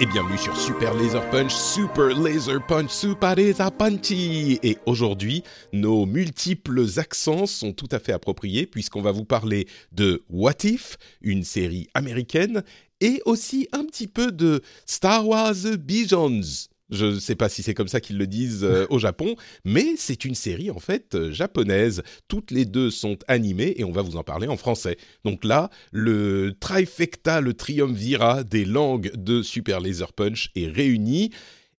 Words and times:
et 0.00 0.06
bienvenue 0.06 0.38
sur 0.38 0.56
Super 0.56 0.94
Laser 0.94 1.28
Punch, 1.28 1.52
Super 1.52 2.18
Laser 2.18 2.66
Punch, 2.66 2.90
Super 2.90 3.34
Laser 3.34 3.70
Punchy. 3.70 4.58
Et 4.62 4.78
aujourd'hui, 4.86 5.44
nos 5.74 6.06
multiples 6.06 6.86
accents 6.96 7.44
sont 7.44 7.72
tout 7.74 7.88
à 7.90 7.98
fait 7.98 8.12
appropriés 8.12 8.64
puisqu'on 8.64 9.02
va 9.02 9.12
vous 9.12 9.26
parler 9.26 9.68
de 9.92 10.22
What 10.30 10.64
If, 10.64 10.96
une 11.20 11.44
série 11.44 11.88
américaine, 11.92 12.62
et 13.02 13.20
aussi 13.26 13.68
un 13.72 13.84
petit 13.84 14.06
peu 14.06 14.32
de 14.32 14.62
Star 14.86 15.28
Wars 15.28 15.54
Visions. 15.86 16.40
Je 16.90 17.06
ne 17.06 17.18
sais 17.18 17.36
pas 17.36 17.48
si 17.48 17.62
c'est 17.62 17.74
comme 17.74 17.88
ça 17.88 18.00
qu'ils 18.00 18.18
le 18.18 18.26
disent 18.26 18.64
euh, 18.64 18.86
au 18.90 18.98
Japon, 18.98 19.36
mais 19.64 19.94
c'est 19.96 20.24
une 20.24 20.34
série 20.34 20.70
en 20.70 20.78
fait 20.78 21.14
euh, 21.14 21.32
japonaise. 21.32 22.02
Toutes 22.28 22.50
les 22.50 22.64
deux 22.64 22.90
sont 22.90 23.18
animées 23.28 23.74
et 23.76 23.84
on 23.84 23.92
va 23.92 24.02
vous 24.02 24.16
en 24.16 24.24
parler 24.24 24.48
en 24.48 24.56
français. 24.56 24.96
Donc 25.24 25.44
là, 25.44 25.70
le 25.92 26.54
trifecta, 26.58 27.40
le 27.40 27.54
triumvirat 27.54 28.44
des 28.44 28.64
langues 28.64 29.12
de 29.14 29.42
Super 29.42 29.80
Laser 29.80 30.12
Punch 30.12 30.50
est 30.54 30.68
réuni. 30.68 31.30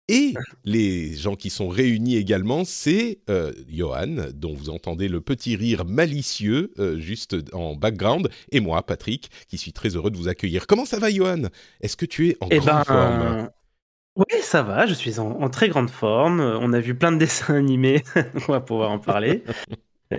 Et 0.08 0.33
les 0.66 1.16
gens 1.16 1.36
qui 1.36 1.49
sont 1.49 1.69
réunis 1.69 2.17
également, 2.17 2.66
c'est 2.66 3.19
euh, 3.30 3.53
Johan, 3.69 4.27
dont 4.33 4.53
vous 4.53 4.69
entendez 4.69 5.08
le 5.08 5.21
petit 5.21 5.55
rire 5.55 5.86
malicieux 5.86 6.73
euh, 6.80 6.99
juste 6.99 7.38
en 7.53 7.75
background, 7.75 8.30
et 8.52 8.59
moi, 8.59 8.86
Patrick, 8.86 9.30
qui 9.47 9.58
suis 9.58 9.71
très 9.71 9.95
heureux 9.95 10.11
de 10.11 10.17
vous 10.17 10.27
accueillir. 10.27 10.67
Comment 10.67 10.86
ça 10.86 10.99
va, 10.99 11.09
Johan? 11.09 11.43
Est-ce 11.80 11.95
que 11.95 12.05
tu 12.05 12.27
es 12.27 12.38
en 12.41 12.47
Eh 12.49 12.58
grande 12.58 12.66
ben, 12.67 12.83
forme? 12.83 13.49
Oui, 14.17 14.26
ça 14.42 14.62
va, 14.62 14.86
je 14.86 14.94
suis 14.94 15.20
en, 15.20 15.42
en 15.42 15.50
très 15.50 15.70
grande 15.70 15.90
forme. 15.90 16.42
On 16.42 16.73
a 16.73 16.80
vu 16.80 16.95
plein 16.95 17.12
de 17.12 17.17
dessins 17.20 17.56
animés, 17.56 18.04
on 18.48 18.52
va 18.52 18.59
pouvoir 18.62 18.92
en 18.92 19.00
parler. 19.00 19.44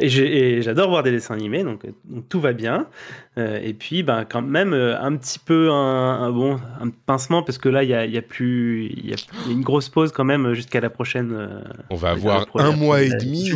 Et 0.00 0.62
j'adore 0.62 0.88
voir 0.88 1.02
des 1.02 1.10
dessins 1.10 1.34
animés, 1.34 1.64
donc, 1.64 1.84
euh, 1.84 1.90
donc 2.04 2.26
tout 2.30 2.40
va 2.40 2.54
bien. 2.54 2.88
Euh, 3.36 3.60
et 3.62 3.74
puis, 3.74 4.02
ben, 4.02 4.24
quand 4.24 4.40
même, 4.40 4.72
euh, 4.72 4.98
un 4.98 5.14
petit 5.16 5.38
peu 5.38 5.70
un, 5.70 5.74
un- 6.22 6.30
bon, 6.32 6.58
un 6.80 6.88
pincement, 6.88 7.42
parce 7.42 7.58
que 7.58 7.68
là, 7.68 7.82
il 7.82 7.90
y 7.90 7.94
a, 7.94 8.06
il 8.06 8.12
y 8.12 8.16
a 8.16 8.22
plus. 8.22 8.86
Il 8.86 9.10
y, 9.10 9.12
a 9.12 9.16
il 9.44 9.48
y 9.48 9.50
a 9.50 9.52
une 9.52 9.60
grosse 9.62 9.90
pause 9.90 10.10
quand 10.10 10.24
même 10.24 10.54
jusqu'à 10.54 10.80
la 10.80 10.88
prochaine. 10.88 11.32
euh, 11.34 11.60
On 11.90 11.96
va 11.96 12.12
avoir 12.12 12.46
un 12.64 12.72
mois 12.76 13.02
et 13.02 13.10
demi, 13.26 13.50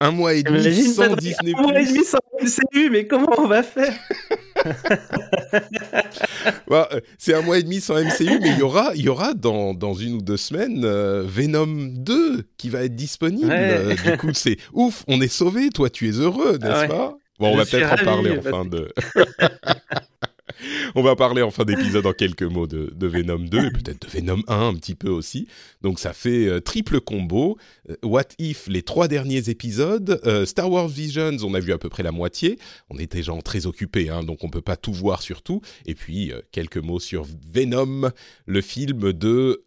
un 0.00 0.10
mois 0.12 0.34
et 0.34 0.44
demi 0.44 0.62
sans 0.94 1.02
Disney+. 1.16 1.52
Un 1.58 1.62
mois 1.62 1.72
et 1.80 1.86
demi 1.86 2.04
sans 2.04 2.18
MCU, 2.40 2.90
mais 2.90 3.06
comment 3.08 3.34
on 3.36 3.48
va 3.48 3.64
faire? 3.64 3.92
Bah, 6.68 6.88
euh, 6.92 7.00
c'est 7.18 7.34
un 7.34 7.42
mois 7.42 7.58
et 7.58 7.62
demi 7.62 7.80
sans 7.80 7.94
MCU, 7.94 8.38
mais 8.40 8.50
il 8.50 8.58
y 8.58 8.62
aura, 8.62 8.92
il 8.94 9.02
y 9.02 9.08
aura 9.08 9.34
dans, 9.34 9.74
dans 9.74 9.94
une 9.94 10.14
ou 10.14 10.22
deux 10.22 10.36
semaines 10.36 10.82
euh, 10.84 11.24
Venom 11.26 11.66
2 11.66 12.44
qui 12.56 12.68
va 12.70 12.82
être 12.82 12.94
disponible. 12.96 13.48
Ouais. 13.48 13.56
Euh, 13.56 13.94
du 13.94 14.16
coup, 14.16 14.30
c'est 14.32 14.56
ouf, 14.72 15.04
on 15.08 15.20
est 15.20 15.28
sauvé. 15.28 15.70
Toi, 15.70 15.90
tu 15.90 16.08
es 16.08 16.12
heureux, 16.12 16.58
n'est-ce 16.58 16.72
Ah 16.72 16.80
ouais. 16.80 16.88
pas? 16.88 17.16
Bon, 17.38 17.48
on 17.48 17.52
Je 17.52 17.58
va 17.58 17.64
peut-être 17.66 18.02
en 18.02 18.04
parler 18.04 18.38
en 18.38 18.42
fin 18.42 18.64
de. 18.64 18.88
on 20.94 21.02
va 21.02 21.16
parler 21.16 21.42
en 21.42 21.50
fin 21.50 21.64
d'épisode 21.64 22.06
en 22.06 22.12
quelques 22.12 22.42
mots 22.42 22.66
de, 22.66 23.06
Venom 23.06 23.38
2 23.38 23.58
et 23.58 23.70
peut-être 23.70 24.06
de 24.06 24.08
Venom 24.08 24.42
1 24.48 24.68
un 24.68 24.74
petit 24.74 24.94
peu 24.94 25.08
aussi. 25.08 25.46
Donc 25.82 25.98
ça 25.98 26.12
fait 26.12 26.46
euh, 26.46 26.60
triple 26.60 27.00
combo. 27.00 27.58
Euh, 27.90 27.96
What 28.02 28.28
If, 28.38 28.66
les 28.68 28.82
trois 28.82 29.08
derniers 29.08 29.48
épisodes. 29.48 30.20
Euh, 30.24 30.46
Star 30.46 30.70
Wars 30.70 30.88
Visions, 30.88 31.36
on 31.42 31.54
a 31.54 31.60
vu 31.60 31.72
à 31.72 31.78
peu 31.78 31.88
près 31.88 32.02
la 32.02 32.12
moitié. 32.12 32.58
On 32.90 32.98
était 32.98 33.22
gens 33.22 33.40
très 33.40 33.66
occupés, 33.66 34.08
hein, 34.08 34.22
donc 34.22 34.44
on 34.44 34.50
peut 34.50 34.60
pas 34.60 34.76
tout 34.76 34.92
voir 34.92 35.22
sur 35.22 35.42
tout. 35.42 35.60
Et 35.86 35.94
puis 35.94 36.32
quelques 36.52 36.78
mots 36.78 37.00
sur 37.00 37.26
Venom, 37.52 38.10
le 38.46 38.60
film 38.60 39.12
de 39.12 39.64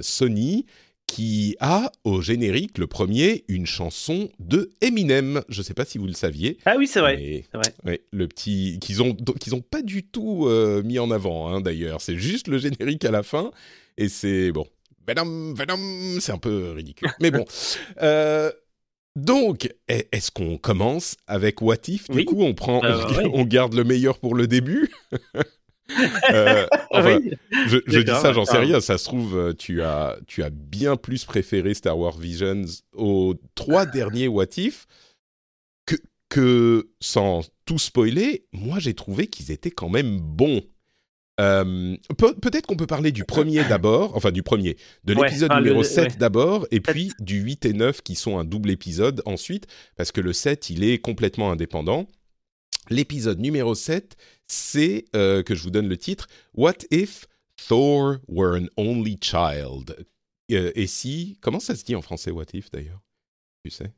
Sony 0.00 0.66
qui 1.08 1.56
a 1.58 1.90
au 2.04 2.20
générique, 2.20 2.78
le 2.78 2.86
premier, 2.86 3.44
une 3.48 3.66
chanson 3.66 4.28
de 4.38 4.70
Eminem. 4.82 5.42
Je 5.48 5.62
sais 5.62 5.74
pas 5.74 5.84
si 5.84 5.98
vous 5.98 6.06
le 6.06 6.12
saviez. 6.12 6.58
Ah 6.66 6.76
oui, 6.78 6.86
c'est 6.86 7.00
vrai. 7.00 7.44
Ouais, 7.84 8.02
le 8.12 8.28
petit 8.28 8.78
qu'ils 8.80 9.02
ont 9.02 9.14
qu'ils 9.14 9.54
ont 9.56 9.60
pas 9.62 9.82
du 9.82 10.04
tout 10.04 10.46
euh, 10.46 10.82
mis 10.84 10.98
en 11.00 11.10
avant 11.10 11.48
hein, 11.48 11.60
d'ailleurs. 11.60 12.00
C'est 12.02 12.16
juste 12.16 12.46
le 12.46 12.58
générique 12.58 13.04
à 13.04 13.10
la 13.10 13.22
fin 13.24 13.50
et 13.96 14.08
c'est 14.08 14.52
bon. 14.52 14.66
Venom, 15.08 15.54
Venom, 15.54 16.20
c'est 16.20 16.32
un 16.32 16.38
peu 16.38 16.70
ridicule. 16.72 17.08
Mais 17.20 17.30
bon. 17.32 17.44
Euh, 18.02 18.52
donc, 19.16 19.68
est- 19.88 20.06
est-ce 20.12 20.30
qu'on 20.30 20.58
commence 20.58 21.16
avec 21.26 21.60
What 21.60 21.76
If? 21.88 22.08
Du 22.08 22.18
Oui. 22.18 22.24
coup, 22.26 22.42
on 22.44 22.54
prend, 22.54 22.84
Euh, 22.84 23.02
on, 23.08 23.14
ouais. 23.16 23.30
on 23.32 23.44
garde 23.44 23.74
le 23.74 23.82
meilleur 23.82 24.18
pour 24.20 24.36
le 24.36 24.46
début? 24.46 24.92
Euh, 26.32 26.66
enfin, 26.90 27.18
Oui. 27.18 27.30
je, 27.66 27.78
je 27.86 27.98
dis 28.00 28.10
ça, 28.10 28.32
j'en 28.32 28.44
sais 28.44 28.58
rien. 28.58 28.80
Ça 28.80 28.98
se 28.98 29.04
trouve, 29.04 29.36
euh, 29.36 29.52
tu 29.54 29.82
as, 29.82 30.16
tu 30.26 30.42
as 30.42 30.50
bien 30.50 30.96
plus 30.96 31.24
préféré 31.24 31.74
Star 31.74 31.98
Wars 31.98 32.18
Visions 32.18 32.62
aux 32.94 33.34
trois 33.54 33.86
derniers 33.86 34.28
What 34.28 34.46
If 34.58 34.86
que, 35.86 35.96
que 36.28 36.88
sans 37.00 37.42
tout 37.64 37.78
spoiler, 37.78 38.46
moi 38.52 38.78
j'ai 38.78 38.94
trouvé 38.94 39.26
qu'ils 39.28 39.50
étaient 39.50 39.70
quand 39.70 39.88
même 39.88 40.18
bons. 40.20 40.62
Euh, 41.40 41.96
peut- 42.18 42.34
Peut-être 42.34 42.66
qu'on 42.66 42.76
peut 42.76 42.88
parler 42.88 43.12
du 43.12 43.24
premier 43.24 43.62
d'abord, 43.64 44.16
enfin 44.16 44.32
du 44.32 44.42
premier, 44.42 44.76
de 45.04 45.14
Ouais, 45.14 45.26
l'épisode 45.28 45.52
le- 45.52 45.58
numéro 45.60 45.84
7 45.84 46.04
ouais. 46.12 46.16
d'abord, 46.18 46.66
et 46.72 46.80
puis 46.80 47.12
du 47.20 47.38
8 47.40 47.64
et 47.64 47.72
9 47.74 48.02
qui 48.02 48.16
sont 48.16 48.38
un 48.38 48.44
double 48.44 48.70
épisode 48.70 49.22
ensuite, 49.24 49.66
parce 49.96 50.10
que 50.10 50.20
le 50.20 50.32
7 50.32 50.68
il 50.70 50.82
est 50.82 50.98
complètement 50.98 51.52
indépendant. 51.52 52.06
L'épisode 52.90 53.38
numéro 53.38 53.74
7, 53.76 54.16
c'est, 54.48 55.04
euh, 55.14 55.42
que 55.42 55.54
je 55.54 55.62
vous 55.62 55.70
donne 55.70 55.88
le 55.88 55.96
titre, 55.96 56.28
What 56.54 56.74
if 56.90 57.26
Thor 57.68 58.18
were 58.28 58.54
an 58.60 58.66
only 58.76 59.18
child? 59.20 59.96
Euh, 60.52 60.72
Et 60.74 60.86
si, 60.86 61.38
comment 61.40 61.60
ça 61.60 61.76
se 61.76 61.84
dit 61.84 61.94
en 61.94 62.02
français 62.02 62.30
What 62.30 62.46
if 62.54 62.70
d'ailleurs? 62.70 63.00
Tu 63.64 63.70
sais? 63.70 63.92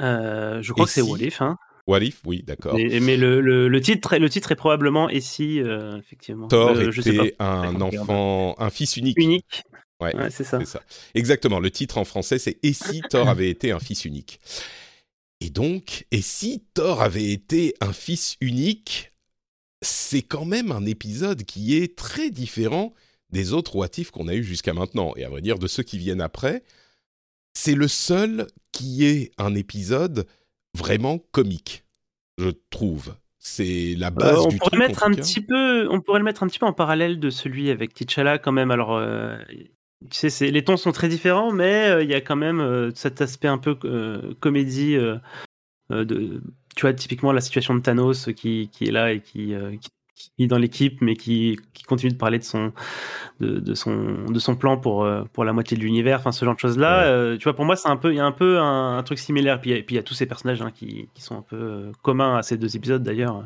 Euh, 0.00 0.62
je 0.62 0.72
crois 0.72 0.84
Et 0.84 0.86
que 0.86 0.92
c'est 0.92 1.02
What 1.02 1.18
If, 1.18 1.40
hein. 1.42 1.56
What 1.86 2.00
if 2.00 2.20
Oui, 2.26 2.42
d'accord. 2.42 2.74
Mais, 2.74 3.00
mais 3.00 3.16
le, 3.16 3.40
le, 3.40 3.68
le 3.68 3.80
titre, 3.80 4.12
est- 4.12 4.18
le 4.18 4.28
titre 4.28 4.52
est 4.52 4.56
probablement 4.56 5.08
et 5.08 5.20
si, 5.20 5.58
effectivement. 5.98 6.48
Thor 6.48 6.74
je 6.90 7.00
sais 7.00 7.12
était 7.12 7.34
pas. 7.38 7.44
un 7.44 7.80
enfant, 7.80 8.54
un 8.58 8.70
fils 8.70 8.96
unique. 8.96 9.16
Unique. 9.16 9.62
Ouais, 10.00 10.14
Ouais, 10.14 10.30
c'est 10.30 10.44
ça. 10.44 10.58
c'est 10.60 10.66
ça. 10.66 10.82
Exactement. 11.14 11.58
Le 11.60 11.70
titre 11.70 11.98
en 11.98 12.04
français, 12.04 12.38
c'est 12.38 12.58
Et 12.62 12.72
si 12.72 13.02
Thor 13.02 13.28
avait 13.28 13.50
été 13.50 13.72
un 13.72 13.80
fils 13.80 14.04
unique? 14.04 14.40
Et 15.40 15.50
donc, 15.50 16.06
et 16.10 16.20
si 16.22 16.64
Thor 16.74 17.00
avait 17.02 17.30
été 17.30 17.74
un 17.80 17.92
fils 17.92 18.36
unique 18.40 19.12
C'est 19.82 20.22
quand 20.22 20.44
même 20.44 20.72
un 20.72 20.84
épisode 20.86 21.44
qui 21.44 21.76
est 21.76 21.96
très 21.96 22.30
différent 22.30 22.94
des 23.30 23.52
autres 23.52 23.76
What 23.76 23.88
If 23.98 24.10
qu'on 24.10 24.28
a 24.28 24.34
eu 24.34 24.42
jusqu'à 24.42 24.74
maintenant. 24.74 25.12
Et 25.16 25.24
à 25.24 25.28
vrai 25.28 25.40
dire, 25.40 25.58
de 25.58 25.66
ceux 25.66 25.82
qui 25.82 25.98
viennent 25.98 26.20
après, 26.20 26.62
c'est 27.54 27.74
le 27.74 27.88
seul 27.88 28.46
qui 28.72 29.04
est 29.04 29.30
un 29.38 29.54
épisode 29.54 30.26
vraiment 30.76 31.18
comique, 31.32 31.84
je 32.38 32.50
trouve. 32.70 33.14
C'est 33.38 33.94
la 33.96 34.10
base 34.10 34.36
Euh, 34.36 34.42
on 34.44 34.48
du 34.48 34.56
pourrait 34.58 34.70
truc. 34.70 34.80
mettre 34.88 35.04
un 35.04 35.12
petit 35.12 35.40
peu, 35.40 35.88
on 35.90 36.00
pourrait 36.00 36.18
le 36.18 36.24
mettre 36.24 36.42
un 36.42 36.48
petit 36.48 36.58
peu 36.58 36.66
en 36.66 36.72
parallèle 36.72 37.20
de 37.20 37.30
celui 37.30 37.70
avec 37.70 37.94
T'Challa 37.94 38.38
quand 38.38 38.52
même. 38.52 38.70
Alors, 38.70 38.96
euh, 38.96 39.38
tu 40.10 40.16
sais, 40.18 40.30
c'est- 40.30 40.50
les 40.50 40.64
tons 40.64 40.76
sont 40.76 40.92
très 40.92 41.08
différents, 41.08 41.52
mais 41.52 41.88
euh, 41.88 42.02
il 42.02 42.10
y 42.10 42.14
a 42.14 42.20
quand 42.20 42.36
même 42.36 42.60
euh, 42.60 42.90
cet 42.94 43.20
aspect 43.20 43.48
un 43.48 43.58
peu 43.58 43.76
euh, 43.84 44.34
comédie. 44.40 44.96
Euh, 45.90 46.04
de, 46.04 46.40
tu 46.76 46.82
vois, 46.82 46.92
typiquement 46.92 47.32
la 47.32 47.40
situation 47.40 47.74
de 47.74 47.80
Thanos 47.80 48.28
qui, 48.36 48.68
qui 48.72 48.84
est 48.84 48.90
là 48.92 49.12
et 49.12 49.20
qui, 49.20 49.54
euh, 49.54 49.76
qui, 49.76 49.90
qui 50.36 50.44
est 50.44 50.46
dans 50.48 50.58
l'équipe, 50.58 51.00
mais 51.00 51.14
qui, 51.16 51.58
qui 51.74 51.84
continue 51.84 52.12
de 52.12 52.16
parler 52.18 52.38
de 52.38 52.44
son, 52.44 52.72
de, 53.40 53.60
de 53.60 53.74
son, 53.74 54.24
de 54.24 54.38
son 54.38 54.56
plan 54.56 54.76
pour, 54.76 55.04
euh, 55.04 55.22
pour 55.32 55.44
la 55.44 55.52
moitié 55.52 55.76
de 55.76 55.82
l'univers. 55.82 56.18
Enfin, 56.18 56.32
ce 56.32 56.44
genre 56.44 56.54
de 56.54 56.60
choses 56.60 56.76
là. 56.78 57.00
Ouais. 57.02 57.06
euh, 57.06 57.36
tu 57.36 57.44
vois, 57.44 57.54
pour 57.54 57.64
moi, 57.64 57.76
c'est 57.76 57.88
un 57.88 57.96
peu, 57.96 58.12
il 58.12 58.16
y 58.16 58.20
a 58.20 58.24
un 58.26 58.32
peu 58.32 58.58
un, 58.58 58.98
un 58.98 59.02
truc 59.02 59.18
similaire. 59.18 59.60
Puis 59.60 59.72
a- 59.72 59.76
puis 59.82 59.94
il 59.94 59.96
y 59.96 60.00
a 60.00 60.02
tous 60.02 60.14
ces 60.14 60.26
personnages 60.26 60.60
hein, 60.60 60.72
qui, 60.74 61.08
qui 61.14 61.22
sont 61.22 61.36
un 61.38 61.42
peu 61.42 61.56
euh, 61.56 61.92
communs 62.02 62.36
à 62.36 62.42
ces 62.42 62.56
deux 62.56 62.76
épisodes 62.76 63.02
d'ailleurs. 63.02 63.44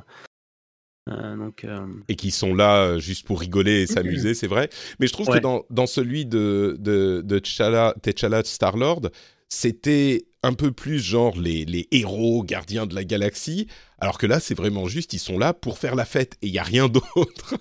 Euh, 1.11 1.37
donc, 1.37 1.67
et 2.09 2.15
qui 2.15 2.31
sont 2.31 2.55
là 2.55 2.97
juste 2.99 3.27
pour 3.27 3.41
rigoler 3.41 3.83
et 3.83 3.87
s'amuser, 3.89 4.35
c'est 4.35 4.47
vrai. 4.47 4.71
Mais 5.01 5.09
je 5.09 5.13
trouve 5.13 5.27
que 5.27 5.39
dans, 5.41 5.65
dans 5.69 5.87
celui 5.87 6.27
de, 6.27 6.77
de, 6.79 7.23
de 7.25 7.39
T'Challa, 7.41 7.93
T'Challa 8.01 8.45
Star-Lord, 8.45 9.11
c'était 9.55 10.25
un 10.43 10.55
peu 10.55 10.73
plus 10.73 10.99
genre 10.99 11.39
les, 11.39 11.67
les 11.67 11.87
héros 11.93 12.43
gardiens 12.43 12.87
de 12.87 12.95
la 12.95 13.05
galaxie, 13.05 13.69
alors 13.99 14.17
que 14.17 14.27
là, 14.27 14.41
c'est 14.41 14.55
vraiment 14.57 14.89
juste, 14.89 15.13
ils 15.13 15.19
sont 15.19 15.39
là 15.39 15.53
pour 15.53 15.77
faire 15.79 15.95
la 15.95 16.07
fête 16.07 16.37
et 16.41 16.47
il 16.47 16.53
n'y 16.53 16.59
a 16.59 16.63
rien 16.63 16.89
d'autre. 16.89 17.55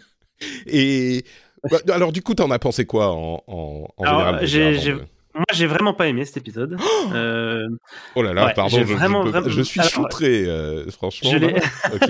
Et 0.68 1.26
bah, 1.70 1.80
alors, 1.92 2.14
du 2.14 2.22
coup, 2.24 2.34
t'en 2.34 2.50
as 2.50 2.60
pensé 2.60 2.86
quoi 2.86 3.10
en, 3.12 3.44
en, 3.46 3.88
en 3.98 4.04
Alors, 4.06 4.46
général 4.46 5.06
Moi, 5.36 5.44
j'ai 5.54 5.68
vraiment 5.68 5.94
pas 5.94 6.08
aimé 6.08 6.24
cet 6.26 6.38
épisode. 6.38 6.78
Euh, 7.14 7.68
Oh 8.16 8.22
là 8.24 8.34
là, 8.34 8.46
Ouais, 8.46 8.54
pardon, 8.54 8.78
je, 8.78 8.84
vraiment, 8.84 9.26
je, 9.26 9.30
vraiment- 9.32 9.50
je 9.50 9.62
suis 9.62 9.80
alors- 9.82 9.92
choutré, 9.92 10.46
euh, 10.46 10.90
franchement. 10.92 11.30
Je 11.32 11.38
l'ai- 11.38 11.52
là. 11.54 11.60
Ok. 11.94 12.10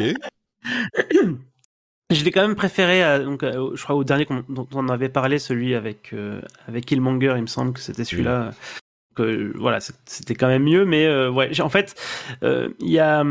Je 2.11 2.23
l'ai 2.25 2.31
quand 2.31 2.41
même 2.45 2.55
préféré, 2.55 3.01
à, 3.03 3.19
donc, 3.19 3.41
à- 3.43 3.61
au- 3.61 3.75
je 3.75 3.81
crois, 3.83 3.95
au 3.95 4.03
dernier 4.03 4.25
qu'on- 4.25 4.43
dont 4.49 4.67
on 4.73 4.89
avait 4.89 5.09
parlé, 5.09 5.39
celui 5.39 5.75
avec, 5.75 6.11
euh, 6.13 6.41
avec 6.67 6.85
Killmonger, 6.85 7.33
il 7.37 7.41
me 7.43 7.47
semble 7.47 7.71
que 7.73 7.79
c'était 7.79 8.03
celui-là. 8.03 8.51
Que, 9.15 9.51
voilà, 9.57 9.79
c'était 10.05 10.35
quand 10.35 10.47
même 10.47 10.63
mieux, 10.63 10.85
mais 10.85 11.05
euh, 11.05 11.29
ouais, 11.29 11.59
en 11.59 11.69
fait, 11.69 11.95
euh, 12.43 12.69
il 12.79 12.89
y 12.89 12.99
a. 12.99 13.23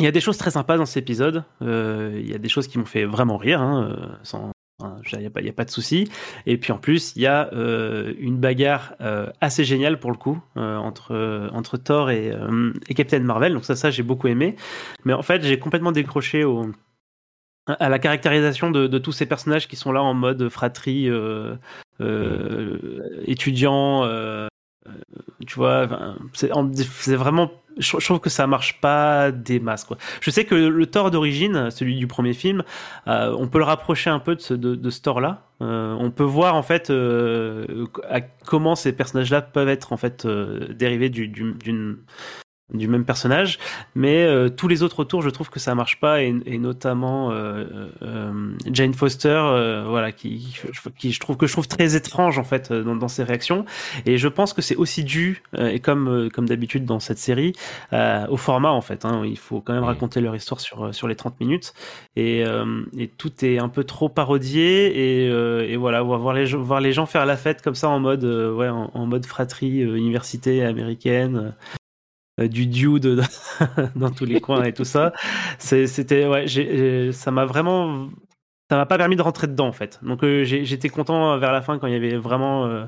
Il 0.00 0.04
y 0.04 0.06
a 0.06 0.12
des 0.12 0.20
choses 0.20 0.38
très 0.38 0.52
sympas 0.52 0.76
dans 0.76 0.86
cet 0.86 0.98
épisode. 0.98 1.42
Euh, 1.60 2.16
Il 2.20 2.30
y 2.30 2.32
a 2.32 2.38
des 2.38 2.48
choses 2.48 2.68
qui 2.68 2.78
m'ont 2.78 2.84
fait 2.84 3.04
vraiment 3.04 3.36
rire, 3.36 3.60
hein, 3.60 4.16
sans, 4.22 4.52
il 5.12 5.18
n'y 5.18 5.26
a, 5.26 5.50
a 5.50 5.52
pas 5.52 5.64
de 5.64 5.70
souci. 5.70 6.08
Et 6.46 6.56
puis 6.56 6.70
en 6.70 6.78
plus, 6.78 7.16
il 7.16 7.22
y 7.22 7.26
a 7.26 7.50
une 7.52 8.38
bagarre 8.38 8.94
assez 9.40 9.64
géniale 9.64 9.98
pour 9.98 10.12
le 10.12 10.16
coup 10.16 10.40
entre, 10.54 11.50
entre 11.52 11.78
Thor 11.78 12.10
et, 12.10 12.32
Captain 12.94 13.18
Marvel. 13.18 13.54
Donc 13.54 13.64
ça, 13.64 13.74
ça 13.74 13.90
j'ai 13.90 14.04
beaucoup 14.04 14.28
aimé. 14.28 14.54
Mais 15.04 15.14
en 15.14 15.22
fait, 15.22 15.42
j'ai 15.42 15.58
complètement 15.58 15.90
décroché 15.90 16.44
au, 16.44 16.70
à 17.66 17.88
la 17.88 17.98
caractérisation 17.98 18.70
de, 18.70 18.86
de 18.86 18.98
tous 18.98 19.10
ces 19.10 19.26
personnages 19.26 19.66
qui 19.66 19.74
sont 19.74 19.90
là 19.90 20.00
en 20.00 20.14
mode 20.14 20.48
fratrie, 20.48 21.10
étudiant. 23.26 24.48
Euh, 24.88 25.20
tu 25.46 25.54
vois, 25.56 25.88
c'est 26.32 26.52
en- 26.52 26.70
c'est 26.74 27.16
vraiment. 27.16 27.50
Je, 27.76 27.96
trouve 28.04 28.18
que 28.18 28.30
ça 28.30 28.46
marche 28.48 28.80
pas 28.80 29.30
des 29.30 29.60
masses. 29.60 29.84
Quoi. 29.84 29.98
Je 30.20 30.30
sais 30.32 30.44
que 30.44 30.54
le 30.56 30.86
Thor 30.86 31.12
d'origine, 31.12 31.70
celui 31.70 31.94
du 31.96 32.08
premier 32.08 32.32
film, 32.32 32.64
euh, 33.06 33.32
on 33.38 33.46
peut 33.46 33.58
le 33.58 33.64
rapprocher 33.64 34.10
un 34.10 34.18
peu 34.18 34.34
de 34.34 34.40
ce, 34.90 35.00
Thor-là. 35.00 35.44
Euh, 35.62 35.94
on 35.98 36.10
peut 36.10 36.24
voir 36.24 36.56
en 36.56 36.62
fait 36.64 36.90
à 36.90 38.20
comment 38.46 38.74
ces 38.74 38.92
personnages-là 38.92 39.42
peuvent 39.42 39.68
être 39.68 39.92
en 39.92 39.96
fait 39.96 40.26
dérivés 40.26 41.08
du, 41.08 41.28
du, 41.28 41.52
d'une- 41.54 41.98
du 42.74 42.86
même 42.88 43.04
personnage, 43.04 43.58
mais 43.94 44.24
euh, 44.24 44.48
tous 44.48 44.68
les 44.68 44.82
autres 44.82 45.00
autour, 45.00 45.22
je 45.22 45.30
trouve 45.30 45.48
que 45.48 45.58
ça 45.58 45.74
marche 45.74 46.00
pas, 46.00 46.22
et, 46.22 46.34
et 46.44 46.58
notamment 46.58 47.30
euh, 47.32 47.88
euh, 48.02 48.52
Jane 48.70 48.92
Foster, 48.92 49.28
euh, 49.28 49.84
voilà, 49.88 50.12
qui, 50.12 50.54
qui 50.98 51.12
je 51.12 51.20
trouve 51.20 51.36
que 51.36 51.46
je 51.46 51.52
trouve 51.52 51.66
très 51.66 51.96
étrange 51.96 52.38
en 52.38 52.44
fait 52.44 52.72
dans, 52.72 52.94
dans 52.96 53.08
ses 53.08 53.22
réactions, 53.22 53.64
et 54.04 54.18
je 54.18 54.28
pense 54.28 54.52
que 54.52 54.60
c'est 54.62 54.76
aussi 54.76 55.02
dû, 55.04 55.42
euh, 55.56 55.68
et 55.68 55.80
comme 55.80 56.08
euh, 56.08 56.28
comme 56.28 56.46
d'habitude 56.46 56.84
dans 56.84 57.00
cette 57.00 57.18
série, 57.18 57.54
euh, 57.92 58.26
au 58.28 58.36
format 58.36 58.70
en 58.70 58.82
fait. 58.82 59.04
Hein, 59.04 59.22
il 59.24 59.38
faut 59.38 59.60
quand 59.60 59.72
même 59.72 59.84
raconter 59.84 60.20
leur 60.20 60.36
histoire 60.36 60.60
sur 60.60 60.94
sur 60.94 61.08
les 61.08 61.16
30 61.16 61.40
minutes, 61.40 61.72
et, 62.16 62.44
euh, 62.44 62.82
et 62.98 63.08
tout 63.08 63.32
est 63.44 63.58
un 63.58 63.68
peu 63.68 63.84
trop 63.84 64.08
parodié, 64.10 65.24
et, 65.24 65.30
euh, 65.30 65.66
et 65.66 65.76
voilà, 65.76 66.02
voir 66.02 66.34
les 66.34 66.46
gens, 66.46 66.60
voir 66.60 66.80
les 66.80 66.92
gens 66.92 67.06
faire 67.06 67.24
la 67.26 67.36
fête 67.36 67.62
comme 67.62 67.74
ça 67.74 67.88
en 67.88 68.00
mode 68.00 68.24
euh, 68.24 68.52
ouais, 68.52 68.68
en, 68.68 68.90
en 68.92 69.06
mode 69.06 69.24
fratrie, 69.24 69.82
euh, 69.82 69.96
université 69.96 70.64
américaine. 70.64 71.54
Euh, 72.38 72.48
du 72.48 72.66
dude 72.66 73.22
dans 73.96 74.10
tous 74.10 74.24
les 74.24 74.40
coins 74.40 74.64
et 74.64 74.72
tout 74.72 74.84
ça. 74.84 75.12
C'était 75.58 76.26
ouais, 76.26 76.46
ça 77.12 77.30
m'a 77.30 77.44
vraiment, 77.44 78.08
ça 78.70 78.76
m'a 78.76 78.86
pas 78.86 78.98
permis 78.98 79.16
de 79.16 79.22
rentrer 79.22 79.46
dedans 79.46 79.68
en 79.68 79.72
fait. 79.72 79.98
Donc 80.02 80.22
euh, 80.24 80.44
j'étais 80.44 80.88
content 80.88 81.38
vers 81.38 81.52
la 81.52 81.62
fin 81.62 81.78
quand 81.78 81.86
il 81.86 81.92
y 81.92 81.96
avait 81.96 82.16
vraiment 82.16 82.66
euh, 82.66 82.84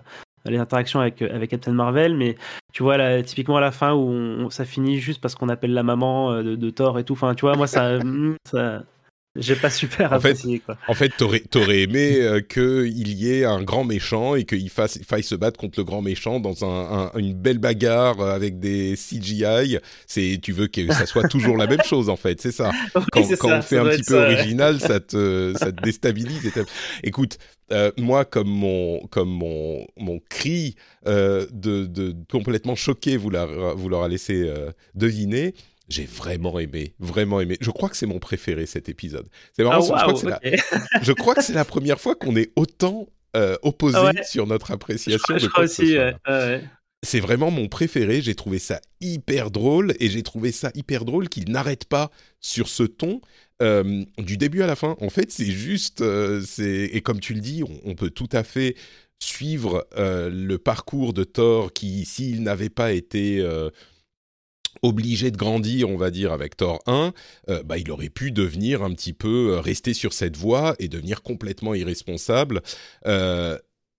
les 0.47 0.59
interactions 0.59 1.01
avec 1.01 1.23
avec 1.23 1.51
Captain 1.51 1.73
Marvel, 1.73 2.17
mais 2.17 2.37
tu 2.73 2.83
vois 2.83 2.97
là, 2.97 3.23
typiquement 3.23 3.57
à 3.57 3.61
la 3.61 3.73
fin 3.73 3.95
où 3.95 4.51
ça 4.51 4.65
finit 4.65 4.99
juste 4.99 5.21
parce 5.21 5.35
qu'on 5.35 5.49
appelle 5.49 5.75
la 5.75 5.83
maman 5.83 6.43
de, 6.43 6.71
Thor 6.71 6.99
et 6.99 7.05
tout. 7.05 7.15
Enfin, 7.15 7.35
tu 7.35 7.43
vois, 7.43 7.57
moi 7.57 7.67
ça 7.67 7.99
j'ai 9.37 9.55
pas 9.55 9.71
super 9.71 10.13
En 10.13 10.19
fait, 10.21 10.31
apprécié 10.31 10.59
quoi. 10.59 10.77
En 10.89 10.95
fait, 10.95 11.11
t'aurais, 11.17 11.41
t'aurais 11.41 11.83
aimé 11.83 12.17
euh, 12.21 12.41
qu'il 12.41 13.09
y 13.13 13.33
ait 13.33 13.45
un 13.45 13.63
grand 13.63 13.85
méchant 13.85 14.35
et 14.35 14.45
qu'il 14.45 14.69
fasse, 14.71 14.99
faille 15.07 15.23
se 15.23 15.37
battre 15.37 15.59
contre 15.59 15.79
le 15.79 15.85
grand 15.85 16.03
méchant 16.03 16.41
dans 16.41 16.65
un, 16.65 17.07
un- 17.15 17.19
une 17.19 17.35
belle 17.35 17.59
bagarre 17.59 18.21
euh, 18.21 18.35
avec 18.35 18.59
des 18.59 18.97
CGI. 18.97 19.79
C'est, 20.09 20.41
tu 20.43 20.51
veux 20.53 20.67
que 20.67 20.93
ça 20.93 21.07
soit 21.07 21.29
toujours 21.29 21.57
la 21.57 21.69
même 21.69 21.83
chose, 21.85 22.09
en 22.09 22.17
fait. 22.17 22.41
C'est 22.41 22.53
ça. 22.53 22.71
Oui, 22.97 23.03
Quand, 23.13 23.25
c'est 23.25 23.37
quand 23.39 23.49
ça, 23.49 23.59
on 23.59 23.63
fait 23.63 23.79
un 23.79 23.85
petit 23.87 24.03
peu 24.03 24.15
ça, 24.15 24.29
ouais. 24.29 24.35
original, 24.35 24.81
ça 24.81 24.99
te, 25.01 25.55
ça 25.57 25.71
te 25.71 25.81
déstabilise. 25.83 26.51
Écoute, 27.05 27.39
euh, 27.73 27.93
moi, 27.99 28.25
comme 28.25 28.49
mon, 28.49 28.99
comme 29.13 29.31
mon, 29.31 29.87
mon 29.97 30.19
cri 30.29 30.75
euh, 31.07 31.47
de, 31.53 31.87
de 31.87 32.15
complètement 32.31 32.75
choqué 32.75 33.17
vous, 33.17 33.31
l'a- 33.31 33.47
vous 33.47 33.89
l'aura 33.89 34.09
laissé 34.09 34.53
deviner. 34.97 35.55
J'ai 35.91 36.07
vraiment 36.07 36.59
aimé, 36.59 36.95
vraiment 37.01 37.41
aimé. 37.41 37.59
Je 37.61 37.71
crois 37.71 37.89
que 37.89 37.97
c'est 37.97 38.07
mon 38.07 38.21
préféré 38.21 38.65
cet 38.67 38.89
épisode. 38.89 39.29
C'est 39.57 39.65
marrant, 39.65 39.87
Ah, 39.93 40.07
je 40.07 40.13
crois 40.13 40.13
que 40.15 40.19
c'est 40.21 40.29
la, 40.29 40.37
ok. 40.37 41.03
je 41.03 41.13
crois 41.13 41.35
que 41.35 41.43
c'est 41.43 41.53
la 41.53 41.65
première 41.65 42.01
fois 42.01 42.15
qu'on 42.15 42.37
est 42.37 42.53
autant 42.57 43.09
euh, 43.37 43.57
ouais. 43.65 44.23
sur 44.23 44.47
notre 44.47 44.69
Je 44.69 44.73
appréciation 44.73 45.19
crois, 45.19 45.35
de 45.35 45.41
je 45.41 45.47
crois 45.49 45.65
que 45.65 45.71
ce 45.71 45.83
aussi. 45.83 46.67
C'est 47.03 47.21
vraiment 47.21 47.51
mon 47.51 47.67
préféré. 47.69 48.21
J'ai 48.21 48.35
trouvé 48.35 48.59
ça 48.59 48.81
hyper 49.01 49.51
drôle 49.51 49.95
et 50.01 50.09
j'ai 50.11 50.23
trouvé 50.23 50.53
ça 50.53 50.71
hyper 50.75 51.05
drôle 51.05 51.29
qu'il 51.29 51.51
n'arrête 51.51 51.87
pas 51.87 52.11
sur 52.41 52.69
ce 52.69 52.83
ton 52.83 53.21
euh, 53.63 54.05
du 54.19 54.37
début 54.37 54.63
à 54.63 54.67
la 54.67 54.77
fin. 54.77 54.97
En 55.01 55.11
fait, 55.11 55.33
c'est 55.33 55.51
juste, 55.51 56.03
euh, 56.03 56.43
c'est 56.47 56.91
et 56.93 57.01
comme 57.01 57.21
tu 57.21 57.35
le 57.35 57.41
dis, 57.41 57.63
on, 57.65 57.81
on 57.91 57.95
peut 57.95 58.11
tout 58.11 58.29
à 58.33 58.45
fait 58.45 58.77
suivre 59.19 59.87
euh, 59.97 60.31
le 60.31 60.59
parcours 60.59 61.13
de 61.13 61.25
Thor 61.25 61.73
qui, 61.73 62.05
s'il 62.05 62.43
n'avait 62.43 62.71
pas 62.71 62.93
été 62.93 63.43
obligé 64.83 65.31
de 65.31 65.37
grandir, 65.37 65.89
on 65.89 65.97
va 65.97 66.11
dire, 66.11 66.33
avec 66.33 66.57
Thor 66.57 66.81
1, 66.87 67.13
euh, 67.49 67.63
bah, 67.63 67.79
il 67.79 67.91
aurait 67.91 68.09
pu 68.09 68.33
devenir 68.33 68.83
un 68.83 68.93
petit 68.93 69.13
peu, 69.13 69.53
euh, 69.53 69.61
rester 69.61 69.95
sur 69.95 70.13
cette 70.13 70.37
voie 70.37 70.75
et 70.79 70.89
devenir 70.89 71.23
complètement 71.23 71.75
irresponsable. 71.75 72.63
Euh, 73.07 73.59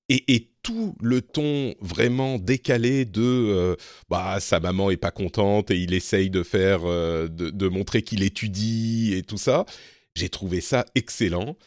et, 0.10 0.48
tout 0.64 0.94
le 1.02 1.24
ton 1.24 1.74
vraiment 1.82 2.38
décalé 2.38 3.04
de 3.06 3.76
bah 4.10 4.40
sa 4.40 4.60
maman 4.60 4.92
est 4.92 4.98
pas 4.98 5.10
contente 5.10 5.72
et 5.72 5.76
il 5.76 5.92
essaye 5.92 6.30
de 6.30 6.44
faire 6.44 6.82
de, 6.82 7.68
montrer 7.68 8.04
qu'il 8.04 8.22
étudie 8.22 9.16
et 9.16 9.24
tout 9.24 9.40
ça 9.40 9.66
j'ai 10.14 10.30
trouvé 10.30 10.62
ça 10.62 10.86
excellent 10.94 11.58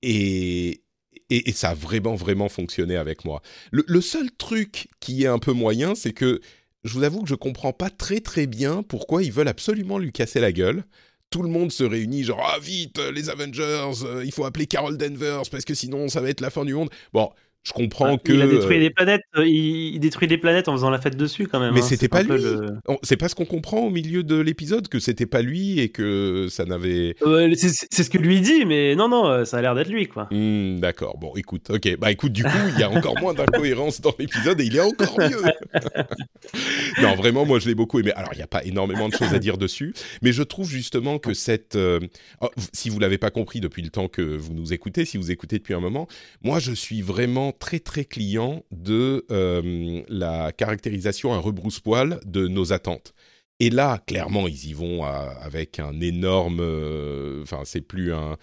et, 0.00 0.80
et 1.28 1.52
ça 1.52 1.68
a 1.68 1.74
vraiment 1.74 2.14
vraiment 2.14 2.48
fonctionné 2.48 2.96
avec 2.96 3.26
moi 3.26 3.42
le 3.70 4.00
seul 4.00 4.30
truc 4.30 4.88
qui 5.00 5.24
est 5.24 5.28
un 5.28 5.38
peu 5.38 5.52
moyen 5.52 5.94
c'est 5.94 6.14
que 6.14 6.40
je 6.84 6.94
vous 6.94 7.02
avoue 7.02 7.22
que 7.22 7.28
je 7.28 7.34
comprends 7.34 7.72
pas 7.72 7.90
très 7.90 8.20
très 8.20 8.46
bien 8.46 8.82
pourquoi 8.82 9.22
ils 9.22 9.32
veulent 9.32 9.48
absolument 9.48 9.98
lui 9.98 10.12
casser 10.12 10.40
la 10.40 10.52
gueule 10.52 10.84
tout 11.32 11.42
le 11.42 11.48
monde 11.48 11.72
se 11.72 11.82
réunit, 11.82 12.22
genre 12.24 12.46
ah 12.46 12.58
vite 12.60 13.00
les 13.12 13.30
Avengers, 13.30 14.04
euh, 14.04 14.22
il 14.24 14.32
faut 14.32 14.44
appeler 14.44 14.66
Carol 14.66 14.98
Danvers 14.98 15.48
parce 15.50 15.64
que 15.64 15.74
sinon 15.74 16.08
ça 16.08 16.20
va 16.20 16.28
être 16.28 16.42
la 16.42 16.50
fin 16.50 16.64
du 16.64 16.74
monde. 16.74 16.90
Bon, 17.14 17.30
je 17.64 17.72
comprends 17.72 18.18
que. 18.18 18.32
il 18.32 18.42
a 18.42 18.46
détruit 18.46 18.76
euh, 18.78 18.80
des 18.80 18.90
planètes. 18.90 19.22
euh, 19.36 19.46
Il, 19.46 19.98
détruit 20.00 20.26
des 20.28 20.38
planètes 20.38 20.68
en 20.68 20.72
faisant 20.72 20.90
la 20.90 21.00
fête 21.00 21.16
dessus 21.16 21.46
quand 21.46 21.60
même. 21.60 21.74
Mais 21.74 21.80
hein. 21.80 21.84
c'était 21.88 22.08
pas 22.08 22.22
lui. 22.22 22.30
le- 22.42 22.66
C'est 23.02 23.16
pas 23.16 23.28
ce 23.28 23.34
qu'on 23.34 23.44
comprend 23.44 23.80
au 23.86 23.90
milieu 23.90 24.22
de 24.24 24.36
l'épisode 24.40 24.88
que 24.88 24.98
c'était 24.98 25.26
pas 25.26 25.42
lui 25.42 25.78
et 25.80 25.90
que 25.90 26.48
ça 26.50 26.64
n'avait. 26.64 27.14
Euh, 27.22 27.52
c'est 27.56 28.02
ce 28.02 28.10
que 28.10 28.18
lui 28.18 28.40
dit, 28.40 28.64
mais 28.64 28.94
non, 28.96 29.08
non, 29.08 29.26
euh, 29.26 29.44
ça 29.44 29.58
a 29.58 29.62
l'air 29.62 29.74
d'être 29.74 29.90
lui, 29.90 30.08
quoi. 30.08 30.28
Hmm, 30.32 30.80
D'accord. 30.80 31.18
Bon, 31.18 31.32
écoute, 31.36 31.70
ok. 31.70 31.96
Bah 31.98 32.10
écoute, 32.10 32.32
du 32.32 32.42
coup, 32.42 32.50
il 32.74 32.80
y 32.80 32.82
a 32.82 32.90
encore 32.90 33.18
moins 33.20 33.34
d'incohérence 33.34 34.00
dans 34.00 34.14
l'épisode 34.18 34.60
et 34.60 34.64
il 34.64 34.76
est 34.76 34.80
encore 34.80 35.18
mieux. 35.20 35.42
non, 37.02 37.14
vraiment, 37.14 37.44
moi, 37.46 37.58
je 37.58 37.68
l'ai 37.68 37.74
beaucoup 37.74 37.98
aimé. 38.00 38.12
Alors, 38.16 38.30
il 38.32 38.36
n'y 38.36 38.42
a 38.42 38.46
pas 38.48 38.64
énormément 38.64 39.08
de 39.08 39.14
choses 39.14 39.32
à 39.34 39.38
dire 39.38 39.58
dessus, 39.58 39.94
mais 40.22 40.32
je 40.32 40.42
trouve 40.42 40.68
justement 40.68 41.18
que 41.18 41.34
cette. 41.34 41.76
euh, 41.76 42.00
oh, 42.40 42.50
si 42.72 42.88
vous 42.90 42.98
l'avez 42.98 43.18
pas 43.18 43.30
compris 43.30 43.60
depuis 43.60 43.82
le 43.82 43.90
temps 43.90 44.08
que 44.08 44.22
vous 44.22 44.52
nous 44.54 44.72
écoutez, 44.72 45.04
si 45.04 45.16
vous 45.16 45.30
écoutez 45.30 45.58
depuis 45.58 45.74
un 45.74 45.80
moment, 45.80 46.06
moi, 46.42 46.58
je 46.58 46.72
suis 46.72 47.02
vraiment 47.02 47.51
très 47.52 47.80
très 47.80 48.04
client 48.04 48.64
de 48.70 49.24
euh, 49.30 50.02
la 50.08 50.52
caractérisation 50.52 51.32
à 51.32 51.38
rebrousse-poil 51.38 52.20
de 52.24 52.48
nos 52.48 52.72
attentes. 52.72 53.14
Et 53.60 53.70
là, 53.70 54.02
clairement, 54.06 54.48
ils 54.48 54.70
y 54.70 54.72
vont 54.72 55.04
avec 55.04 55.78
un 55.78 56.00
énorme. 56.00 56.58
euh, 56.60 57.42
Enfin, 57.42 57.62
c'est 57.64 57.80
plus 57.80 58.12
un, 58.12 58.36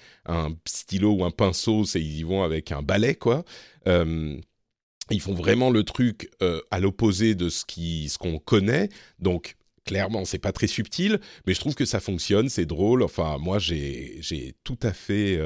stylo 0.66 1.12
ou 1.12 1.26
un 1.26 1.32
pinceau, 1.32 1.84
c'est 1.84 2.00
ils 2.00 2.20
y 2.20 2.24
vont 2.24 2.44
avec 2.44 2.72
un 2.72 2.82
balai, 2.82 3.16
quoi. 3.16 3.44
Euh, 3.88 4.38
ils 5.12 5.20
font 5.20 5.34
vraiment 5.34 5.72
le 5.72 5.84
truc 5.84 6.30
à 6.72 6.80
l'opposé 6.80 7.36
de 7.36 7.50
ce 7.50 7.66
qui, 7.66 8.08
ce 8.10 8.18
qu'on 8.18 8.38
connaît. 8.40 8.90
Donc, 9.18 9.58
clairement, 9.84 10.24
c'est 10.24 10.38
pas 10.40 10.52
très 10.52 10.68
subtil, 10.68 11.20
mais 11.46 11.54
je 11.54 11.60
trouve 11.60 11.76
que 11.76 11.86
ça 11.86 12.00
fonctionne, 12.00 12.48
c'est 12.48 12.68
drôle. 12.68 13.04
Enfin, 13.04 13.38
moi, 13.40 13.60
j'ai, 13.60 14.22
tout 14.64 14.78
à 14.84 14.94
fait 14.94 15.38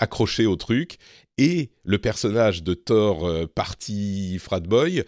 accroché 0.00 0.46
au 0.46 0.56
truc. 0.56 0.98
Et 1.40 1.70
le 1.84 1.96
personnage 1.96 2.62
de 2.62 2.74
Thor, 2.74 3.26
euh, 3.26 3.46
parti 3.46 4.38
frat 4.38 4.60
boy, 4.60 5.04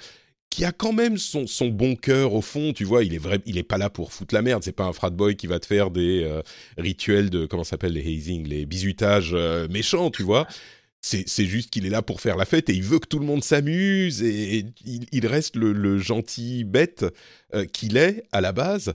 qui 0.49 0.65
a 0.65 0.73
quand 0.73 0.95
même 0.95 1.19
son, 1.19 1.47
son 1.47 1.69
bon 1.69 1.95
cœur 1.95 2.33
au 2.33 2.41
fond, 2.41 2.73
tu 2.73 2.85
vois, 2.85 3.05
il 3.05 3.13
est 3.13 3.19
vrai, 3.19 3.41
il 3.45 3.59
est 3.59 3.63
pas 3.63 3.77
là 3.77 3.91
pour 3.91 4.15
foutre 4.15 4.35
la 4.35 4.41
merde, 4.41 4.63
c'est 4.65 4.73
pas 4.73 4.85
un 4.85 4.95
frat 4.95 5.11
boy 5.11 5.37
qui 5.37 5.47
va 5.47 5.61
te 5.61 5.67
faire 5.67 5.91
des 5.91 6.25
euh, 6.25 6.41
rituels 6.79 7.29
de, 7.29 7.45
comment 7.45 7.65
s'appelle, 7.65 7.93
les 7.93 8.01
hazing, 8.01 8.49
les 8.49 8.65
bisutages 8.65 9.33
euh, 9.35 9.69
méchants, 9.69 10.11
tu 10.11 10.23
vois. 10.23 10.47
C'est, 11.05 11.27
juste 11.47 11.69
qu'il 11.71 11.85
est 11.85 11.91
là 11.91 12.01
pour 12.01 12.21
faire 12.21 12.37
la 12.37 12.45
fête 12.45 12.71
et 12.71 12.75
il 12.75 12.85
veut 12.85 13.01
que 13.01 13.09
tout 13.09 13.19
le 13.19 13.27
monde 13.27 13.43
s'amuse 13.43 14.23
et, 14.23 14.65
il, 14.87 15.27
reste 15.27 15.57
le, 15.57 15.99
gentil 15.99 16.63
bête 16.63 17.05
qu'il 17.73 17.97
est 17.97 18.23
à 18.31 18.41
la 18.41 18.53
base. 18.53 18.95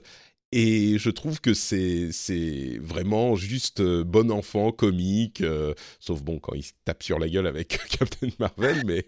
Et 0.52 0.98
je 0.98 1.10
trouve 1.10 1.40
que 1.40 1.52
c'est 1.52 2.78
vraiment 2.80 3.36
juste 3.36 3.80
euh, 3.80 4.04
bon 4.04 4.30
enfant 4.30 4.72
comique, 4.72 5.42
euh, 5.42 5.74
sauf 6.00 6.22
bon 6.22 6.38
quand 6.38 6.54
il 6.54 6.62
se 6.62 6.72
tape 6.84 7.02
sur 7.02 7.18
la 7.18 7.28
gueule 7.28 7.46
avec 7.46 7.78
Captain 7.98 8.28
Marvel, 8.38 8.82
mais 8.86 9.04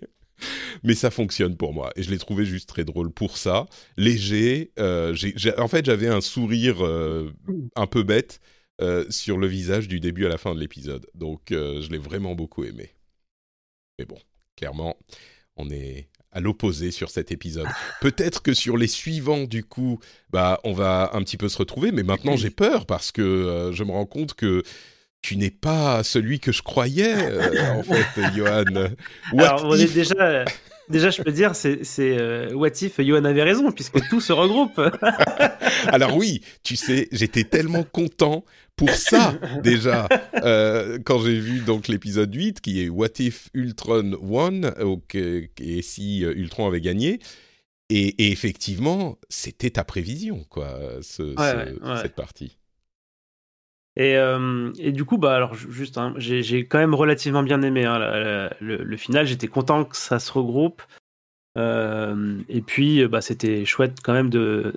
mais 0.83 0.95
ça 0.95 1.11
fonctionne 1.11 1.57
pour 1.57 1.75
moi 1.75 1.93
et 1.97 2.03
je 2.03 2.11
l'ai 2.11 2.19
trouvé 2.19 2.47
juste 2.47 2.69
très 2.69 2.85
drôle 2.85 3.11
pour 3.11 3.37
ça, 3.37 3.67
léger. 3.97 4.73
Euh, 4.79 5.15
en 5.59 5.69
fait 5.69 5.85
j'avais 5.85 6.09
un 6.09 6.21
sourire 6.21 6.83
un 7.77 7.87
peu 7.87 8.03
bête 8.03 8.41
sur 9.11 9.37
le 9.37 9.47
visage 9.47 9.89
du 9.89 10.01
début 10.01 10.27
à 10.27 10.31
la 10.31 10.39
fin 10.39 10.55
de 10.55 10.61
l'épisode, 10.61 11.07
donc 11.15 11.49
je 11.51 11.91
l'ai 11.91 11.99
vraiment 11.99 12.35
beaucoup 12.35 12.65
aimé. 12.65 12.95
Mais 13.99 14.05
bon, 14.07 14.19
clairement 14.57 14.97
on 15.57 15.69
est 15.71 16.09
à 16.33 16.41
l'opposé 16.41 16.91
sur 16.91 17.11
cet 17.11 17.33
épisode. 17.33 17.67
Peut-être 18.01 18.43
que 18.43 18.55
sur 18.55 18.77
les 18.77 18.87
suivants, 18.87 19.45
du 19.45 19.65
coup, 19.65 19.99
bah, 20.31 20.61
on 20.65 20.73
va 20.73 21.11
un 21.13 21.23
petit 21.23 21.37
peu 21.37 21.49
se 21.49 21.59
retrouver, 21.59 21.93
mais 21.93 22.03
maintenant 22.03 22.37
j'ai 22.37 22.51
peur 22.51 22.87
parce 22.87 23.11
que 23.11 23.23
euh, 23.23 23.73
je 23.73 23.85
me 23.85 23.91
rends 23.91 24.07
compte 24.07 24.35
que 24.35 24.63
tu 25.23 25.37
n'es 25.37 25.51
pas 25.51 26.03
celui 26.03 26.41
que 26.41 26.53
je 26.53 26.63
croyais, 26.63 27.15
euh, 27.15 27.73
en 27.75 27.83
fait, 27.83 28.07
Johan. 28.35 28.65
Alors, 29.37 29.65
on 29.65 29.75
est 29.75 29.93
déjà. 29.93 30.45
Déjà, 30.89 31.11
je 31.11 31.23
peux 31.23 31.31
dire, 31.31 31.55
c'est 31.55 31.79
euh, 32.01 32.53
What 32.53 32.71
if 32.83 33.01
Johan 33.01 33.25
avait 33.25 33.45
raison, 33.45 33.71
puisque 33.71 34.01
tout 34.09 34.21
se 34.21 34.33
regroupe. 34.33 34.81
Alors 35.87 36.17
oui, 36.17 36.43
tu 36.65 36.75
sais, 36.75 37.09
j'étais 37.13 37.45
tellement 37.45 37.85
content 37.85 38.45
pour 38.81 38.91
ça 38.91 39.35
déjà 39.63 40.09
euh, 40.43 40.99
quand 41.05 41.19
j'ai 41.21 41.39
vu 41.39 41.61
donc 41.61 41.87
l'épisode 41.87 42.35
8 42.35 42.63
qui 42.63 42.83
est 42.83 42.89
What 42.89 43.09
if 43.19 43.51
Ultron 43.53 44.17
won 44.23 44.63
et 45.61 45.83
si 45.83 46.25
euh, 46.25 46.33
Ultron 46.35 46.67
avait 46.67 46.81
gagné 46.81 47.21
et, 47.91 48.33
effectivement 48.33 49.19
c'était 49.29 49.71
ta 49.71 49.85
prévision 49.85 50.45
quoi 50.49 50.79
cette 51.03 52.15
partie 52.15 52.57
et, 53.97 54.17
euh, 54.17 54.73
et, 54.79 54.93
du 54.93 55.05
coup, 55.05 55.19
bah 55.19 55.35
alors 55.35 55.55
juste, 55.55 55.99
hein, 55.99 56.15
j'ai 56.17 56.65
quand 56.67 56.79
même 56.79 56.95
relativement 56.95 57.43
bien 57.43 57.61
aimé 57.61 57.85
hein, 57.85 57.99
le, 58.61 58.97
final. 58.97 59.27
J'étais 59.27 59.49
content 59.49 59.85
que 59.85 59.97
ça 59.97 60.19
se 60.21 60.33
regroupe. 60.33 60.83
Euh, 61.59 62.41
et 62.49 62.61
puis, 62.61 63.07
bah, 63.09 63.21
c'était 63.21 63.65
chouette 63.65 63.99
quand 64.03 64.13
même 64.13 64.31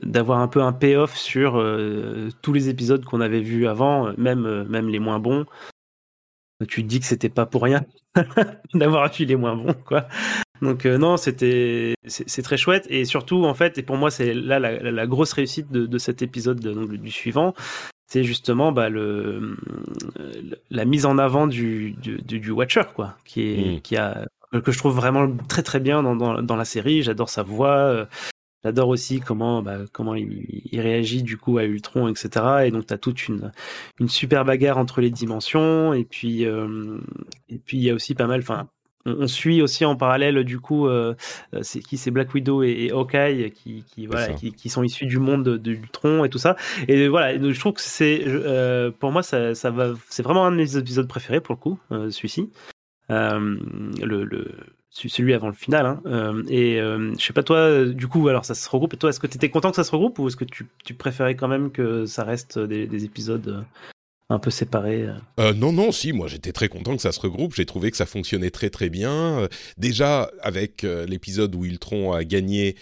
d'avoir 0.03 0.39
un 0.39 0.47
peu 0.47 0.61
un 0.61 0.73
payoff 0.73 1.15
sur 1.15 1.57
euh, 1.57 2.29
tous 2.41 2.53
les 2.53 2.69
épisodes 2.69 3.05
qu'on 3.05 3.21
avait 3.21 3.41
vus 3.41 3.67
avant, 3.67 4.13
même, 4.17 4.45
euh, 4.45 4.65
même 4.65 4.89
les 4.89 4.99
moins 4.99 5.19
bons. 5.19 5.45
Tu 6.67 6.83
te 6.83 6.87
dis 6.87 6.99
que 6.99 7.05
c'était 7.05 7.29
pas 7.29 7.45
pour 7.45 7.63
rien 7.63 7.85
d'avoir 8.73 9.11
vu 9.11 9.25
les 9.25 9.35
moins 9.35 9.55
bons, 9.55 9.75
quoi. 9.85 10.07
Donc 10.61 10.85
non, 10.85 11.17
c'était 11.17 11.93
c'est 12.05 12.41
très 12.41 12.55
chouette 12.55 12.85
et 12.89 13.03
surtout 13.03 13.43
en 13.43 13.53
fait 13.53 13.77
et 13.77 13.83
pour 13.83 13.97
moi 13.97 14.09
c'est 14.09 14.33
là 14.33 14.59
la, 14.59 15.07
grosse 15.07 15.33
réussite 15.33 15.69
de, 15.71 15.97
cet 15.97 16.21
épisode 16.21 16.61
donc, 16.61 16.89
du 16.89 17.11
suivant, 17.11 17.53
c'est 18.07 18.23
justement 18.23 18.71
bah, 18.71 18.87
le, 18.87 19.57
la 20.69 20.85
mise 20.85 21.05
en 21.05 21.17
avant 21.17 21.47
du, 21.47 21.91
du, 21.91 22.21
du 22.21 22.51
Watcher 22.51 22.83
quoi, 22.95 23.17
qui 23.25 23.41
est 23.41 23.75
mmh. 23.75 23.81
qui 23.81 23.97
a 23.97 24.25
que 24.61 24.71
je 24.71 24.77
trouve 24.77 24.95
vraiment 24.95 25.29
très 25.47 25.63
très 25.63 25.79
bien 25.79 26.03
dans, 26.03 26.15
dans, 26.15 26.41
dans 26.41 26.55
la 26.55 26.65
série. 26.65 27.01
J'adore 27.01 27.29
sa 27.29 27.43
voix. 27.43 27.77
Euh, 27.77 28.05
j'adore 28.63 28.89
aussi 28.89 29.19
comment, 29.19 29.61
bah, 29.61 29.79
comment 29.91 30.15
il, 30.15 30.45
il, 30.71 30.79
réagit 30.79 31.23
du 31.23 31.37
coup 31.37 31.57
à 31.57 31.63
Ultron, 31.63 32.07
etc. 32.07 32.65
Et 32.65 32.71
donc 32.71 32.85
tu 32.87 32.93
as 32.93 32.97
toute 32.97 33.27
une, 33.27 33.51
une 33.99 34.09
super 34.09 34.45
bagarre 34.45 34.77
entre 34.77 35.01
les 35.01 35.09
dimensions. 35.09 35.93
Et 35.93 36.03
puis 36.03 36.45
euh, 36.45 36.99
et 37.49 37.57
puis 37.57 37.77
il 37.77 37.83
y 37.83 37.89
a 37.89 37.93
aussi 37.93 38.15
pas 38.15 38.27
mal. 38.27 38.41
Enfin, 38.41 38.67
on, 39.05 39.27
suit 39.27 39.61
aussi 39.61 39.83
en 39.83 39.97
parallèle 39.97 40.45
du 40.45 40.59
coup, 40.59 40.87
euh, 40.87 41.13
c'est 41.61 41.81
qui 41.81 41.97
c'est 41.97 42.11
Black 42.11 42.33
Widow 42.33 42.63
et, 42.63 42.89
Hawkeye 42.93 43.51
qui 43.51 43.83
qui, 43.83 44.05
voilà, 44.05 44.29
qui, 44.29 44.53
qui, 44.53 44.69
sont 44.69 44.81
issus 44.81 45.07
du 45.07 45.19
monde 45.19 45.43
de, 45.43 45.71
Ultron 45.71 46.23
et 46.23 46.29
tout 46.29 46.37
ça. 46.37 46.55
Et 46.87 47.09
voilà, 47.09 47.37
je 47.37 47.59
trouve 47.59 47.73
que 47.73 47.81
c'est 47.81 48.23
pour 48.99 49.11
moi 49.11 49.23
ça, 49.23 49.55
ça 49.55 49.71
va, 49.71 49.93
c'est 50.09 50.23
vraiment 50.23 50.45
un 50.45 50.51
de 50.51 50.57
mes 50.57 50.77
épisodes 50.77 51.07
préférés 51.07 51.41
pour 51.41 51.55
le 51.55 51.59
coup, 51.59 51.79
celui-ci. 51.89 52.49
Euh, 53.11 53.57
celui 54.89 55.33
avant 55.33 55.47
le 55.47 55.53
final. 55.53 55.85
Hein. 55.85 56.01
Euh, 56.05 56.43
et 56.49 56.79
euh, 56.79 57.13
je 57.17 57.25
sais 57.25 57.33
pas 57.33 57.43
toi, 57.43 57.85
du 57.85 58.07
coup, 58.07 58.27
alors 58.27 58.45
ça 58.45 58.53
se 58.53 58.69
regroupe. 58.69 58.93
Et 58.93 58.97
toi, 58.97 59.09
est-ce 59.09 59.19
que 59.19 59.27
tu 59.27 59.37
étais 59.37 59.49
content 59.49 59.71
que 59.71 59.75
ça 59.75 59.83
se 59.83 59.91
regroupe 59.91 60.19
ou 60.19 60.27
est-ce 60.27 60.37
que 60.37 60.45
tu, 60.45 60.93
préférais 60.93 61.35
quand 61.35 61.47
même 61.47 61.71
que 61.71 62.05
ça 62.05 62.23
reste 62.23 62.59
des, 62.59 63.03
épisodes 63.03 63.65
un 64.29 64.39
peu 64.39 64.51
séparés 64.51 65.07
Non, 65.55 65.71
non, 65.71 65.91
si, 65.91 66.13
moi 66.13 66.27
j'étais 66.27 66.51
très 66.51 66.69
content 66.69 66.95
que 66.95 67.01
ça 67.01 67.11
se 67.11 67.19
regroupe. 67.19 67.55
J'ai 67.55 67.65
trouvé 67.65 67.91
que 67.91 67.97
ça 67.97 68.05
fonctionnait 68.05 68.51
très 68.51 68.69
très 68.69 68.89
bien. 68.89 69.47
déjà, 69.77 70.29
avec 70.41 70.83
l'épisode 70.83 71.55
où 71.55 71.65
Ultron 71.65 72.13
a 72.13 72.23
gagné 72.23 72.75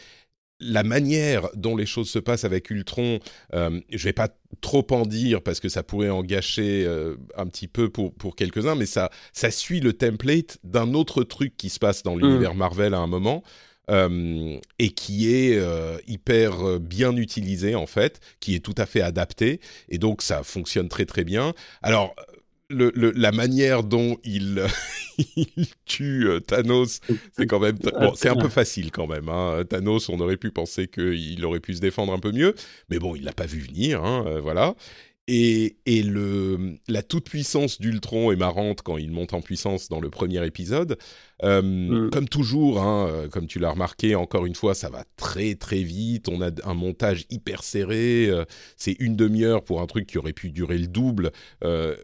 la 0.62 0.84
manière 0.84 1.50
dont 1.56 1.76
les 1.76 1.86
choses 1.86 2.10
se 2.10 2.20
passent 2.20 2.46
avec 2.46 2.70
Ultron, 2.70 3.20
euh, 3.54 3.82
je 3.90 4.04
vais 4.04 4.14
pas 4.14 4.30
trop 4.62 4.86
en 4.92 5.06
dire 5.06 5.42
parce 5.42 5.60
que 5.60 5.70
ça 5.70 5.84
pourrait 5.84 6.10
en 6.10 6.24
gâcher 6.24 6.86
euh, 6.86 7.16
un 7.36 7.48
petit 7.48 7.68
peu 7.68 7.90
pour, 7.90 8.14
pour 8.14 8.36
quelques-uns, 8.36 8.76
mais 8.76 8.86
ça, 8.86 9.10
ça 9.34 9.52
suit 9.52 9.80
le 9.80 9.94
template 9.94 10.60
d'un 10.64 10.94
autre 10.94 11.24
truc 11.24 11.58
qui 11.58 11.70
se 11.70 11.80
passe 11.80 12.04
dans 12.04 12.16
l'univers 12.16 12.54
mm. 12.54 12.58
Marvel 12.58 12.94
à 12.94 13.00
un 13.00 13.08
moment. 13.08 13.44
Euh, 13.90 14.58
et 14.80 14.92
qui 14.92 15.34
est 15.34 15.58
euh, 15.58 15.98
hyper 16.08 16.80
bien 16.80 17.18
utilisé 17.18 17.76
en 17.76 17.88
fait, 17.88 18.22
qui 18.40 18.56
est 18.56 18.60
tout 18.60 18.76
à 18.78 18.86
fait 18.86 19.02
adapté, 19.02 19.60
et 19.90 19.98
donc 19.98 20.22
ça 20.22 20.44
fonctionne 20.44 20.88
très 20.88 21.06
très 21.06 21.24
bien. 21.26 21.54
Alors 21.82 22.16
le, 22.72 23.12
la 23.16 23.32
manière 23.32 23.84
dont 23.84 24.18
il, 24.24 24.64
il 25.36 25.68
tue 25.86 26.28
euh, 26.28 26.40
Thanos, 26.40 27.00
c'est 27.34 27.46
quand 27.46 27.60
même 27.60 27.78
bon, 27.78 28.14
c'est 28.16 28.30
un 28.30 28.36
peu 28.36 28.50
facile 28.50 28.92
quand 28.92 29.08
même. 29.08 29.30
Hein. 29.30 29.64
Thanos, 29.70 30.10
on 30.10 30.20
aurait 30.20 30.38
pu 30.38 30.52
penser 30.52 30.88
qu'il 30.88 31.44
aurait 31.46 31.60
pu 31.60 31.74
se 31.74 31.82
défendre 31.82 32.14
un 32.14 32.20
peu 32.20 32.32
mieux, 32.32 32.56
mais 32.90 33.00
bon, 33.00 33.16
il 33.16 33.24
l'a 33.24 33.34
pas 33.34 33.46
vu 33.46 33.60
venir, 33.60 34.04
hein, 34.04 34.24
euh, 34.28 34.40
voilà. 34.42 34.76
Et, 35.28 35.78
et 35.86 36.02
le, 36.02 36.78
la 36.88 37.04
toute-puissance 37.04 37.80
d'Ultron 37.80 38.32
est 38.32 38.36
marrante 38.36 38.82
quand 38.82 38.98
il 38.98 39.12
monte 39.12 39.34
en 39.34 39.42
puissance 39.42 39.88
dans 39.88 40.02
le 40.02 40.10
premier 40.10 40.46
épisode. 40.46 40.98
Euh, 41.44 41.62
mm. 41.62 42.10
Comme 42.10 42.28
toujours, 42.28 42.82
hein, 42.82 43.08
euh, 43.08 43.28
comme 43.30 43.48
tu 43.48 43.60
l'as 43.60 43.70
remarqué, 43.70 44.16
encore 44.16 44.46
une 44.46 44.56
fois, 44.56 44.74
ça 44.74 44.90
va 44.90 45.04
très 45.18 45.56
très 45.56 45.84
vite. 45.84 46.28
On 46.28 46.42
a 46.42 46.50
un 46.66 46.74
montage 46.74 47.26
hyper 47.30 47.64
serré. 47.64 48.30
Euh, 48.30 48.46
c'est 48.78 48.96
une 49.00 49.16
demi-heure 49.16 49.64
pour 49.64 49.82
un 49.82 49.86
truc 49.86 50.08
qui 50.08 50.18
aurait 50.18 50.34
pu 50.34 50.50
durer 50.50 50.78
le 50.78 50.88
double, 50.88 51.32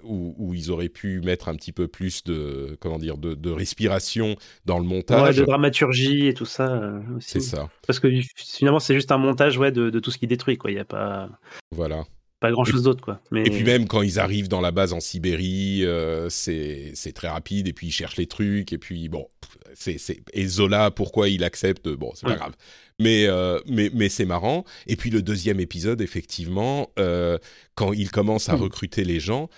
où, 0.03 0.35
où, 0.37 0.53
ils 0.53 0.71
auraient 0.71 0.87
pu 0.89 1.19
mettre 1.21 1.49
un 1.49 1.55
petit 1.55 1.71
peu 1.71 1.87
plus 1.87 2.23
de 2.23 2.77
comment 2.79 2.99
dire 2.99 3.17
de, 3.17 3.33
de 3.33 3.49
respiration 3.49 4.35
dans 4.65 4.79
le 4.79 4.85
montage. 4.85 5.35
Ouais, 5.35 5.41
de 5.41 5.45
dramaturgie 5.45 6.27
et 6.27 6.33
tout 6.33 6.45
ça 6.45 6.93
aussi. 7.15 7.31
C'est 7.31 7.39
ça. 7.41 7.69
Parce 7.85 7.99
que 7.99 8.07
finalement, 8.35 8.79
c'est 8.79 8.93
juste 8.93 9.11
un 9.11 9.17
montage 9.17 9.57
ouais, 9.57 9.71
de, 9.71 9.89
de 9.89 9.99
tout 9.99 10.11
ce 10.11 10.17
qui 10.17 10.27
détruit. 10.27 10.57
Quoi. 10.57 10.71
Il 10.71 10.75
n'y 10.75 10.79
a 10.79 10.85
pas. 10.85 11.29
Voilà 11.75 12.03
pas 12.39 12.51
grand 12.51 12.65
chose 12.65 12.83
d'autre 12.83 13.03
quoi. 13.03 13.19
Mais... 13.31 13.41
Et 13.45 13.49
puis 13.49 13.63
même 13.63 13.87
quand 13.87 14.01
ils 14.01 14.19
arrivent 14.19 14.47
dans 14.47 14.61
la 14.61 14.71
base 14.71 14.93
en 14.93 14.99
Sibérie, 14.99 15.83
euh, 15.83 16.29
c'est 16.29 16.93
très 17.13 17.27
rapide 17.27 17.67
et 17.67 17.73
puis 17.73 17.87
ils 17.87 17.91
cherchent 17.91 18.17
les 18.17 18.27
trucs 18.27 18.73
et 18.73 18.77
puis 18.77 19.09
bon, 19.09 19.27
c'est 19.73 19.97
et 20.33 20.47
Zola 20.47 20.91
pourquoi 20.91 21.29
il 21.29 21.43
accepte 21.43 21.87
bon 21.89 22.11
c'est 22.15 22.27
pas 22.27 22.35
grave. 22.35 22.53
Mais 22.99 23.25
euh, 23.27 23.59
mais 23.67 23.89
mais 23.93 24.09
c'est 24.09 24.25
marrant. 24.25 24.65
Et 24.85 24.95
puis 24.95 25.09
le 25.09 25.21
deuxième 25.21 25.59
épisode 25.59 26.01
effectivement 26.01 26.91
euh, 26.99 27.37
quand 27.75 27.93
il 27.93 28.11
commence 28.11 28.49
à 28.49 28.55
hmm. 28.55 28.61
recruter 28.61 29.03
les 29.03 29.19
gens 29.19 29.49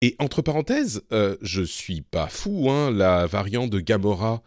et 0.00 0.16
entre 0.18 0.42
parenthèses, 0.42 1.02
je 1.42 1.62
suis 1.62 2.00
pas 2.00 2.28
fou 2.28 2.70
hein, 2.70 2.90
la 2.90 3.26
variante 3.26 3.70
de 3.70 3.80
Gamora 3.80 4.42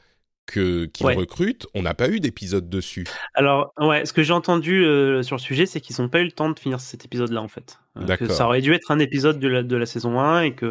que 0.45 0.85
qu'ils 0.85 1.07
recrutent, 1.07 1.67
on 1.73 1.81
n'a 1.81 1.93
pas 1.93 2.09
eu 2.09 2.19
d'épisode 2.19 2.69
dessus. 2.69 3.05
Alors 3.33 3.73
ouais, 3.79 4.05
ce 4.05 4.13
que 4.13 4.23
j'ai 4.23 4.33
entendu 4.33 4.83
euh, 4.85 5.23
sur 5.23 5.35
le 5.35 5.41
sujet, 5.41 5.65
c'est 5.65 5.81
qu'ils 5.81 5.95
n'ont 5.99 6.09
pas 6.09 6.19
eu 6.19 6.25
le 6.25 6.31
temps 6.31 6.49
de 6.49 6.59
finir 6.59 6.79
cet 6.79 7.05
épisode-là 7.05 7.41
en 7.41 7.47
fait. 7.47 7.79
Euh, 7.97 8.17
que 8.17 8.27
ça 8.27 8.45
aurait 8.45 8.61
dû 8.61 8.73
être 8.73 8.91
un 8.91 8.99
épisode 8.99 9.39
de 9.39 9.47
la, 9.47 9.63
de 9.63 9.75
la 9.75 9.85
saison 9.85 10.19
1 10.19 10.41
et 10.41 10.53
que 10.53 10.69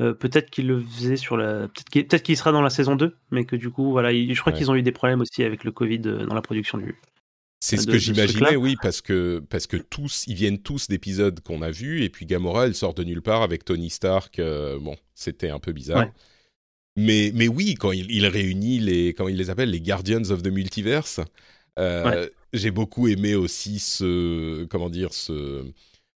euh, 0.00 0.12
peut-être 0.12 0.50
qu'ils 0.50 0.66
le 0.66 0.80
faisaient 0.80 1.16
sur 1.16 1.36
la 1.36 1.68
peut-être 1.68 2.22
qu'il 2.22 2.36
sera 2.36 2.52
dans 2.52 2.62
la 2.62 2.70
saison 2.70 2.96
2, 2.96 3.16
mais 3.30 3.44
que 3.44 3.56
du 3.56 3.70
coup 3.70 3.90
voilà, 3.90 4.12
je 4.12 4.40
crois 4.40 4.52
qu'ils 4.52 4.70
ont 4.70 4.74
eu 4.74 4.82
des 4.82 4.92
problèmes 4.92 5.20
aussi 5.20 5.42
avec 5.42 5.64
le 5.64 5.72
Covid 5.72 6.00
dans 6.00 6.34
la 6.34 6.42
production 6.42 6.78
du. 6.78 6.96
C'est 7.58 7.78
ce 7.78 7.86
que 7.86 7.96
j'imaginais, 7.96 8.54
oui, 8.54 8.76
parce 8.82 9.00
que 9.00 9.42
parce 9.48 9.66
que 9.66 9.78
tous, 9.78 10.24
ils 10.26 10.34
viennent 10.34 10.60
tous 10.60 10.88
d'épisodes 10.88 11.40
qu'on 11.40 11.62
a 11.62 11.70
vus, 11.70 12.02
et 12.02 12.10
puis 12.10 12.26
Gamora, 12.26 12.66
elle 12.66 12.74
sort 12.74 12.92
de 12.94 13.02
nulle 13.02 13.22
part 13.22 13.42
avec 13.42 13.64
Tony 13.64 13.88
Stark. 13.88 14.40
bon, 14.80 14.96
c'était 15.14 15.48
un 15.48 15.58
peu 15.58 15.72
bizarre. 15.72 16.06
Mais, 16.96 17.30
mais 17.34 17.46
oui, 17.48 17.74
quand 17.74 17.92
il, 17.92 18.26
réunit 18.26 18.78
les, 18.78 19.12
comment 19.12 19.28
il 19.28 19.36
les 19.36 19.50
appelle, 19.50 19.70
les 19.70 19.80
Guardians 19.80 20.30
of 20.30 20.42
the 20.42 20.48
Multiverse, 20.48 21.20
euh, 21.78 22.28
j'ai 22.52 22.70
beaucoup 22.70 23.06
aimé 23.08 23.34
aussi 23.34 23.78
ce, 23.78 24.64
comment 24.64 24.88
dire, 24.88 25.12
ce 25.12 25.64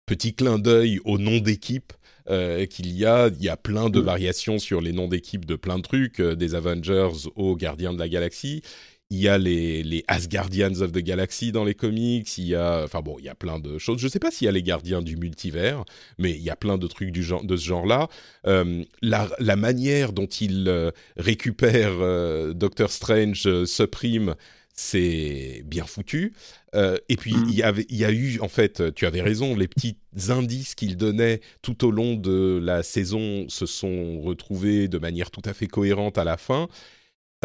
petit 0.06 0.36
clin 0.36 0.60
d'œil 0.60 1.00
au 1.04 1.18
nom 1.18 1.40
d'équipe 1.40 1.94
euh, 2.30 2.66
qu'il 2.66 2.92
y 2.92 3.06
a. 3.06 3.30
Il 3.30 3.44
y 3.44 3.50
a 3.50 3.58
plein 3.58 3.90
de 3.90 4.00
mm. 4.00 4.04
variations 4.04 4.60
sur 4.60 4.82
les 4.82 4.92
noms 4.92 5.08
d'équipe 5.08 5.46
de 5.46 5.56
plein 5.56 5.78
de 5.78 5.84
trucs, 5.84 6.20
euh, 6.20 6.36
des 6.36 6.54
Avengers 6.54 7.30
aux 7.36 7.56
Gardiens 7.56 7.94
de 7.94 8.00
la 8.00 8.10
Galaxie 8.10 8.62
il 9.10 9.20
y 9.20 9.28
a 9.30 9.38
les, 9.38 9.84
les 9.84 10.04
Asgardians 10.08 10.82
of 10.82 10.92
the 10.92 10.98
Galaxy 10.98 11.52
dans 11.54 11.64
les 11.64 11.76
comics, 11.76 12.38
il 12.38 12.48
y 12.48 12.56
a, 12.56 12.84
enfin 12.84 13.02
bon, 13.02 13.16
il 13.20 13.26
y 13.26 13.30
a 13.30 13.36
plein 13.36 13.58
de 13.60 13.78
choses. 13.78 14.00
Je 14.00 14.06
ne 14.06 14.12
sais 14.12 14.20
pas 14.20 14.32
s'il 14.32 14.46
y 14.46 14.50
a 14.50 14.52
les 14.52 14.64
gardiens 14.64 15.02
du 15.02 15.16
multivers, 15.16 15.86
mais 16.18 16.32
il 16.32 16.42
y 16.42 16.50
a 16.50 16.58
plein 16.58 16.78
de 16.78 16.88
trucs 16.88 17.12
du 17.12 17.24
genre, 17.24 17.44
de 17.44 17.56
ce 17.56 17.66
genre-là. 17.66 18.10
Euh, 18.48 18.84
la, 19.02 19.30
la, 19.40 19.56
manière 19.56 20.12
dont 20.12 20.26
il 20.26 20.68
euh, 20.68 20.92
récupère 21.16 21.94
euh, 22.02 22.54
Doctor 22.54 22.92
Strange, 22.92 23.64
Supreme, 23.66 24.36
c'est 24.74 25.64
bien 25.66 25.86
foutu. 25.86 26.34
Euh, 26.76 26.98
et 27.08 27.16
puis, 27.16 27.34
Mm. 27.34 27.46
il 27.50 27.56
y 27.56 27.64
avait, 27.64 27.86
il 27.90 27.98
y 27.98 28.06
a 28.06 28.12
eu, 28.12 28.40
en 28.42 28.50
fait, 28.50 28.94
tu 28.94 29.06
avais 29.06 29.22
raison, 29.22 29.56
les 29.56 29.70
petits 29.70 29.98
indices 30.28 30.76
qu'il 30.76 30.98
donnait 30.98 31.40
tout 31.62 31.86
au 31.86 31.92
long 31.92 32.16
de 32.16 32.60
la 32.62 32.84
saison 32.84 33.48
se 33.48 33.66
sont 33.66 34.20
retrouvés 34.20 34.90
de 34.90 34.98
manière 34.98 35.32
tout 35.32 35.42
à 35.46 35.54
fait 35.54 35.68
cohérente 35.68 36.18
à 36.18 36.26
la 36.26 36.36
fin. 36.38 36.68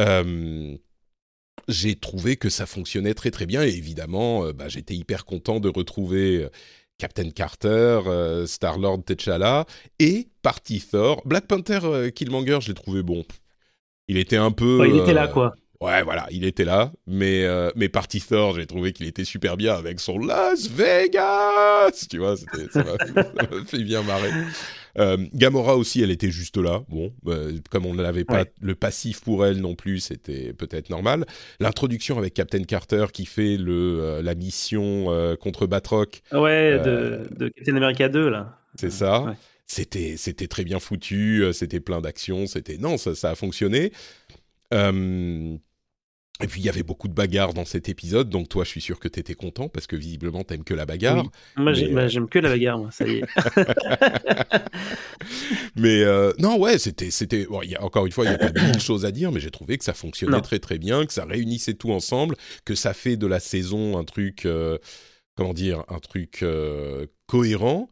Euh, 0.00 0.76
j'ai 1.68 1.94
trouvé 1.96 2.36
que 2.36 2.48
ça 2.48 2.66
fonctionnait 2.66 3.14
très 3.14 3.30
très 3.30 3.46
bien 3.46 3.62
et 3.62 3.68
évidemment, 3.70 4.44
euh, 4.46 4.52
bah, 4.52 4.68
j'étais 4.68 4.94
hyper 4.94 5.24
content 5.24 5.60
de 5.60 5.68
retrouver 5.68 6.44
euh, 6.44 6.48
Captain 6.98 7.30
Carter, 7.30 8.00
euh, 8.06 8.46
Star-Lord 8.46 9.02
T'Challa 9.04 9.64
et 9.98 10.28
Party 10.42 10.80
Thor. 10.80 11.22
Black 11.24 11.46
Panther 11.46 12.10
Killmonger, 12.14 12.58
je 12.60 12.68
l'ai 12.68 12.74
trouvé 12.74 13.02
bon. 13.02 13.24
Il 14.08 14.18
était 14.18 14.36
un 14.36 14.50
peu... 14.50 14.78
Ouais, 14.80 14.90
il 14.90 14.98
était 15.00 15.12
là, 15.14 15.28
quoi. 15.28 15.54
Ouais, 15.80 16.04
voilà, 16.04 16.28
il 16.30 16.44
était 16.44 16.64
là, 16.64 16.92
mais 17.08 17.42
euh, 17.42 17.72
mais 17.74 17.88
Party 17.88 18.20
Thor, 18.20 18.54
j'ai 18.54 18.66
trouvé 18.66 18.92
qu'il 18.92 19.06
était 19.08 19.24
super 19.24 19.56
bien 19.56 19.74
avec 19.74 19.98
son 19.98 20.16
Las 20.16 20.68
Vegas, 20.68 22.06
tu 22.08 22.18
vois, 22.18 22.36
c'était- 22.36 22.70
ça 22.70 22.84
m'a 22.84 22.96
ça 23.14 23.32
m'a 23.34 23.64
fait 23.66 23.82
bien 23.82 24.02
marrer. 24.04 24.30
Euh, 24.98 25.16
Gamora 25.34 25.76
aussi, 25.76 26.02
elle 26.02 26.10
était 26.10 26.30
juste 26.30 26.56
là. 26.58 26.82
Bon, 26.88 27.12
euh, 27.26 27.58
comme 27.70 27.86
on 27.86 27.94
n'avait 27.94 28.24
pas 28.24 28.42
Ouais. 28.42 28.52
le 28.60 28.74
passif 28.74 29.20
pour 29.20 29.46
elle 29.46 29.58
non 29.60 29.74
plus, 29.74 30.00
c'était 30.00 30.52
peut-être 30.52 30.90
normal. 30.90 31.24
L'introduction 31.60 32.18
avec 32.18 32.34
Captain 32.34 32.62
Carter 32.64 33.06
qui 33.12 33.24
fait 33.26 33.56
le 33.56 34.00
euh, 34.00 34.22
la 34.22 34.34
mission 34.34 35.06
contre 35.40 35.66
Batroc, 35.66 36.22
Ouais, 36.32 36.78
de, 36.84 37.28
de 37.36 37.48
Captain 37.48 37.76
America 37.76 38.08
2, 38.08 38.28
là. 38.28 38.58
c'est 38.74 38.90
ça. 38.90 39.22
Ouais. 39.22 39.32
C'était 39.66 40.16
c'était 40.18 40.48
très 40.48 40.64
bien 40.64 40.78
foutu, 40.78 41.44
c'était 41.52 41.80
plein 41.80 42.00
d'actions, 42.02 42.46
c'était 42.46 42.76
non, 42.76 42.98
ça, 42.98 43.14
ça 43.14 43.30
a 43.30 43.34
fonctionné. 43.34 43.92
Euh, 44.74 45.56
et 46.42 46.46
puis 46.46 46.60
il 46.60 46.64
y 46.64 46.68
avait 46.68 46.82
beaucoup 46.82 47.08
de 47.08 47.14
bagarres 47.14 47.54
dans 47.54 47.64
cet 47.64 47.88
épisode, 47.88 48.28
donc 48.28 48.48
toi 48.48 48.64
je 48.64 48.70
suis 48.70 48.80
sûr 48.80 48.98
que 48.98 49.08
tu 49.08 49.20
étais 49.20 49.34
content 49.34 49.68
parce 49.68 49.86
que 49.86 49.96
visiblement 49.96 50.44
t'aimes 50.44 50.64
que 50.64 50.74
la 50.74 50.86
bagarre. 50.86 51.24
Oui. 51.24 51.30
Moi, 51.56 51.72
Mais, 51.72 51.88
bah, 51.88 52.00
euh, 52.02 52.08
j'aime 52.08 52.28
que 52.28 52.38
la 52.38 52.48
bagarre, 52.50 52.78
moi, 52.78 52.90
ça 52.90 53.06
y 53.06 53.18
est. 53.18 53.22
Mais 55.76 56.02
euh, 56.02 56.32
non, 56.38 56.58
ouais, 56.58 56.78
c'était, 56.78 57.10
c'était. 57.10 57.46
Bon, 57.46 57.62
y 57.62 57.74
a, 57.74 57.82
encore 57.82 58.06
une 58.06 58.12
fois, 58.12 58.24
il 58.24 58.28
n'y 58.28 58.34
a 58.34 58.38
pas 58.38 58.52
mille 58.66 58.80
choses 58.80 59.04
à 59.04 59.10
dire, 59.10 59.32
mais 59.32 59.40
j'ai 59.40 59.50
trouvé 59.50 59.78
que 59.78 59.84
ça 59.84 59.94
fonctionnait 59.94 60.36
Non. 60.36 60.42
très 60.42 60.58
très 60.58 60.78
bien, 60.78 61.06
que 61.06 61.12
ça 61.12 61.24
réunissait 61.24 61.74
tout 61.74 61.92
ensemble, 61.92 62.36
que 62.64 62.74
ça 62.74 62.94
fait 62.94 63.16
de 63.16 63.26
la 63.26 63.40
saison 63.40 63.98
un 63.98 64.04
truc, 64.04 64.46
euh, 64.46 64.78
comment 65.36 65.54
dire, 65.54 65.84
un 65.88 65.98
truc 65.98 66.42
euh, 66.42 67.06
cohérent. 67.26 67.90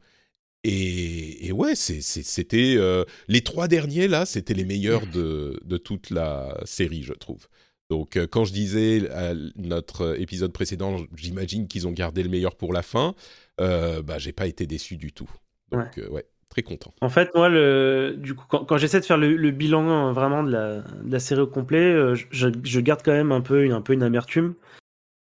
Et, 0.63 1.47
et 1.47 1.53
ouais, 1.53 1.75
c'était 1.75 2.75
euh, 2.77 3.05
les 3.29 3.41
trois 3.41 3.67
derniers 3.67 4.09
là, 4.09 4.27
c'était 4.27 4.53
les 4.53 4.67
meilleurs 4.67 5.07
de, 5.07 5.59
de 5.65 5.77
toute 5.79 6.11
la 6.11 6.61
série, 6.65 7.03
je 7.03 7.15
trouve. 7.15 7.49
Donc, 7.91 8.17
euh, 8.17 8.27
quand 8.27 8.45
je 8.45 8.53
disais 8.53 9.11
à 9.11 9.35
notre 9.57 10.19
épisode 10.21 10.53
précédent, 10.53 10.97
j'imagine 11.17 11.67
qu'ils 11.69 11.89
ont 11.89 11.93
gardé 11.93 12.23
le 12.23 12.29
meilleur 12.29 12.55
pour 12.55 12.73
la 12.73 12.83
fin. 12.83 13.15
Euh, 13.61 14.01
bah, 14.01 14.19
j'ai 14.19 14.33
pas 14.33 14.47
été 14.47 14.67
déçu 14.67 14.97
du 14.97 15.13
tout. 15.13 15.29
Donc, 15.73 15.99
euh, 15.99 16.09
ouais, 16.09 16.25
très 16.49 16.63
content. 16.63 16.95
En 17.01 17.09
fait, 17.09 17.29
moi, 17.35 17.49
le, 17.49 18.15
du 18.17 18.35
coup, 18.35 18.45
quand, 18.49 18.65
quand 18.65 18.77
j'essaie 18.79 19.01
de 19.01 19.05
faire 19.05 19.19
le, 19.19 19.37
le 19.37 19.51
bilan 19.51 20.09
euh, 20.09 20.13
vraiment 20.13 20.43
de 20.45 20.51
la, 20.53 20.77
de 20.83 21.11
la 21.11 21.19
série 21.19 21.41
au 21.41 21.47
complet, 21.49 21.79
euh, 21.93 22.15
je, 22.31 22.49
je 22.63 22.81
garde 22.81 23.01
quand 23.05 23.13
même 23.13 23.33
un 23.33 23.41
peu 23.41 23.65
une, 23.65 23.73
un 23.73 23.81
peu 23.83 23.93
une 23.93 24.03
amertume. 24.05 24.55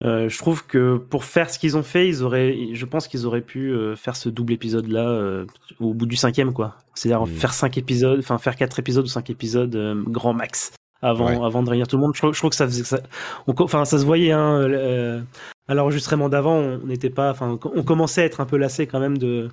Euh, 0.03 0.27
je 0.27 0.37
trouve 0.37 0.65
que 0.67 0.97
pour 0.97 1.23
faire 1.23 1.49
ce 1.49 1.57
qu'ils 1.57 1.77
ont 1.77 1.83
fait, 1.83 2.07
ils 2.07 2.21
auraient, 2.23 2.69
je 2.73 2.85
pense 2.85 3.07
qu'ils 3.07 3.25
auraient 3.25 3.41
pu 3.41 3.71
euh, 3.71 3.95
faire 3.95 4.15
ce 4.15 4.27
double 4.29 4.53
épisode 4.53 4.87
là 4.87 5.07
euh, 5.07 5.45
au 5.79 5.93
bout 5.93 6.05
du 6.05 6.17
cinquième, 6.17 6.53
quoi. 6.53 6.77
C'est-à-dire 6.95 7.25
Mm. 7.25 7.29
faire 7.29 7.53
cinq 7.53 7.77
épisodes, 7.77 8.19
enfin 8.19 8.37
faire 8.37 8.55
quatre 8.57 8.77
épisodes 8.79 9.05
ou 9.05 9.09
cinq 9.09 9.29
épisodes 9.29 9.73
euh, 9.75 10.01
grand 10.07 10.33
max 10.33 10.73
avant, 11.01 11.27
Ouais. 11.27 11.45
avant 11.45 11.63
de 11.63 11.69
réunir 11.69 11.87
tout 11.87 11.97
le 11.97 12.01
monde. 12.01 12.15
Je, 12.15 12.21
je 12.31 12.37
trouve 12.37 12.49
que 12.49 12.55
ça 12.55 12.65
faisait, 12.65 12.83
ça, 12.83 12.99
on 13.47 13.53
co- 13.53 13.63
enfin 13.65 13.85
ça 13.85 13.99
se 13.99 14.05
voyait. 14.05 14.31
Hein, 14.31 14.59
euh, 14.61 15.21
à 15.67 15.73
l'enregistrement 15.73 16.29
d'avant, 16.29 16.57
on 16.57 16.77
n'était 16.85 17.09
pas, 17.09 17.31
enfin 17.31 17.57
on 17.75 17.83
commençait 17.83 18.21
à 18.21 18.25
être 18.25 18.39
un 18.41 18.45
peu 18.45 18.57
lassé 18.57 18.85
quand 18.87 18.99
même 18.99 19.17
de 19.17 19.49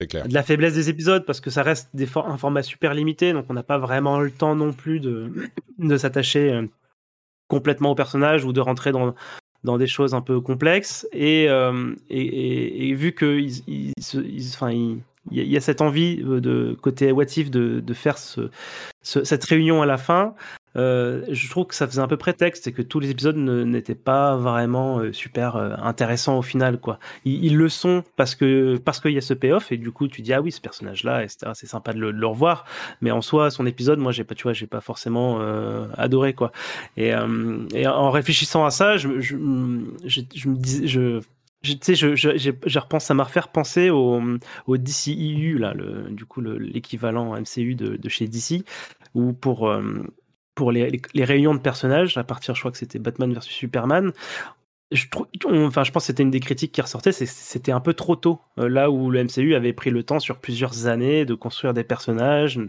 C'est 0.00 0.06
clair. 0.06 0.28
de 0.28 0.34
la 0.34 0.42
faiblesse 0.42 0.74
des 0.74 0.88
épisodes 0.88 1.24
parce 1.26 1.40
que 1.40 1.50
ça 1.50 1.62
reste 1.62 1.88
des 1.94 2.06
for- 2.06 2.28
un 2.28 2.36
format 2.36 2.62
super 2.62 2.94
limité, 2.94 3.32
donc 3.32 3.46
on 3.48 3.54
n'a 3.54 3.62
pas 3.64 3.78
vraiment 3.78 4.20
le 4.20 4.30
temps 4.30 4.54
non 4.54 4.72
plus 4.72 5.00
de, 5.00 5.32
de 5.78 5.96
s'attacher 5.96 6.52
euh, 6.52 6.66
complètement 7.48 7.90
au 7.90 7.94
personnage 7.94 8.44
ou 8.44 8.52
de 8.52 8.60
rentrer 8.60 8.92
dans, 8.92 9.14
dans 9.64 9.78
des 9.78 9.86
choses 9.88 10.14
un 10.14 10.20
peu 10.22 10.40
complexes. 10.40 11.06
Et, 11.12 11.46
euh, 11.48 11.94
et, 12.08 12.20
et- 12.22 12.88
et 12.88 12.94
vu 12.94 13.12
que 13.12 13.38
il 13.38 13.92
y, 15.30 15.40
a- 15.40 15.42
il 15.42 15.50
y 15.50 15.56
a 15.56 15.60
cette 15.60 15.80
envie 15.80 16.22
euh, 16.24 16.40
de 16.40 16.76
côté 16.80 17.10
What 17.12 17.36
If 17.36 17.50
de, 17.50 17.80
de 17.80 17.94
faire 17.94 18.16
ce, 18.18 18.48
ce- 19.02 19.24
cette 19.24 19.44
réunion 19.44 19.82
à 19.82 19.86
la 19.86 19.98
fin. 19.98 20.34
Euh, 20.76 21.24
je 21.28 21.50
trouve 21.50 21.66
que 21.66 21.74
ça 21.74 21.86
faisait 21.86 22.00
un 22.00 22.08
peu 22.08 22.16
prétexte 22.16 22.66
et 22.66 22.72
que 22.72 22.82
tous 22.82 23.00
les 23.00 23.10
épisodes 23.10 23.36
n'étaient 23.36 23.94
pas 23.94 24.36
vraiment 24.36 24.98
euh, 24.98 25.12
super 25.12 25.56
euh, 25.56 25.74
intéressants 25.82 26.38
au 26.38 26.42
final 26.42 26.78
quoi. 26.78 26.98
Ils, 27.24 27.56
le 27.56 27.68
sont 27.68 28.04
parce 28.16 28.34
que 28.34 28.78
parce 28.78 29.00
qu'il 29.00 29.12
y 29.12 29.18
a 29.18 29.20
ce 29.20 29.34
payoff 29.34 29.72
et 29.72 29.76
du 29.76 29.90
coup 29.92 30.08
tu 30.08 30.22
dis 30.22 30.32
ah 30.32 30.40
oui 30.40 30.50
ce 30.50 30.60
personnage 30.60 31.04
là 31.04 31.24
c'est 31.54 31.66
sympa 31.66 31.92
de 31.92 31.98
le, 31.98 32.26
revoir. 32.26 32.64
Mais 33.00 33.10
en 33.10 33.20
soi 33.20 33.50
son 33.50 33.66
épisode 33.66 33.98
moi 33.98 34.12
j'ai 34.12 34.24
pas 34.24 34.34
tu 34.34 34.44
vois 34.44 34.52
j'ai 34.52 34.66
pas 34.66 34.80
forcément 34.80 35.40
adoré 35.96 36.32
quoi. 36.32 36.52
Et, 36.96 37.14
en 37.14 38.10
réfléchissant 38.10 38.64
à 38.64 38.70
ça 38.70 38.96
je 38.96 39.20
je, 39.20 39.36
je, 40.34 40.48
me 40.48 40.56
dis 40.56 40.88
je 40.88 41.20
sais, 41.80 41.94
je, 41.94 42.16
je, 42.16 42.50
je 42.66 42.78
repense, 42.78 43.04
ça 43.04 43.14
m'a 43.14 43.24
refait 43.24 43.40
repenser 43.40 43.90
au, 43.90 44.20
au 44.66 44.76
DCEU, 44.76 45.58
là, 45.58 45.74
du 46.10 46.24
coup, 46.24 46.40
le- 46.40 46.58
l'équivalent 46.58 47.36
MCU 47.38 47.74
de, 47.76 48.08
chez 48.08 48.26
DC, 48.26 48.64
où 49.14 49.32
pour, 49.32 49.72
pour 50.54 50.72
les, 50.72 51.00
réunions 51.14 51.54
de 51.54 51.60
personnages, 51.60 52.16
à 52.16 52.24
partir, 52.24 52.54
je 52.54 52.60
crois 52.60 52.70
que 52.70 52.78
c'était 52.78 52.98
Batman 52.98 53.32
versus 53.32 53.54
Superman, 53.54 54.12
je, 54.90 55.06
enfin, 55.46 55.84
je 55.84 55.90
pense 55.90 56.02
que 56.02 56.06
c'était 56.08 56.22
une 56.22 56.30
des 56.30 56.40
critiques 56.40 56.72
qui 56.72 56.80
ressortait, 56.80 57.12
c'était 57.12 57.72
un 57.72 57.80
peu 57.80 57.94
trop 57.94 58.14
tôt, 58.14 58.40
euh, 58.58 58.68
là 58.68 58.90
où 58.90 59.10
le 59.10 59.24
MCU 59.24 59.54
avait 59.54 59.72
pris 59.72 59.90
le 59.90 60.02
temps 60.02 60.20
sur 60.20 60.38
plusieurs 60.38 60.86
années 60.86 61.24
de 61.24 61.34
construire 61.34 61.72
des 61.72 61.84
personnages, 61.84 62.60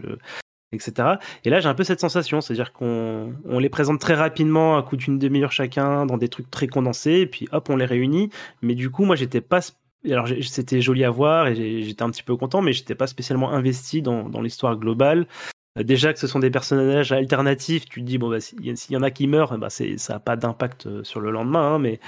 etc. 0.72 1.16
Et 1.44 1.50
là, 1.50 1.60
j'ai 1.60 1.68
un 1.68 1.74
peu 1.74 1.84
cette 1.84 2.00
sensation, 2.00 2.40
c'est-à-dire 2.40 2.72
qu'on 2.72 3.34
on 3.44 3.58
les 3.58 3.68
présente 3.68 4.00
très 4.00 4.14
rapidement 4.14 4.78
à 4.78 4.82
coup 4.82 4.96
d'une 4.96 5.18
demi-heure 5.18 5.52
chacun 5.52 6.06
dans 6.06 6.16
des 6.16 6.28
trucs 6.28 6.50
très 6.50 6.66
condensés, 6.66 7.20
et 7.20 7.26
puis 7.26 7.46
hop, 7.52 7.68
on 7.68 7.76
les 7.76 7.84
réunit. 7.84 8.30
Mais 8.62 8.74
du 8.74 8.90
coup, 8.90 9.04
moi, 9.04 9.16
j'étais 9.16 9.40
pas. 9.40 9.60
Alors, 10.06 10.28
c'était 10.42 10.82
joli 10.82 11.02
à 11.04 11.10
voir 11.10 11.46
et 11.46 11.82
j'étais 11.82 12.02
un 12.02 12.10
petit 12.10 12.22
peu 12.22 12.36
content, 12.36 12.60
mais 12.60 12.74
j'étais 12.74 12.94
pas 12.94 13.06
spécialement 13.06 13.52
investi 13.52 14.02
dans 14.02 14.40
l'histoire 14.42 14.76
globale. 14.76 15.26
Euh, 15.78 15.82
Déjà 15.82 16.12
que 16.12 16.18
ce 16.18 16.26
sont 16.26 16.38
des 16.38 16.50
personnages 16.50 17.12
alternatifs, 17.12 17.84
tu 17.86 18.00
te 18.00 18.06
dis 18.06 18.18
bon 18.18 18.28
bah 18.30 18.40
s'il 18.40 18.64
y, 18.64 18.96
en 18.96 19.02
a 19.02 19.10
qui 19.10 19.26
meurent, 19.26 19.56
bah 19.58 19.70
c'est 19.70 19.98
ça 19.98 20.16
a 20.16 20.18
pas 20.20 20.36
d'impact 20.36 20.86
euh, 20.86 21.04
sur 21.04 21.20
le 21.20 21.30
lendemain, 21.30 21.74
hein, 21.74 21.78
mais 21.78 22.00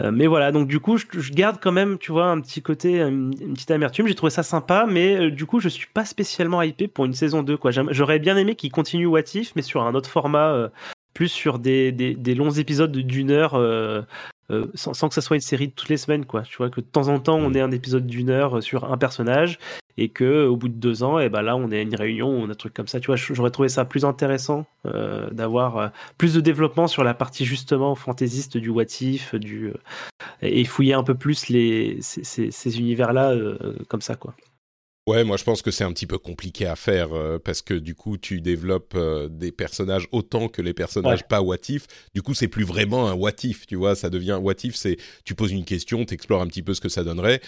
euh, 0.00 0.10
mais 0.10 0.26
voilà, 0.26 0.52
donc 0.52 0.68
du 0.68 0.80
coup, 0.80 0.96
je, 0.96 1.04
je 1.12 1.32
garde 1.32 1.58
quand 1.60 1.70
même, 1.70 1.98
tu 1.98 2.12
vois, 2.12 2.26
un 2.26 2.40
petit 2.40 2.62
côté, 2.62 3.00
une, 3.02 3.32
une 3.40 3.52
petite 3.52 3.70
amertume. 3.70 4.06
J'ai 4.06 4.14
trouvé 4.14 4.30
ça 4.30 4.42
sympa, 4.42 4.86
mais 4.88 5.16
euh, 5.26 5.30
du 5.30 5.44
coup, 5.44 5.60
je 5.60 5.68
suis 5.68 5.86
pas 5.92 6.06
spécialement 6.06 6.62
hypé 6.62 6.88
pour 6.88 7.04
une 7.04 7.12
saison 7.12 7.42
2. 7.42 7.58
Quoi. 7.58 7.70
J'aime- 7.72 7.92
J'aurais 7.92 8.18
bien 8.18 8.36
aimé 8.38 8.54
qu'il 8.56 8.72
continue 8.72 9.04
What 9.06 9.20
If, 9.34 9.52
mais 9.54 9.60
sur 9.62 9.82
un 9.82 9.94
autre 9.94 10.08
format, 10.08 10.50
euh, 10.52 10.68
plus 11.12 11.28
sur 11.28 11.58
des, 11.58 11.92
des, 11.92 12.14
des 12.14 12.34
longs 12.34 12.50
épisodes 12.52 12.90
d'une 12.90 13.30
heure, 13.30 13.52
euh, 13.54 14.00
sans, 14.74 14.94
sans 14.94 15.08
que 15.08 15.14
ça 15.14 15.20
soit 15.20 15.36
une 15.36 15.42
série 15.42 15.68
de 15.68 15.72
toutes 15.74 15.90
les 15.90 15.98
semaines. 15.98 16.24
Quoi. 16.24 16.40
Tu 16.42 16.56
vois, 16.56 16.70
que 16.70 16.80
de 16.80 16.86
temps 16.86 17.08
en 17.08 17.18
temps, 17.20 17.36
on 17.36 17.52
ait 17.52 17.60
un 17.60 17.70
épisode 17.70 18.06
d'une 18.06 18.30
heure 18.30 18.62
sur 18.62 18.90
un 18.90 18.96
personnage, 18.96 19.58
et 19.98 20.08
que 20.08 20.46
au 20.46 20.56
bout 20.56 20.68
de 20.68 20.74
deux 20.74 21.02
ans, 21.02 21.18
et 21.18 21.28
ben 21.28 21.42
là, 21.42 21.56
on 21.56 21.70
est 21.70 21.78
à 21.78 21.82
une 21.82 21.94
réunion 21.94 22.42
ou 22.42 22.50
un 22.50 22.54
truc 22.54 22.72
comme 22.74 22.88
ça. 22.88 23.00
Tu 23.00 23.06
vois, 23.06 23.16
j'aurais 23.16 23.50
trouvé 23.50 23.68
ça 23.68 23.84
plus 23.84 24.04
intéressant 24.04 24.66
euh, 24.86 25.28
d'avoir 25.30 25.76
euh, 25.78 25.88
plus 26.18 26.34
de 26.34 26.40
développement 26.40 26.86
sur 26.88 27.04
la 27.04 27.14
partie 27.14 27.44
justement 27.44 27.94
fantaisiste 27.94 28.56
du 28.56 28.68
What 28.70 28.84
If, 29.00 29.34
du 29.34 29.68
euh, 29.68 29.74
et 30.42 30.64
fouiller 30.64 30.94
un 30.94 31.02
peu 31.04 31.14
plus 31.14 31.48
les 31.48 31.98
ces, 32.00 32.24
ces- 32.24 32.50
ces 32.50 32.78
univers-là 32.78 33.32
euh, 33.32 33.56
comme 33.88 34.00
ça 34.02 34.14
quoi. 34.16 34.34
Ouais, 35.08 35.24
moi 35.24 35.36
je 35.36 35.42
pense 35.42 35.62
que 35.62 35.72
c'est 35.72 35.82
un 35.82 35.92
petit 35.92 36.06
peu 36.06 36.16
compliqué 36.18 36.64
à 36.64 36.76
faire 36.76 37.12
euh, 37.12 37.36
parce 37.44 37.60
que 37.60 37.74
du 37.74 37.96
coup 37.96 38.16
tu 38.18 38.40
développes 38.40 38.94
euh, 38.94 39.28
des 39.28 39.50
personnages 39.50 40.06
autant 40.12 40.46
que 40.46 40.62
les 40.62 40.74
personnages 40.74 41.22
Ouais. 41.22 41.26
pas 41.28 41.42
what 41.42 41.56
if. 41.68 41.86
Du 42.14 42.22
coup 42.22 42.34
c'est 42.34 42.46
plus 42.46 42.62
vraiment 42.62 43.08
un 43.08 43.14
what 43.14 43.32
if, 43.42 43.66
tu 43.66 43.74
vois, 43.74 43.96
ça 43.96 44.10
devient 44.10 44.38
what 44.40 44.54
if, 44.62 44.76
c'est 44.76 44.98
tu 45.24 45.34
poses 45.34 45.50
une 45.50 45.64
question, 45.64 46.04
t'explores 46.04 46.40
un 46.40 46.46
petit 46.46 46.62
peu 46.62 46.72
ce 46.72 46.80
que 46.80 46.88
ça 46.88 47.02
donnerait 47.02 47.40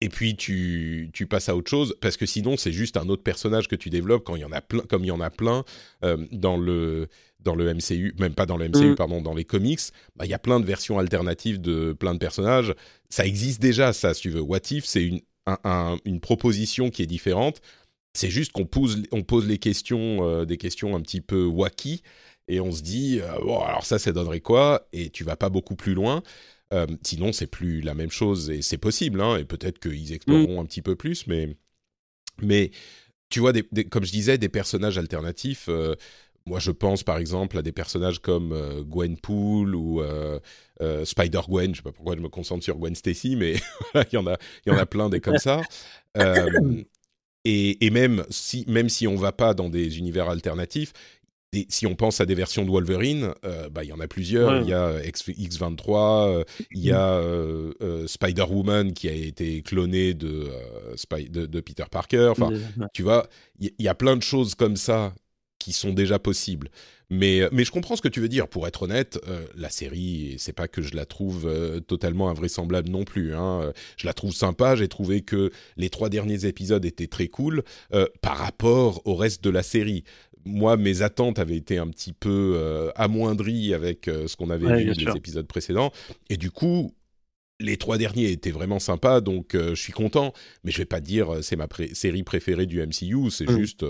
et 0.00 0.08
puis 0.08 0.36
tu, 0.36 1.10
tu 1.12 1.26
passes 1.26 1.48
à 1.48 1.56
autre 1.56 1.70
chose 1.70 1.96
parce 2.00 2.16
que 2.16 2.26
sinon 2.26 2.56
c'est 2.56 2.72
juste 2.72 2.96
un 2.96 3.08
autre 3.08 3.22
personnage 3.22 3.66
que 3.68 3.76
tu 3.76 3.88
développes 3.90 4.24
quand 4.24 4.36
il 4.36 4.42
y 4.42 4.44
en 4.44 4.52
a 4.52 4.60
plein, 4.60 4.82
comme 4.82 5.04
il 5.04 5.08
y 5.08 5.12
en 5.12 5.20
a 5.20 5.30
plein 5.30 5.64
euh, 6.04 6.18
dans 6.32 6.56
le 6.56 7.08
dans 7.40 7.54
le 7.54 7.72
MCU, 7.72 8.12
même 8.18 8.34
pas 8.34 8.44
dans 8.46 8.56
le 8.56 8.64
MCU, 8.68 8.90
Mm. 8.90 8.94
pardon, 8.96 9.22
dans 9.22 9.34
les 9.34 9.44
comics, 9.44 9.78
bah, 10.16 10.24
il 10.26 10.30
y 10.30 10.34
a 10.34 10.38
plein 10.38 10.58
de 10.58 10.64
versions 10.66 10.98
alternatives 10.98 11.60
de 11.60 11.92
plein 11.92 12.12
de 12.12 12.18
personnages. 12.18 12.74
Ça 13.08 13.24
existe 13.24 13.62
déjà, 13.62 13.92
ça, 13.92 14.14
si 14.14 14.22
tu 14.22 14.30
veux. 14.30 14.40
What 14.40 14.62
If, 14.72 14.84
c'est 14.84 15.04
une, 15.04 15.20
un- 15.46 15.58
un- 15.62 15.98
une 16.04 16.18
proposition 16.18 16.90
qui 16.90 17.02
est 17.02 17.06
différente. 17.06 17.60
C'est 18.14 18.30
juste 18.30 18.50
qu'on 18.50 18.64
pose, 18.66 19.02
on 19.12 19.22
pose 19.22 19.46
les 19.46 19.58
questions, 19.58 20.26
euh, 20.28 20.44
des 20.44 20.56
questions 20.56 20.96
un 20.96 21.00
petit 21.00 21.20
peu 21.20 21.44
wacky, 21.44 22.02
et 22.48 22.58
on 22.58 22.72
se 22.72 22.82
dit, 22.82 23.20
euh, 23.22 23.38
bon, 23.44 23.60
alors 23.60 23.84
ça, 23.84 23.98
ça 24.00 24.10
donnerait 24.10 24.40
quoi? 24.40 24.88
Et 24.92 25.10
tu 25.10 25.22
vas 25.22 25.36
pas 25.36 25.48
beaucoup 25.50 25.76
plus 25.76 25.94
loin. 25.94 26.22
Euh, 26.72 26.86
sinon, 27.04 27.32
c'est 27.32 27.46
plus 27.46 27.80
la 27.80 27.94
même 27.94 28.10
chose, 28.10 28.50
et 28.50 28.60
c'est 28.60 28.78
possible, 28.78 29.20
hein, 29.20 29.36
et 29.36 29.44
peut-être 29.44 29.78
qu'ils 29.78 30.12
exploreront 30.12 30.60
un 30.60 30.64
petit 30.64 30.82
peu 30.82 30.96
plus, 30.96 31.26
mais, 31.28 31.56
mais 32.42 32.72
tu 33.28 33.40
vois, 33.40 33.52
des, 33.52 33.64
des- 33.72 33.84
comme 33.84 34.04
je 34.04 34.12
disais, 34.12 34.38
des 34.38 34.48
personnages 34.48 34.98
alternatifs. 34.98 35.66
euh, 35.68 35.94
moi, 36.46 36.60
je 36.60 36.70
pense 36.70 37.02
par 37.02 37.18
exemple 37.18 37.58
à 37.58 37.62
des 37.62 37.72
personnages 37.72 38.20
comme 38.20 38.54
Gwenpool 38.84 39.74
ou 39.74 40.00
Spider 41.04 41.40
Gwen. 41.48 41.72
Je 41.74 41.78
sais 41.78 41.82
pas 41.82 41.90
pourquoi 41.90 42.14
je 42.14 42.20
me 42.20 42.28
concentre 42.28 42.62
sur 42.62 42.76
Gwen 42.78 42.94
Stacy, 42.94 43.34
mais 43.34 43.54
il 43.94 44.14
y 44.14 44.16
en 44.16 44.28
a, 44.28 44.36
il 44.64 44.72
y 44.72 44.74
en 44.74 44.78
a 44.78 44.86
plein 44.86 45.08
des 45.08 45.20
comme 45.20 45.38
ça. 45.38 45.62
et, 47.44 47.84
et, 47.84 47.90
même 47.90 48.24
si, 48.30 48.64
même 48.68 48.88
si 48.88 49.08
on 49.08 49.16
va 49.16 49.32
pas 49.32 49.54
dans 49.54 49.68
des 49.68 49.98
univers 49.98 50.28
alternatifs, 50.28 50.92
si 51.68 51.86
on 51.86 51.94
pense 51.94 52.20
à 52.20 52.26
des 52.26 52.34
versions 52.34 52.64
de 52.64 52.70
Wolverine, 52.70 53.32
euh, 53.44 53.68
bah, 53.68 53.84
il 53.84 53.88
y 53.88 53.92
en 53.92 54.00
a 54.00 54.08
plusieurs. 54.08 54.62
Il 54.62 54.68
y 54.68 54.74
a 54.74 55.04
X, 55.04 55.58
23 55.58 56.28
euh, 56.28 56.44
il 56.72 56.82
y 56.82 56.92
a 56.92 57.12
euh, 57.12 58.06
Spider-Woman 58.06 58.92
qui 58.92 59.08
a 59.08 59.12
été 59.12 59.62
clonée 59.62 60.14
de, 60.14 60.50
de, 61.28 61.60
Peter 61.60 61.84
Parker. 61.90 62.28
Enfin, 62.30 62.50
tu 62.92 63.02
vois, 63.02 63.28
il 63.58 63.72
y, 63.78 63.88
a 63.88 63.94
plein 63.94 64.16
de 64.16 64.22
choses 64.22 64.54
comme 64.54 64.76
ça 64.76 65.14
qui 65.58 65.72
sont 65.72 65.92
déjà 65.92 66.18
possibles. 66.18 66.68
Mais, 67.08 67.42
mais 67.52 67.64
je 67.64 67.70
comprends 67.70 67.94
ce 67.94 68.02
que 68.02 68.08
tu 68.08 68.20
veux 68.20 68.28
dire. 68.28 68.48
Pour 68.48 68.66
être 68.66 68.82
honnête, 68.82 69.18
la 69.54 69.70
série, 69.70 70.34
c'est 70.38 70.52
pas 70.52 70.66
que 70.66 70.82
je 70.82 70.96
la 70.96 71.06
trouve 71.06 71.48
totalement 71.86 72.28
invraisemblable 72.28 72.88
non 72.88 73.04
plus. 73.04 73.34
Hein. 73.34 73.72
Je 73.96 74.06
la 74.06 74.12
trouve 74.12 74.32
sympa. 74.32 74.74
J'ai 74.74 74.88
trouvé 74.88 75.22
que 75.22 75.50
les 75.76 75.88
trois 75.88 76.08
derniers 76.08 76.46
épisodes 76.46 76.84
étaient 76.84 77.06
très 77.06 77.28
cool 77.28 77.62
par 78.20 78.36
rapport 78.38 79.02
au 79.06 79.14
reste 79.14 79.42
de 79.44 79.50
la 79.50 79.62
série 79.62 80.04
moi, 80.46 80.76
mes 80.76 81.02
attentes 81.02 81.38
avaient 81.38 81.56
été 81.56 81.76
un 81.76 81.88
petit 81.88 82.12
peu 82.12 82.54
euh, 82.56 82.90
amoindries 82.94 83.74
avec 83.74 84.08
euh, 84.08 84.28
ce 84.28 84.36
qu'on 84.36 84.48
avait 84.50 84.84
vu 84.84 84.94
dans 85.04 85.10
les 85.10 85.16
épisodes 85.16 85.46
précédents. 85.46 85.92
Et 86.30 86.36
du 86.36 86.50
coup, 86.50 86.94
les 87.58 87.76
trois 87.76 87.98
derniers 87.98 88.30
étaient 88.30 88.50
vraiment 88.50 88.78
sympas, 88.78 89.20
donc 89.20 89.54
euh, 89.54 89.74
je 89.74 89.82
suis 89.82 89.92
content. 89.92 90.32
Mais 90.62 90.70
je 90.70 90.78
vais 90.78 90.86
pas 90.86 91.00
dire 91.00 91.42
c'est 91.42 91.56
ma 91.56 91.68
série 91.92 92.22
préférée 92.22 92.66
du 92.66 92.80
MCU, 92.80 93.30
c'est 93.30 93.50
mm. 93.50 93.58
juste 93.58 93.84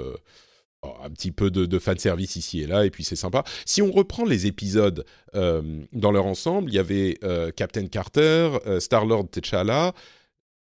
oh, 0.82 0.94
un 1.02 1.10
petit 1.10 1.30
peu 1.30 1.50
de, 1.50 1.66
de 1.66 1.78
fan 1.78 1.98
service 1.98 2.36
ici 2.36 2.62
et 2.62 2.66
là, 2.66 2.86
et 2.86 2.90
puis 2.90 3.04
c'est 3.04 3.16
sympa. 3.16 3.44
Si 3.66 3.82
on 3.82 3.92
reprend 3.92 4.24
les 4.24 4.46
épisodes 4.46 5.04
dans 5.34 6.10
leur 6.12 6.24
ensemble, 6.24 6.70
il 6.70 6.74
y 6.74 6.78
avait 6.78 7.18
Captain 7.54 7.86
Carter, 7.86 8.58
Star-Lord 8.80 9.28
T'Challa. 9.30 9.92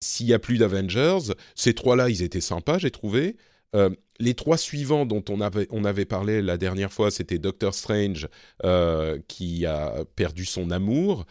S'il 0.03 0.27
y 0.27 0.33
a 0.33 0.39
plus 0.39 0.57
d'Avengers, 0.57 1.35
ces 1.55 1.75
trois-là, 1.75 2.09
ils 2.09 2.23
étaient 2.23 2.41
sympas, 2.41 2.79
j'ai 2.79 2.91
trouvé. 2.91 3.37
Euh, 3.77 3.91
les 4.19 4.35
trois 4.35 4.59
suivants 4.59 5.07
dont 5.07 5.25
on 5.29 5.41
avait, 5.41 5.67
on 5.71 5.85
avait 5.85 6.05
parlé 6.05 6.43
la 6.43 6.59
dernière 6.59 6.93
fois, 6.93 7.11
c'était 7.11 7.39
Doctor 7.39 7.75
Strange 7.75 8.29
euh, 8.65 9.19
qui 9.29 9.65
a 9.67 10.05
perdu 10.17 10.45
son 10.45 10.71
amour. 10.71 11.25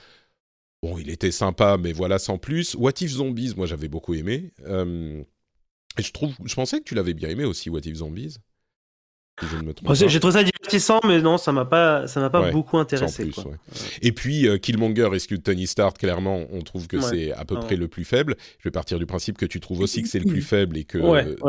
Bon, 0.81 0.97
il 0.97 1.09
était 1.09 1.31
sympa, 1.31 1.77
mais 1.77 1.91
voilà, 1.91 2.19
sans 2.19 2.37
plus. 2.37 2.75
What 2.75 2.93
If 3.01 3.11
Zombies, 3.11 3.53
moi 3.57 3.67
j'avais 3.67 3.89
beaucoup 3.89 4.13
aimé. 4.13 4.51
Euh, 4.61 5.21
et 5.97 6.01
je, 6.01 6.11
trouve, 6.13 6.33
je 6.45 6.55
pensais 6.55 6.79
que 6.79 6.85
tu 6.85 6.95
l'avais 6.95 7.13
bien 7.13 7.29
aimé 7.29 7.43
aussi, 7.43 7.69
What 7.69 7.81
If 7.81 7.95
Zombies. 7.95 8.37
J'ai 9.93 10.19
trouvé 10.19 10.33
ça 10.33 10.43
divertissant, 10.69 10.99
mais 11.05 11.21
non, 11.21 11.37
ça 11.37 11.51
m'a 11.51 11.65
pas, 11.65 12.07
ça 12.07 12.19
m'a 12.19 12.29
pas 12.29 12.51
beaucoup 12.51 12.77
intéressé. 12.77 13.31
Et 14.01 14.11
puis 14.11 14.47
euh, 14.47 14.57
Killmonger 14.57 15.09
et 15.13 15.37
Tony 15.39 15.67
Stark, 15.67 15.97
clairement, 15.97 16.45
on 16.51 16.61
trouve 16.61 16.87
que 16.87 17.01
c'est 17.01 17.31
à 17.31 17.45
peu 17.45 17.59
près 17.59 17.75
le 17.75 17.87
plus 17.87 18.05
faible. 18.05 18.35
Je 18.59 18.63
vais 18.65 18.71
partir 18.71 18.99
du 18.99 19.05
principe 19.05 19.37
que 19.37 19.45
tu 19.45 19.59
trouves 19.59 19.81
aussi 19.81 20.01
que 20.01 20.09
c'est 20.09 20.19
le 20.19 20.29
plus 20.29 20.41
faible 20.43 20.77
et 20.77 20.83
que 20.83 20.97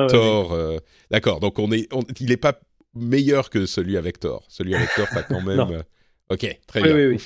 Thor. 0.09 0.53
Euh, 0.53 0.79
d'accord, 1.11 1.41
donc 1.41 1.59
on 1.59 1.71
est, 1.73 1.89
il 2.21 2.33
est 2.33 2.37
pas 2.37 2.59
meilleur 2.95 3.51
que 3.51 3.67
celui 3.67 3.97
avec 3.97 4.21
Thor. 4.21 4.45
Celui 4.49 4.75
avec 4.75 4.89
Thor, 4.95 5.07
pas 5.13 5.23
quand 5.23 5.41
même. 5.45 5.61
Euh, 5.61 5.83
ok, 6.31 6.59
très 6.67 6.83
bien. 6.83 7.17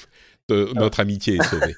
notre 0.75 1.01
amitié 1.01 1.37
est 1.37 1.45
sauvée. 1.45 1.75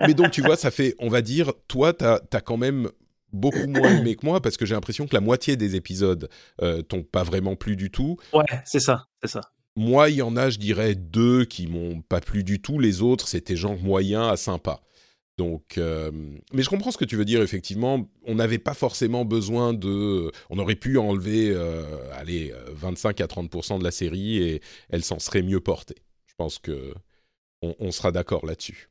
mais 0.00 0.14
donc, 0.14 0.30
tu 0.30 0.42
vois, 0.42 0.56
ça 0.56 0.70
fait, 0.70 0.94
on 0.98 1.08
va 1.08 1.22
dire, 1.22 1.52
toi, 1.68 1.92
tu 1.92 2.04
as, 2.04 2.20
as, 2.32 2.40
quand 2.40 2.56
même 2.56 2.90
beaucoup 3.32 3.66
moins 3.66 3.90
aimé 3.98 4.16
que 4.16 4.24
moi 4.24 4.40
parce 4.40 4.56
que 4.56 4.66
j'ai 4.66 4.74
l'impression 4.74 5.06
que 5.06 5.14
la 5.14 5.20
moitié 5.20 5.56
des 5.56 5.76
épisodes 5.76 6.28
euh, 6.62 6.82
t'ont 6.82 7.02
pas 7.02 7.22
vraiment 7.22 7.56
plu 7.56 7.76
du 7.76 7.90
tout. 7.90 8.16
Ouais, 8.32 8.44
c'est 8.64 8.80
ça, 8.80 9.06
c'est 9.22 9.30
ça. 9.30 9.40
Moi, 9.76 10.10
il 10.10 10.16
y 10.16 10.22
en 10.22 10.36
a, 10.36 10.50
je 10.50 10.58
dirais, 10.58 10.96
deux 10.96 11.44
qui 11.44 11.68
m'ont 11.68 12.02
pas 12.02 12.20
plu 12.20 12.42
du 12.42 12.60
tout. 12.60 12.80
Les 12.80 13.00
autres, 13.00 13.28
c'était 13.28 13.54
genre 13.54 13.78
moyen 13.78 14.28
à 14.28 14.36
sympa. 14.36 14.80
Donc, 15.36 15.78
euh, 15.78 16.10
mais 16.52 16.62
je 16.62 16.68
comprends 16.68 16.90
ce 16.90 16.98
que 16.98 17.04
tu 17.04 17.14
veux 17.14 17.24
dire. 17.24 17.42
Effectivement, 17.42 18.10
on 18.26 18.34
n'avait 18.34 18.58
pas 18.58 18.74
forcément 18.74 19.24
besoin 19.24 19.72
de. 19.72 20.32
On 20.50 20.58
aurait 20.58 20.74
pu 20.74 20.98
enlever, 20.98 21.50
euh, 21.50 21.84
allez, 22.14 22.52
25 22.72 23.20
à 23.20 23.28
30 23.28 23.78
de 23.78 23.84
la 23.84 23.92
série 23.92 24.38
et 24.38 24.62
elle 24.90 25.04
s'en 25.04 25.20
serait 25.20 25.42
mieux 25.42 25.60
portée. 25.60 26.02
Je 26.26 26.34
pense 26.36 26.58
que 26.58 26.92
on 27.62 27.90
sera 27.90 28.10
d'accord 28.10 28.46
là-dessus. 28.46 28.88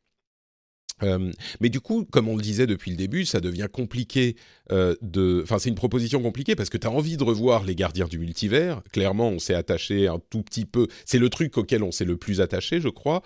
Euh, 1.03 1.31
mais 1.59 1.69
du 1.69 1.79
coup, 1.79 2.05
comme 2.05 2.27
on 2.27 2.35
le 2.35 2.41
disait 2.41 2.67
depuis 2.67 2.91
le 2.91 2.97
début, 2.97 3.25
ça 3.25 3.39
devient 3.39 3.67
compliqué 3.71 4.35
euh, 4.71 4.95
de. 5.01 5.41
Enfin, 5.43 5.59
c'est 5.59 5.69
une 5.69 5.75
proposition 5.75 6.21
compliquée 6.21 6.55
parce 6.55 6.69
que 6.69 6.77
tu 6.77 6.87
as 6.87 6.91
envie 6.91 7.17
de 7.17 7.23
revoir 7.23 7.63
les 7.63 7.75
gardiens 7.75 8.07
du 8.07 8.17
multivers. 8.19 8.81
Clairement, 8.91 9.29
on 9.29 9.39
s'est 9.39 9.53
attaché 9.53 10.07
un 10.07 10.19
tout 10.29 10.41
petit 10.41 10.65
peu. 10.65 10.87
C'est 11.05 11.19
le 11.19 11.29
truc 11.29 11.57
auquel 11.57 11.83
on 11.83 11.91
s'est 11.91 12.05
le 12.05 12.17
plus 12.17 12.41
attaché, 12.41 12.81
je 12.81 12.89
crois. 12.89 13.21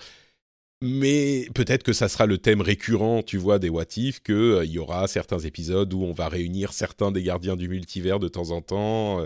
Mais 0.84 1.48
peut-être 1.54 1.84
que 1.84 1.94
ça 1.94 2.10
sera 2.10 2.26
le 2.26 2.40
thème 2.40 2.60
récurrent, 2.62 3.22
tu 3.22 3.38
vois, 3.38 3.60
des 3.60 3.70
What 3.70 3.86
If, 3.98 4.20
qu'il 4.22 4.34
euh, 4.34 4.66
y 4.66 4.80
aura 4.80 5.08
certains 5.08 5.40
épisodes 5.40 5.94
où 5.94 6.02
on 6.04 6.12
va 6.12 6.28
réunir 6.28 6.74
certains 6.74 7.12
des 7.12 7.22
gardiens 7.22 7.56
du 7.56 7.70
multivers 7.70 8.20
de 8.20 8.28
temps 8.28 8.50
en 8.52 8.62
temps. 8.62 9.24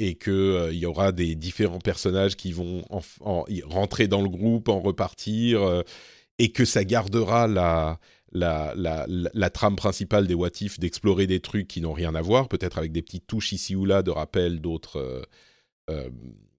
et 0.00 0.16
qu'il 0.16 0.72
y 0.72 0.86
aura 0.86 1.12
des 1.12 1.34
différents 1.36 1.78
personnages 1.78 2.36
qui 2.36 2.52
vont 2.52 2.84
rentrer 3.20 4.08
dans 4.08 4.22
le 4.22 4.28
groupe, 4.28 4.68
en 4.68 4.80
repartir 4.80 5.84
et 6.38 6.52
que 6.52 6.64
ça 6.64 6.84
gardera 6.84 7.46
la, 7.46 7.98
la, 8.32 8.74
la, 8.76 9.06
la, 9.08 9.50
trame 9.50 9.76
principale 9.76 10.26
des 10.26 10.34
What 10.34 10.50
If 10.60 10.78
d'explorer 10.78 11.26
des 11.26 11.40
trucs 11.40 11.68
qui 11.68 11.80
n'ont 11.80 11.92
rien 11.92 12.14
à 12.14 12.20
voir, 12.20 12.48
peut-être 12.48 12.78
avec 12.78 12.92
des 12.92 13.02
petites 13.02 13.26
touches 13.26 13.52
ici 13.52 13.76
ou 13.76 13.84
là 13.84 14.02
de 14.02 14.10
rappel 14.10 14.60
d'autres 14.60 14.98
euh, 14.98 15.22
euh, 15.90 16.10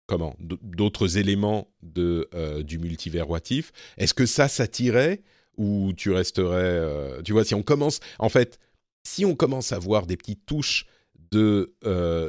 comment 0.08 0.36
d'autres 0.40 1.18
éléments 1.18 1.68
de 1.82 2.30
euh, 2.34 2.64
du 2.64 2.80
multivers 2.80 3.30
What 3.30 3.50
If. 3.50 3.72
Est-ce 3.98 4.14
que 4.14 4.26
ça 4.26 4.48
ça 4.48 4.68
t'irait 4.68 5.22
ou 5.58 5.94
tu 5.96 6.12
resterais 6.12 7.22
tu 7.24 7.32
vois 7.32 7.46
si 7.46 7.56
on 7.56 7.64
commence 7.64 8.00
en 8.20 8.30
fait 8.30 8.60
si 9.04 9.26
on 9.26 9.36
commence 9.36 9.72
à 9.72 9.80
voir 9.80 10.06
des 10.06 10.18
petites 10.18 10.46
touches 10.46 10.86
de 11.32 11.74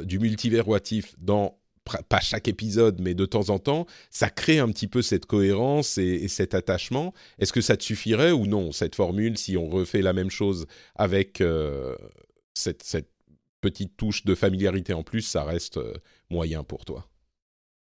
du 0.05 0.19
multivers 0.19 0.67
What 0.67 0.91
If 0.91 1.15
dans 1.19 1.57
pas 2.09 2.19
chaque 2.19 2.47
épisode, 2.47 2.99
mais 3.01 3.13
de 3.13 3.25
temps 3.25 3.49
en 3.49 3.59
temps, 3.59 3.85
ça 4.09 4.29
crée 4.29 4.59
un 4.59 4.69
petit 4.69 4.87
peu 4.87 5.01
cette 5.01 5.25
cohérence 5.25 5.97
et, 5.97 6.27
cet 6.27 6.53
attachement. 6.53 7.13
Est-ce 7.39 7.53
que 7.53 7.61
ça 7.61 7.77
te 7.77 7.83
suffirait 7.83 8.31
ou 8.31 8.45
non, 8.45 8.71
cette 8.71 8.95
formule, 8.95 9.37
si 9.37 9.57
on 9.57 9.67
refait 9.67 10.01
la 10.01 10.13
même 10.13 10.29
chose 10.29 10.67
avec 10.95 11.41
euh, 11.41 11.95
cette, 12.53 12.83
petite 13.59 13.97
touche 13.97 14.23
de 14.23 14.35
familiarité 14.35 14.93
en 14.93 15.03
plus, 15.03 15.21
ça 15.21 15.43
reste 15.43 15.77
euh, 15.77 15.93
moyen 16.29 16.63
pour 16.63 16.85
toi? 16.85 17.07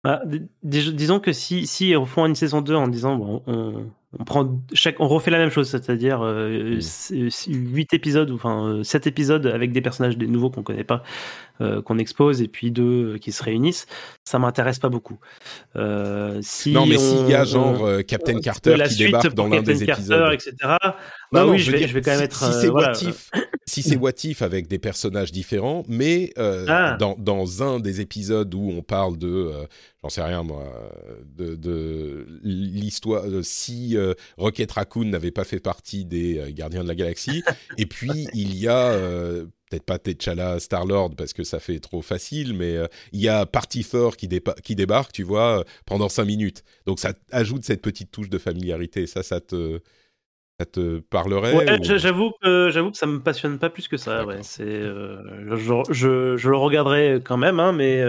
Bah, 0.03 0.21
Disons 0.63 1.19
que 1.19 1.33
si, 1.33 1.67
si 1.67 1.95
on 1.97 2.05
fait 2.05 2.21
une 2.21 2.35
saison 2.35 2.61
2 2.61 2.75
en 2.75 2.87
disant 2.87 3.15
bon, 3.17 3.43
on, 3.45 3.91
on 4.17 4.23
prend 4.23 4.61
chaque, 4.73 4.99
on 4.99 5.07
refait 5.07 5.31
la 5.31 5.37
même 5.37 5.49
chose, 5.49 5.69
c'est-à-dire 5.69 6.21
euh, 6.21 6.79
mmh. 7.11 7.29
8 7.47 7.93
épisodes, 7.93 8.29
ou 8.29 8.35
enfin 8.35 8.81
7 8.83 9.07
épisodes 9.07 9.45
avec 9.45 9.71
des 9.71 9.81
personnages 9.81 10.17
des 10.17 10.27
nouveaux 10.27 10.49
qu'on 10.49 10.63
connaît 10.63 10.83
pas, 10.83 11.03
euh, 11.54 11.54
qu'on 11.59 11.97
expose, 11.97 12.41
et 12.41 12.47
puis 12.47 12.71
deux 12.71 13.13
euh, 13.13 13.17
qui 13.17 13.31
se 13.31 13.43
réunissent, 13.43 13.87
ça 14.23 14.39
m'intéresse 14.39 14.79
pas 14.79 14.89
beaucoup. 14.89 15.17
Euh, 15.75 16.39
si 16.41 16.71
non, 16.71 16.85
mais 16.85 16.97
s'il 16.97 17.27
y 17.29 17.33
a 17.33 17.43
genre 17.43 17.85
euh, 17.85 18.01
Captain 18.01 18.39
Carter 18.39 18.75
qui 18.89 18.97
débarque 18.97 19.33
dans 19.33 19.47
l'un 19.47 19.61
des 19.61 19.83
épisodes, 19.83 20.33
etc. 20.33 20.55
Bah 21.31 21.45
oui, 21.45 21.59
je, 21.59 21.71
vais, 21.71 21.87
je 21.87 21.93
vais, 21.93 22.01
quand 22.01 22.11
même 22.11 22.21
être. 22.21 22.51
Si 22.51 22.61
c'est 22.61 22.67
voilà. 22.67 22.93
si 23.65 23.81
c'est 23.81 23.95
What 23.95 24.11
If 24.23 24.41
avec 24.41 24.67
des 24.67 24.79
personnages 24.79 25.31
différents, 25.31 25.83
mais 25.87 26.31
ah. 26.37 26.97
dans, 26.99 27.15
dans 27.17 27.63
un 27.63 27.79
des 27.79 28.01
épisodes 28.01 28.53
où 28.53 28.71
on 28.71 28.81
parle 28.81 29.17
de, 29.17 29.51
j'en 30.03 30.09
sais 30.09 30.21
rien 30.21 30.43
moi, 30.43 30.65
de, 31.35 31.55
de 31.55 32.27
l'histoire, 32.43 33.23
si 33.41 33.95
euh, 33.95 34.13
Rocket 34.37 34.71
Raccoon 34.71 35.05
n'avait 35.05 35.31
pas 35.31 35.43
fait 35.43 35.59
partie 35.59 36.05
des 36.05 36.39
euh, 36.39 36.51
Gardiens 36.51 36.83
de 36.83 36.87
la 36.87 36.95
Galaxie. 36.95 37.43
Et 37.77 37.85
puis, 37.85 38.27
il 38.33 38.55
y 38.55 38.67
a 38.67 38.91
euh, 38.91 39.45
peut-être 39.79 39.85
pas 39.85 39.99
T'Challa 39.99 40.59
Star-Lord 40.59 41.15
parce 41.15 41.33
que 41.33 41.43
ça 41.43 41.59
fait 41.59 41.79
trop 41.79 42.01
facile, 42.01 42.53
mais 42.53 42.77
il 43.11 43.21
y 43.21 43.29
a 43.29 43.45
Party 43.45 43.83
Thor 43.83 44.17
qui, 44.17 44.29
qui, 44.63 44.75
débarque, 44.75 45.11
tu 45.11 45.23
vois, 45.23 45.63
pendant 45.85 46.09
cinq 46.09 46.25
minutes. 46.25 46.63
Donc 46.85 46.99
ça 46.99 47.13
ajoute 47.31 47.63
cette 47.63 47.81
petite 47.81 48.11
touche 48.11 48.29
de 48.29 48.37
familiarité. 48.37 49.07
Ça, 49.07 49.23
ça 49.23 49.39
te, 49.41 49.79
ça 50.59 50.65
te 50.65 50.99
parlerait 50.99 51.79
J'avoue 51.83 52.31
que 52.41 52.69
j'avoue 52.71 52.91
que 52.91 52.97
ça 52.97 53.07
me 53.07 53.19
passionne 53.19 53.59
pas 53.59 53.69
plus 53.69 53.87
que 53.87 53.97
ça. 53.97 54.25
Ouais, 54.25 54.43
c'est, 54.43 54.81
je, 54.81 55.83
je, 55.89 56.37
je, 56.37 56.49
le 56.49 56.57
regarderai 56.57 57.21
quand 57.23 57.37
même, 57.37 57.59
hein, 57.59 57.71
mais 57.71 58.03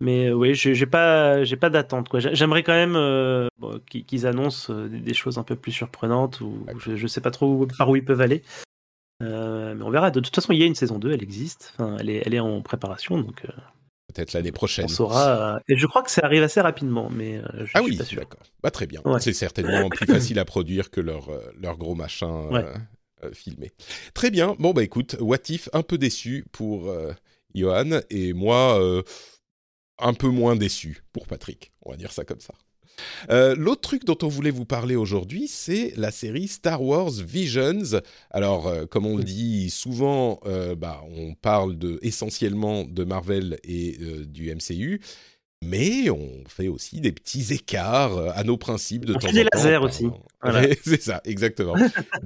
mais 0.00 0.28
euh, 0.28 0.32
oui, 0.34 0.54
j'ai 0.54 0.86
pas, 0.86 1.44
j'ai 1.44 1.56
pas 1.56 1.70
d'attente. 1.70 2.08
J'aimerais 2.32 2.62
quand 2.62 2.72
même 2.72 2.96
euh, 2.96 3.48
qu'ils 3.88 4.26
annoncent 4.26 4.72
euh, 4.72 4.88
des 4.88 5.14
choses 5.14 5.38
un 5.38 5.44
peu 5.44 5.56
plus 5.56 5.72
surprenantes 5.72 6.40
ou 6.40 6.66
je, 6.78 6.96
je 6.96 7.06
sais 7.06 7.20
pas 7.20 7.30
trop 7.30 7.66
par 7.78 7.88
où 7.88 7.96
ils 7.96 8.04
peuvent 8.04 8.20
aller. 8.20 8.42
Mais 9.20 9.82
on 9.82 9.90
verra. 9.90 10.10
De 10.10 10.20
toute 10.20 10.34
façon, 10.34 10.52
il 10.52 10.58
y 10.58 10.62
a 10.62 10.66
une 10.66 10.74
saison 10.74 10.98
2, 10.98 11.12
elle 11.12 11.22
existe. 11.22 11.72
Enfin, 11.74 11.96
elle 11.98 12.10
est, 12.10 12.22
elle 12.24 12.34
est 12.34 12.40
en 12.40 12.62
préparation, 12.62 13.18
donc. 13.18 13.46
Peut-être 14.12 14.32
l'année 14.32 14.52
prochaine. 14.52 14.84
On 14.84 14.88
saura. 14.88 15.60
et 15.68 15.76
je 15.76 15.86
crois 15.86 16.02
que 16.02 16.10
ça 16.10 16.22
arrive 16.24 16.42
assez 16.42 16.60
rapidement, 16.60 17.10
mais 17.10 17.40
je 17.54 17.70
ah 17.74 17.82
suis 17.82 17.98
oui, 17.98 18.14
d'accord. 18.14 18.42
Bah, 18.62 18.70
très 18.70 18.86
bien. 18.86 19.00
C'est 19.18 19.32
certainement 19.32 19.88
plus 19.88 20.06
facile 20.06 20.38
à 20.38 20.44
produire 20.44 20.90
que 20.90 21.00
leur, 21.00 21.30
leur 21.60 21.76
gros 21.76 21.94
machin 21.94 22.48
filmé. 23.32 23.72
Très 24.12 24.30
bien. 24.30 24.54
Bon 24.58 24.72
bah 24.72 24.82
écoute, 24.82 25.16
What 25.18 25.38
If, 25.48 25.68
un 25.72 25.82
peu 25.82 25.96
déçu 25.96 26.44
pour 26.52 26.94
Johan 27.54 28.00
et 28.10 28.34
moi 28.34 28.78
un 29.98 30.14
peu 30.14 30.28
moins 30.28 30.56
déçu 30.56 31.02
pour 31.12 31.26
Patrick. 31.26 31.72
On 31.82 31.90
va 31.90 31.96
dire 31.96 32.12
ça 32.12 32.24
comme 32.24 32.40
ça. 32.40 32.54
Euh, 33.30 33.54
l'autre 33.56 33.80
truc 33.80 34.04
dont 34.04 34.18
on 34.22 34.28
voulait 34.28 34.50
vous 34.50 34.64
parler 34.64 34.96
aujourd'hui, 34.96 35.48
c'est 35.48 35.92
la 35.96 36.10
série 36.10 36.48
Star 36.48 36.82
Wars 36.82 37.10
Visions. 37.10 38.00
Alors, 38.30 38.66
euh, 38.66 38.86
comme 38.86 39.06
on 39.06 39.16
le 39.16 39.24
dit 39.24 39.70
souvent, 39.70 40.40
euh, 40.46 40.74
bah, 40.74 41.02
on 41.16 41.34
parle 41.34 41.76
de, 41.78 41.98
essentiellement 42.02 42.84
de 42.84 43.04
Marvel 43.04 43.58
et 43.64 43.98
du 44.26 44.54
MCU. 44.54 45.00
Mais 45.64 46.10
on 46.10 46.44
fait 46.46 46.68
aussi 46.68 47.00
des 47.00 47.12
petits 47.12 47.54
écarts 47.54 48.18
à 48.36 48.44
nos 48.44 48.58
principes 48.58 49.06
de 49.06 49.14
on 49.14 49.18
temps 49.18 49.28
en 49.28 49.32
des 49.32 49.44
temps. 49.44 49.48
lasers 49.54 49.76
aussi. 49.78 50.06
Voilà. 50.42 50.68
c'est 50.84 51.00
ça, 51.00 51.22
exactement. 51.24 51.74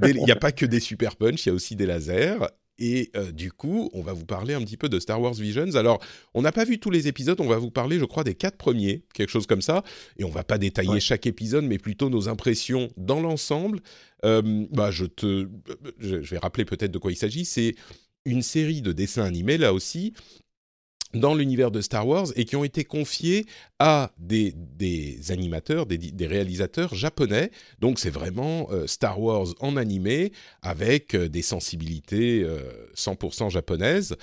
Il 0.05 0.25
n'y 0.25 0.33
a 0.33 0.37
pas 0.37 0.51
que 0.51 0.67
des 0.67 0.81
super 0.81 1.15
punch, 1.15 1.47
il 1.47 1.51
y 1.51 1.53
a 1.53 1.55
aussi 1.55 1.77
des 1.77 1.87
lasers. 1.87 2.39
Et 2.79 3.11
euh, 3.17 3.33
du 3.33 3.51
coup, 3.51 3.91
on 3.93 4.03
va 4.03 4.13
vous 4.13 4.25
parler 4.25 4.55
un 4.55 4.61
petit 4.61 4.77
peu 4.77 4.89
de 4.89 5.01
Star 5.01 5.21
Wars 5.21 5.35
Visions. 5.35 5.75
Alors, 5.75 6.01
on 6.35 6.43
n'a 6.43 6.53
pas 6.53 6.65
vu 6.65 6.79
tous 6.79 6.91
les 6.91 7.09
épisodes, 7.09 7.41
on 7.41 7.47
va 7.49 7.59
vous 7.59 7.71
parler, 7.73 7.99
je 7.99 8.05
crois, 8.05 8.23
des 8.25 8.35
quatre 8.35 8.57
premiers, 8.57 9.03
quelque 9.15 9.31
chose 9.31 9.47
comme 9.47 9.63
ça. 9.63 9.83
Et 10.17 10.25
on 10.25 10.31
va 10.31 10.45
pas 10.45 10.59
détailler 10.59 10.89
Ouais. 10.91 11.01
chaque 11.01 11.27
épisode, 11.27 11.65
mais 11.65 11.79
plutôt 11.79 12.09
nos 12.09 12.29
impressions 12.29 12.89
dans 12.97 13.21
l'ensemble. 13.21 13.81
Euh, 14.25 14.67
bah, 14.71 14.91
je 14.91 15.07
te, 15.07 15.49
je 15.99 16.23
je 16.23 16.31
vais 16.31 16.39
rappeler 16.39 16.65
peut-être 16.65 16.93
de 16.93 16.99
quoi 16.99 17.11
il 17.13 17.17
s'agit. 17.17 17.45
C'est 17.45 17.75
une 18.25 18.43
série 18.43 18.83
de 18.83 18.93
dessins 18.93 19.25
animés, 19.25 19.59
là 19.59 19.73
aussi, 19.73 20.13
dans 21.15 21.35
l'univers 21.35 21.71
de 21.71 21.81
Star 21.81 22.07
Wars 22.07 22.27
et 22.37 22.45
qui 22.45 22.57
ont 22.57 22.65
été 22.65 22.85
confiés 22.85 23.47
à 23.79 24.13
des, 24.19 24.55
animateurs, 25.31 25.87
des, 25.87 26.27
réalisateurs 26.27 26.95
japonais. 26.95 27.51
Donc 27.81 27.99
c'est 27.99 28.11
vraiment 28.11 28.69
euh, 28.71 28.87
Star 28.87 29.21
Wars 29.21 29.49
en 29.61 29.77
animé 29.77 30.33
avec 30.63 31.15
euh, 31.15 31.29
des 31.29 31.43
sensibilités 31.43 32.43
euh, 32.43 32.71
100% 32.95 33.51
japonaises. 33.51 34.17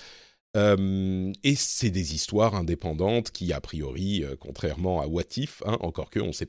Euh, 0.56 1.34
et 1.44 1.56
c'est 1.56 1.90
des 1.90 2.16
histoires 2.16 2.56
indépendantes 2.56 3.32
qui, 3.32 3.52
a 3.52 3.60
priori, 3.60 4.24
contrairement 4.40 5.02
à 5.02 5.08
What 5.08 5.24
If, 5.36 5.62
hein, 5.66 5.78
encore 5.82 6.10
que 6.10 6.22
on 6.22 6.32
sait 6.32 6.46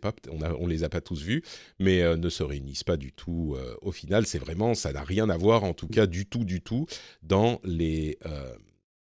les 0.69 0.85
a 0.85 0.89
pas 0.89 1.01
tous 1.01 1.23
vus, 1.23 1.43
mais 1.81 2.17
ne 2.17 2.29
se 2.29 2.45
réunissent 2.45 2.85
pas 2.85 2.97
du 2.97 3.13
tout 3.13 3.57
au 3.83 3.91
final. 3.91 4.25
C'est 4.25 4.39
vraiment, 4.39 4.75
ça 4.75 4.93
n'a 4.93 5.03
rien 5.03 5.29
à 5.29 5.37
voir, 5.37 5.65
en 5.65 5.75
tout 5.75 5.89
cas, 5.89 6.07
du 6.07 6.25
tout, 6.25 6.45
du 6.45 6.61
tout, 6.61 6.87
dans 7.25 7.61
les 7.65 8.17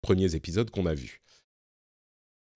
premiers 0.02 0.34
épisodes 0.34 0.72
qu'on 0.72 0.88
a 0.88 0.96
vus. 0.96 1.22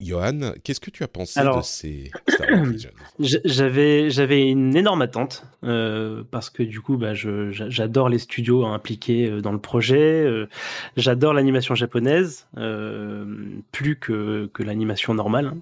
Johan, 0.00 0.52
qu'est-ce 0.64 0.80
que 0.80 0.90
tu 0.90 1.02
as 1.02 1.08
pensé 1.08 1.38
Alors- 1.38 1.58
de 1.58 1.62
ces 1.62 2.10
Star 2.28 2.48
J'avais 3.18 4.10
j'avais 4.10 4.48
une 4.48 4.74
énorme 4.74 5.02
attente 5.02 5.44
euh, 5.62 6.22
parce 6.30 6.48
que 6.48 6.62
du 6.62 6.80
coup 6.80 6.96
bah 6.96 7.12
j'adore 7.14 8.08
les 8.08 8.18
studios 8.18 8.64
impliqués 8.64 9.28
euh, 9.28 9.40
dans 9.42 9.52
le 9.52 9.58
projet 9.58 10.24
euh, 10.24 10.48
j'adore 10.96 11.34
l'animation 11.34 11.74
japonaise 11.74 12.46
euh, 12.56 13.24
plus 13.72 13.96
que 13.96 14.48
que 14.54 14.62
l'animation 14.62 15.12
normale 15.12 15.46
hein. 15.46 15.58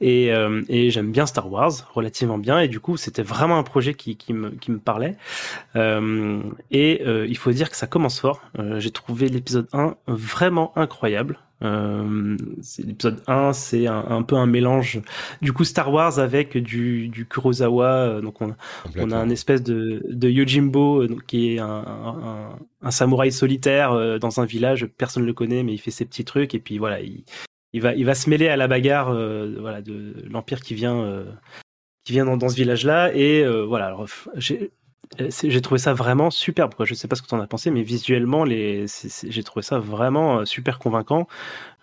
et 0.00 0.30
et 0.68 0.90
j'aime 0.90 1.12
bien 1.12 1.26
Star 1.26 1.50
Wars 1.50 1.72
relativement 1.92 2.38
bien 2.38 2.60
et 2.60 2.68
du 2.68 2.80
coup 2.80 2.96
c'était 2.96 3.22
vraiment 3.22 3.58
un 3.58 3.62
projet 3.62 3.94
qui 3.94 4.16
qui 4.16 4.32
me 4.32 4.50
qui 4.50 4.70
me 4.70 4.78
parlait 4.78 5.16
et 5.74 7.02
il 7.04 7.36
faut 7.36 7.52
dire 7.52 7.70
que 7.70 7.76
ça 7.76 7.86
commence 7.86 8.20
fort 8.20 8.40
j'ai 8.78 8.90
trouvé 8.90 9.28
l'épisode 9.28 9.68
1 9.72 9.96
vraiment 10.06 10.72
incroyable 10.76 11.38
euh, 11.62 12.36
c'est- 12.60 12.82
l'épisode 12.84 13.22
1 13.26 13.52
c'est 13.52 13.86
un, 13.86 14.04
un 14.08 14.22
peu 14.22 14.36
un 14.36 14.46
mélange 14.46 15.00
du 15.42 15.52
coup 15.52 15.64
Star 15.64 15.92
Wars 15.92 16.18
avec 16.18 16.56
du, 16.58 17.08
du 17.08 17.26
Kurosawa 17.26 17.86
euh, 17.86 18.20
donc 18.20 18.40
on, 18.42 18.54
on 18.98 19.10
a 19.10 19.16
un 19.16 19.28
espèce 19.30 19.62
de, 19.62 20.02
de 20.08 20.28
Yojimbo 20.28 21.02
euh, 21.02 21.08
donc, 21.08 21.24
qui 21.26 21.54
est 21.54 21.58
un, 21.58 21.66
un, 21.68 22.58
un 22.82 22.90
samouraï 22.90 23.30
solitaire 23.32 23.92
euh, 23.92 24.18
dans 24.18 24.40
un 24.40 24.44
village 24.44 24.86
personne 24.86 25.22
ne 25.22 25.28
le 25.28 25.34
connaît 25.34 25.62
mais 25.62 25.72
il 25.72 25.78
fait 25.78 25.90
ses 25.90 26.04
petits 26.04 26.24
trucs 26.24 26.54
et 26.54 26.58
puis 26.58 26.78
voilà 26.78 27.00
il, 27.00 27.24
il 27.72 27.80
va 27.80 27.94
il 27.94 28.04
va 28.04 28.14
se 28.14 28.28
mêler 28.28 28.48
à 28.48 28.56
la 28.56 28.68
bagarre 28.68 29.10
euh, 29.10 29.56
voilà 29.60 29.82
de 29.82 30.14
l'empire 30.28 30.60
qui 30.60 30.74
vient 30.74 31.00
euh, 31.00 31.24
qui 32.04 32.12
vient 32.12 32.24
dans, 32.24 32.36
dans 32.36 32.48
ce 32.48 32.56
village 32.56 32.84
là 32.84 33.14
et 33.14 33.46
voilà 33.68 33.86
alors, 33.86 34.06
j'ai 34.36 34.72
j'ai 35.18 35.60
trouvé 35.60 35.78
ça 35.78 35.92
vraiment 35.94 36.30
superbe. 36.30 36.74
Quoi. 36.74 36.86
Je 36.86 36.94
sais 36.94 37.08
pas 37.08 37.16
ce 37.16 37.22
que 37.22 37.26
tu 37.28 37.34
en 37.34 37.40
as 37.40 37.46
pensé, 37.46 37.70
mais 37.70 37.82
visuellement, 37.82 38.44
les... 38.44 38.86
j'ai 39.28 39.42
trouvé 39.44 39.62
ça 39.62 39.78
vraiment 39.78 40.40
euh, 40.40 40.44
super 40.44 40.78
convaincant. 40.78 41.26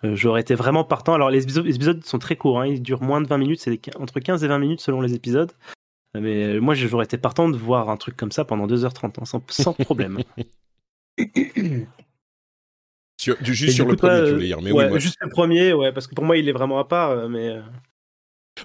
Euh, 0.04 0.16
J'aurais 0.16 0.40
été 0.40 0.54
vraiment 0.54 0.84
partant. 0.84 1.14
Alors, 1.14 1.30
les 1.30 1.42
épisodes, 1.44 2.04
sont 2.04 2.18
très 2.18 2.36
courts, 2.36 2.60
hein. 2.60 2.66
ils 2.66 2.82
durent 2.82 3.02
moins 3.02 3.20
de 3.20 3.26
20 3.28 3.38
minutes, 3.38 3.60
c'est 3.60 3.78
entre 3.96 4.20
15 4.20 4.42
et 4.44 4.48
20 4.48 4.58
minutes 4.58 4.80
selon 4.80 5.00
les 5.00 5.14
épisodes. 5.14 5.52
Euh, 6.16 6.20
Mais 6.20 6.44
euh, 6.56 6.60
moi, 6.60 6.74
j'aurais 6.74 7.04
été 7.04 7.18
partant 7.18 7.48
de 7.48 7.56
voir 7.56 7.88
un 7.90 7.96
truc 7.96 8.16
comme 8.16 8.32
ça 8.32 8.44
pendant 8.44 8.66
2h30, 8.66 9.20
hein, 9.20 9.24
sans, 9.24 9.42
sans 9.50 9.74
problème. 9.74 10.18
Sur- 13.20 13.36
du- 13.42 13.50
Et 13.50 13.54
juste 13.54 13.70
du 13.72 13.76
sur 13.76 13.84
coup, 13.84 13.90
le 13.92 13.96
toi, 13.98 14.08
premier, 14.08 14.22
tu 14.24 14.30
euh, 14.30 14.34
voulais 14.34 14.46
dire. 14.46 14.62
Mais 14.62 14.72
ouais, 14.72 14.84
oui, 14.84 14.90
moi, 14.90 14.98
juste 14.98 15.18
le 15.20 15.28
premier, 15.28 15.72
ouais, 15.74 15.92
parce 15.92 16.06
que 16.06 16.14
pour 16.14 16.24
moi, 16.24 16.38
il 16.38 16.48
est 16.48 16.52
vraiment 16.52 16.78
à 16.78 16.84
part, 16.86 17.10
euh, 17.10 17.28
mais. 17.28 17.48
euh, 17.50 17.60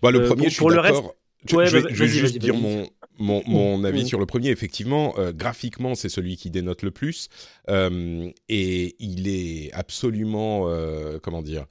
Bah, 0.01 0.11
le 0.11 0.21
Euh, 0.21 0.27
premier, 0.27 0.43
pour- 0.43 0.47
je 0.49 0.53
suis 0.53 0.59
pour 0.59 0.69
le 0.69 0.79
reste- 0.79 0.95
d'accord. 0.95 1.15
Je, 1.45 1.55
Ouais, 1.55 1.67
je 1.67 1.77
vais, 1.77 1.93
je 1.93 2.03
vais 2.03 2.07
juste 2.07 2.37
dire 2.37 2.55
mon, 2.55 2.89
mon, 3.17 3.43
mon 3.47 3.83
avis 3.83 4.07
sur 4.07 4.19
le 4.19 4.25
premier. 4.25 4.49
Effectivement, 4.49 5.13
euh, 5.17 5.31
graphiquement, 5.31 5.95
c'est 5.95 6.09
celui 6.09 6.37
qui 6.37 6.49
dénote 6.49 6.81
le 6.81 6.91
plus. 6.91 7.29
Euh, 7.69 8.29
et 8.49 8.95
il 8.99 9.27
est 9.27 9.71
absolument, 9.73 10.69
euh, 10.69 11.19
comment 11.19 11.41
dire, 11.41 11.65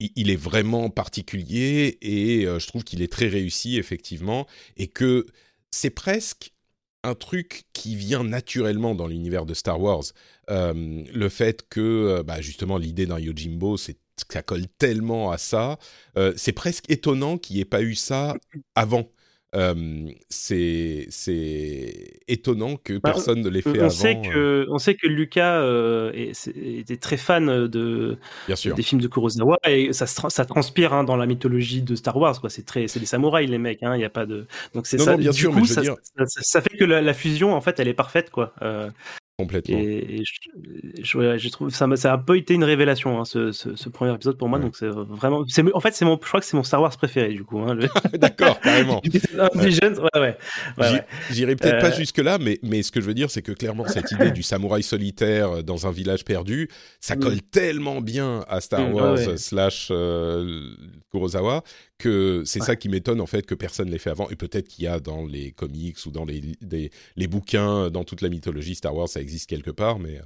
il, 0.00 0.10
il 0.16 0.30
est 0.30 0.36
vraiment 0.36 0.90
particulier 0.90 1.98
et 2.02 2.42
je 2.44 2.66
trouve 2.66 2.84
qu'il 2.84 3.02
est 3.02 3.12
très 3.12 3.28
réussi, 3.28 3.78
effectivement. 3.78 4.46
Et 4.76 4.88
que 4.88 5.26
c'est 5.70 5.90
presque 5.90 6.52
un 7.04 7.14
truc 7.14 7.64
qui 7.72 7.94
vient 7.94 8.24
naturellement 8.24 8.94
dans 8.94 9.06
l'univers 9.06 9.46
de 9.46 9.54
Star 9.54 9.80
Wars. 9.80 10.04
Le 10.48 11.28
fait 11.28 11.68
que, 11.68 12.22
bah, 12.22 12.40
justement, 12.40 12.78
l'idée 12.78 13.06
d'un 13.06 13.18
Yojimbo, 13.18 13.76
c'est 13.76 13.98
ça 14.30 14.42
colle 14.42 14.66
tellement 14.78 15.30
à 15.30 15.38
ça. 15.38 15.78
Euh, 16.16 16.32
c'est 16.36 16.52
presque 16.52 16.90
étonnant 16.90 17.38
qu'il 17.38 17.56
n'y 17.56 17.62
ait 17.62 17.64
pas 17.64 17.82
eu 17.82 17.94
ça 17.94 18.34
avant. 18.74 19.10
Euh, 19.54 20.06
c'est 20.28 21.06
c'est 21.08 22.20
étonnant 22.28 22.76
que 22.76 22.92
Bah, 22.98 23.12
personne 23.12 23.40
ne 23.40 23.48
l'ait 23.48 23.62
fait 23.62 23.80
on 23.80 23.84
avant. 23.84 23.88
sait 23.88 24.16
euh, 24.26 24.64
que, 24.64 24.66
on 24.70 24.76
sait 24.76 24.94
que 24.94 25.06
Lucas 25.06 25.62
euh, 25.62 26.12
était 26.54 26.98
très 26.98 27.16
fan 27.16 27.66
de, 27.66 28.18
bien 28.46 28.56
sûr. 28.56 28.74
des 28.74 28.82
films 28.82 29.00
de 29.00 29.08
Kurosawa 29.08 29.56
et 29.66 29.94
ça, 29.94 30.04
transpire 30.44 30.92
hein, 30.92 31.02
dans 31.02 31.16
la 31.16 31.24
mythologie 31.24 31.80
de 31.80 31.94
Star 31.94 32.14
Wars. 32.18 32.38
quoi. 32.42 32.50
C'est 32.50 32.66
très, 32.66 32.88
c'est 32.88 33.00
des 33.00 33.06
samouraïs 33.06 33.48
les 33.48 33.56
mecs. 33.56 33.82
hein, 33.82 33.96
Il 33.96 34.02
y 34.02 34.04
a 34.04 34.10
pas 34.10 34.26
de. 34.26 34.46
Donc 34.74 34.86
c'est 34.86 34.98
Non, 34.98 35.04
ça. 35.06 35.12
non, 35.12 35.18
bien 35.18 35.30
du 35.30 35.38
sûr, 35.38 35.50
coup, 35.54 35.64
ça, 35.64 35.80
dire- 35.80 35.96
ça, 36.18 36.26
ça- 36.26 36.40
ça 36.42 36.60
fait 36.60 36.76
que 36.76 36.84
la, 36.84 37.00
la 37.00 37.14
fusion, 37.14 37.54
en 37.54 37.62
fait, 37.62 37.80
elle 37.80 37.88
est 37.88 37.94
parfaite, 37.94 38.28
quoi. 38.30 38.52
Euh, 38.60 38.90
Complètement. 39.40 39.78
et 39.78 40.16
et 40.18 40.24
je, 40.24 41.02
je, 41.02 41.16
ouais, 41.18 41.38
je 41.38 41.48
trouve 41.48 41.70
ça, 41.70 41.86
ça 41.94 42.10
a 42.10 42.14
un 42.16 42.18
peu 42.18 42.36
été 42.36 42.54
une 42.54 42.64
révélation, 42.64 43.20
hein, 43.20 43.24
ce, 43.24 43.52
ce, 43.52 43.76
ce 43.76 43.88
premier 43.88 44.12
épisode 44.12 44.36
pour 44.36 44.48
moi. 44.48 44.58
Ouais. 44.58 44.64
Donc 44.64 44.76
c'est 44.76 44.88
vraiment, 44.88 45.44
en 45.74 45.80
fait, 45.80 45.94
c'est 45.94 46.04
mon, 46.04 46.18
je 46.20 46.26
crois 46.26 46.40
que 46.40 46.46
c'est 46.46 46.56
mon 46.56 46.64
Star 46.64 46.82
Wars 46.82 46.96
préféré 46.96 47.28
du 47.32 47.44
coup. 47.44 47.60
Hein, 47.60 47.74
le... 47.74 47.86
D'accord, 48.18 48.58
carrément. 48.60 49.00
Ouais. 50.76 51.04
J'irai 51.30 51.56
peut-être 51.56 51.80
pas 51.80 51.90
Euh, 51.90 51.96
jusque-là, 51.96 52.38
mais, 52.38 52.58
mais 52.62 52.82
ce 52.82 52.90
que 52.90 53.00
je 53.00 53.06
veux 53.06 53.14
dire, 53.14 53.30
c'est 53.30 53.42
que 53.42 53.52
clairement, 53.52 53.86
cette 53.86 54.10
idée 54.12 54.30
du 54.30 54.42
samouraï 54.42 54.82
solitaire 54.82 55.50
euh, 55.50 55.62
dans 55.62 55.86
un 55.86 55.90
village 55.92 56.24
perdu, 56.24 56.68
ça 57.00 57.14
Mm. 57.16 57.20
colle 57.20 57.42
tellement 57.42 58.00
bien 58.00 58.44
à 58.48 58.60
Star 58.60 58.88
Mm, 58.88 58.94
Wars 58.94 59.18
slash 59.38 59.88
euh, 59.90 60.62
Kurosawa 61.10 61.62
que 61.98 62.42
c'est 62.46 62.60
Ouais. 62.60 62.66
ça 62.66 62.76
qui 62.76 62.88
m'étonne 62.88 63.20
en 63.20 63.26
fait 63.26 63.44
que 63.44 63.54
personne 63.54 63.90
l'ait 63.90 63.98
fait 63.98 64.10
avant. 64.10 64.30
Et 64.30 64.36
peut-être 64.36 64.68
qu'il 64.68 64.84
y 64.84 64.86
a 64.86 65.00
dans 65.00 65.26
les 65.26 65.50
comics 65.52 65.96
ou 66.06 66.10
dans 66.10 66.24
les, 66.24 66.40
les 67.16 67.26
bouquins, 67.26 67.90
dans 67.90 68.04
toute 68.04 68.20
la 68.22 68.28
mythologie 68.28 68.74
Star 68.76 68.94
Wars, 68.94 69.08
ça 69.08 69.20
existe 69.20 69.48
quelque 69.50 69.70
part. 69.70 69.98
Mais, 69.98 70.18
euh, 70.18 70.22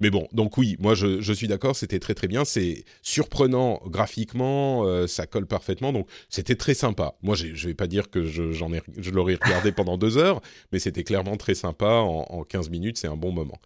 mais 0.00 0.10
bon, 0.10 0.26
donc 0.32 0.56
oui, 0.58 0.76
moi 0.80 0.94
je, 0.94 1.20
je 1.20 1.32
suis 1.32 1.46
d'accord, 1.48 1.76
c'était 1.76 1.98
très 1.98 2.14
très 2.14 2.28
bien. 2.28 2.44
C'est 2.44 2.84
surprenant 3.02 3.80
graphiquement, 3.86 4.84
euh, 4.86 5.06
ça 5.06 5.26
colle 5.26 5.46
parfaitement. 5.46 5.92
Donc 5.92 6.08
c'était 6.28 6.56
très 6.56 6.74
sympa. 6.74 7.14
Moi 7.22 7.34
je 7.36 7.66
vais 7.68 7.74
pas 7.74 7.86
dire 7.86 8.10
que 8.10 8.24
je, 8.24 8.52
j'en 8.52 8.72
ai, 8.72 8.82
je 8.98 9.10
l'aurais 9.10 9.34
regardé 9.42 9.70
pendant 9.72 9.98
deux 9.98 10.16
heures, 10.16 10.40
mais 10.72 10.78
c'était 10.78 11.04
clairement 11.04 11.36
très 11.36 11.54
sympa. 11.54 11.86
En, 11.86 12.26
en 12.30 12.44
15 12.44 12.70
minutes, 12.70 12.96
c'est 12.98 13.08
un 13.08 13.16
bon 13.16 13.32
moment. 13.32 13.60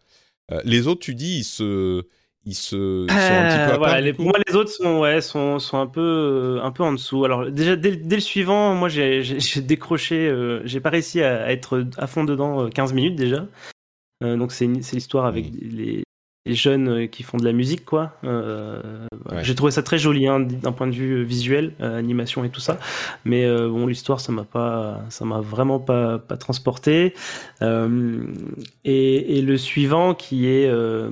Euh, 0.52 0.60
les 0.64 0.86
autres, 0.86 1.00
tu 1.00 1.14
dis, 1.14 1.38
ils 1.38 1.44
se, 1.44 2.04
ils 2.46 2.54
se, 2.54 3.06
sont 3.08 3.12
un 3.12 3.48
petit 3.48 3.56
peu 3.56 3.72
à 3.72 3.74
Euh, 3.74 3.78
part. 3.78 4.00
les- 4.00 4.12
coup 4.12 4.16
pour 4.22 4.26
moi, 4.26 4.38
les 4.46 4.54
autres 4.54 4.70
sont, 4.70 5.00
ouais, 5.00 5.20
sont, 5.20 5.58
sont 5.58 5.78
un 5.78 5.86
peu, 5.86 6.00
euh, 6.00 6.62
un 6.62 6.70
peu 6.70 6.82
en 6.84 6.92
dessous. 6.92 7.24
Alors 7.24 7.50
déjà 7.50 7.76
dès, 7.76 7.96
dès 7.96 8.16
le 8.16 8.22
suivant, 8.22 8.74
moi 8.74 8.88
j'ai 8.88 9.22
décroché, 9.62 10.28
euh, 10.28 10.62
j'ai 10.64 10.80
pas 10.80 10.90
réussi 10.90 11.22
à, 11.22 11.44
à 11.44 11.50
être 11.50 11.84
à 11.98 12.06
fond 12.06 12.24
dedans 12.24 12.64
euh, 12.64 12.68
15 12.68 12.92
minutes 12.92 13.16
déjà. 13.16 13.46
Euh, 14.24 14.36
donc 14.36 14.52
c'est 14.52 14.66
l'histoire 14.66 15.26
avec 15.26 15.46
Mhm. 15.52 15.58
les, 15.72 16.02
les 16.46 16.54
jeunes 16.54 16.88
euh, 16.88 17.06
qui 17.08 17.24
font 17.24 17.36
de 17.38 17.44
la 17.44 17.52
musique, 17.52 17.84
quoi. 17.84 18.12
Euh. 18.22 18.80
Ouais. 19.30 19.42
J'ai 19.42 19.56
trouvé 19.56 19.72
ça 19.72 19.82
très 19.82 19.98
joli 19.98 20.28
hein, 20.28 20.38
d'un 20.38 20.70
point 20.70 20.86
de 20.86 20.92
vue 20.94 21.14
euh, 21.18 21.22
visuel, 21.22 21.72
euh, 21.80 21.98
animation 21.98 22.44
et 22.44 22.48
tout 22.50 22.60
ça. 22.60 22.78
Mais 23.24 23.44
euh, 23.44 23.68
bon, 23.68 23.88
l'histoire, 23.88 24.20
ça 24.20 24.30
m'a 24.30 24.44
pas, 24.44 25.00
ça 25.08 25.24
m'a 25.24 25.40
vraiment 25.40 25.80
pas, 25.80 26.18
pas 26.20 26.36
transporté. 26.36 27.12
Euh, 27.62 28.20
et, 28.84 29.38
et 29.38 29.42
le 29.42 29.56
suivant, 29.58 30.14
qui 30.14 30.46
est 30.46 30.68
euh, 30.68 31.10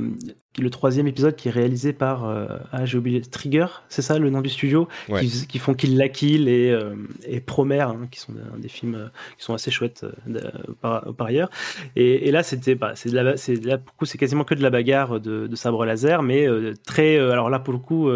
le 0.59 0.71
troisième 0.71 1.07
épisode, 1.09 1.35
qui 1.35 1.49
est 1.49 1.51
réalisé 1.51 1.93
par, 1.93 2.29
euh, 2.29 2.47
ah, 2.73 2.85
j'ai 2.85 2.97
oublié, 2.99 3.21
Trigger, 3.21 3.67
c'est 3.89 4.03
ça 4.03 4.19
le 4.19 4.31
nom 4.31 4.41
du 4.41 4.49
studio, 4.51 4.87
Ouais. 5.09 5.21
qui, 5.27 5.47
qui 5.49 5.59
font 5.59 5.75
Kill 5.75 5.97
la 5.97 6.09
Kill 6.09 6.49
et, 6.49 6.71
euh, 6.71 6.95
et 7.27 7.41
Promare, 7.41 7.91
hein, 7.91 8.07
qui 8.11 8.21
sont 8.21 8.33
des, 8.33 8.63
des 8.63 8.69
films 8.69 8.95
euh, 8.95 9.07
qui 9.37 9.45
sont 9.45 9.55
assez 9.55 9.71
chouettes 9.73 10.05
euh, 10.05 10.13
de- 10.27 10.73
par, 10.81 11.13
par 11.15 11.27
ailleurs. 11.27 11.51
Et, 11.97 12.29
et 12.29 12.31
là, 12.31 12.43
c'était, 12.45 12.75
bah, 12.77 12.93
c'est 12.95 13.11
de 13.11 13.15
la, 13.17 13.37
c'est 13.37 13.57
là 13.65 13.79
pour 13.79 13.93
le 13.95 13.99
coup, 13.99 14.05
c'est 14.05 14.19
quasiment 14.19 14.45
que 14.45 14.55
de 14.55 14.63
la 14.63 14.71
bagarre 14.71 15.19
de, 15.21 15.47
de 15.49 15.57
sabre 15.57 15.85
laser, 15.85 16.23
mais 16.23 16.47
euh, 16.49 16.73
très, 16.87 17.17
euh, 17.19 17.33
alors 17.33 17.51
là 17.51 17.59
pour 17.59 17.73
le 17.73 17.81
coup. 17.81 18.09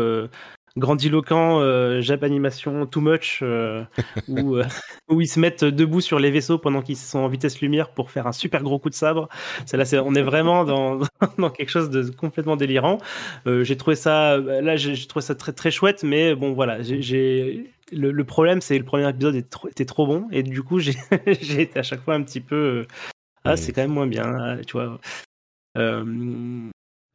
Grandiloquent 0.79 1.61
euh, 1.61 2.01
Jap 2.01 2.23
animation 2.23 2.87
too 2.87 3.01
much 3.01 3.41
euh, 3.43 3.85
où, 4.29 4.57
euh, 4.57 4.65
où 5.09 5.21
ils 5.21 5.29
se 5.29 5.39
mettent 5.41 5.65
debout 5.65 6.01
sur 6.01 6.19
les 6.19 6.31
vaisseaux 6.31 6.59
pendant 6.59 6.83
qu'ils 6.83 6.97
sont 6.97 7.19
en 7.19 7.29
vitesse 7.29 7.61
lumière 7.61 7.91
pour 7.91 8.11
faire 8.11 8.27
un 8.27 8.33
super 8.33 8.63
gros 8.63 8.79
coup 8.79 8.91
de 8.91 8.95
sabre. 8.95 9.29
C'est 9.67 9.77
là, 9.77 9.85
on 10.05 10.15
est 10.15 10.23
vraiment 10.23 10.65
dans, 10.65 11.01
dans 11.39 11.51
quelque 11.51 11.71
chose 11.71 11.91
de 11.91 12.11
complètement 12.11 12.57
délirant. 12.57 12.99
Euh, 13.47 13.65
j'ai 13.65 13.77
trouvé 13.77 13.97
ça, 13.97 14.39
là, 14.39 14.77
j'ai, 14.77 14.95
trouvé 15.07 15.25
ça 15.25 15.35
très 15.35 15.53
très 15.53 15.71
chouette, 15.71 16.03
mais 16.03 16.35
bon, 16.35 16.53
voilà, 16.53 16.83
j'ai, 16.83 17.71
le, 17.93 18.11
le 18.11 18.25
problème, 18.25 18.61
c'est 18.61 18.75
que 18.75 18.81
le 18.81 18.87
premier 18.87 19.09
épisode 19.09 19.35
était 19.35 19.49
trop, 19.49 19.69
était 19.69 19.85
trop 19.85 20.07
bon 20.07 20.29
et 20.31 20.43
du 20.43 20.63
coup, 20.63 20.79
j'ai, 20.81 20.97
été 21.27 21.79
à 21.79 21.83
chaque 21.83 22.03
fois 22.03 22.15
un 22.15 22.23
petit 22.23 22.41
peu, 22.41 22.87
ah, 23.45 23.57
c'est 23.57 23.73
quand 23.73 23.83
même 23.83 23.93
moins 23.93 24.07
bien, 24.07 24.59
tu 24.67 24.73
vois. 24.73 24.99
Euh, 25.77 26.71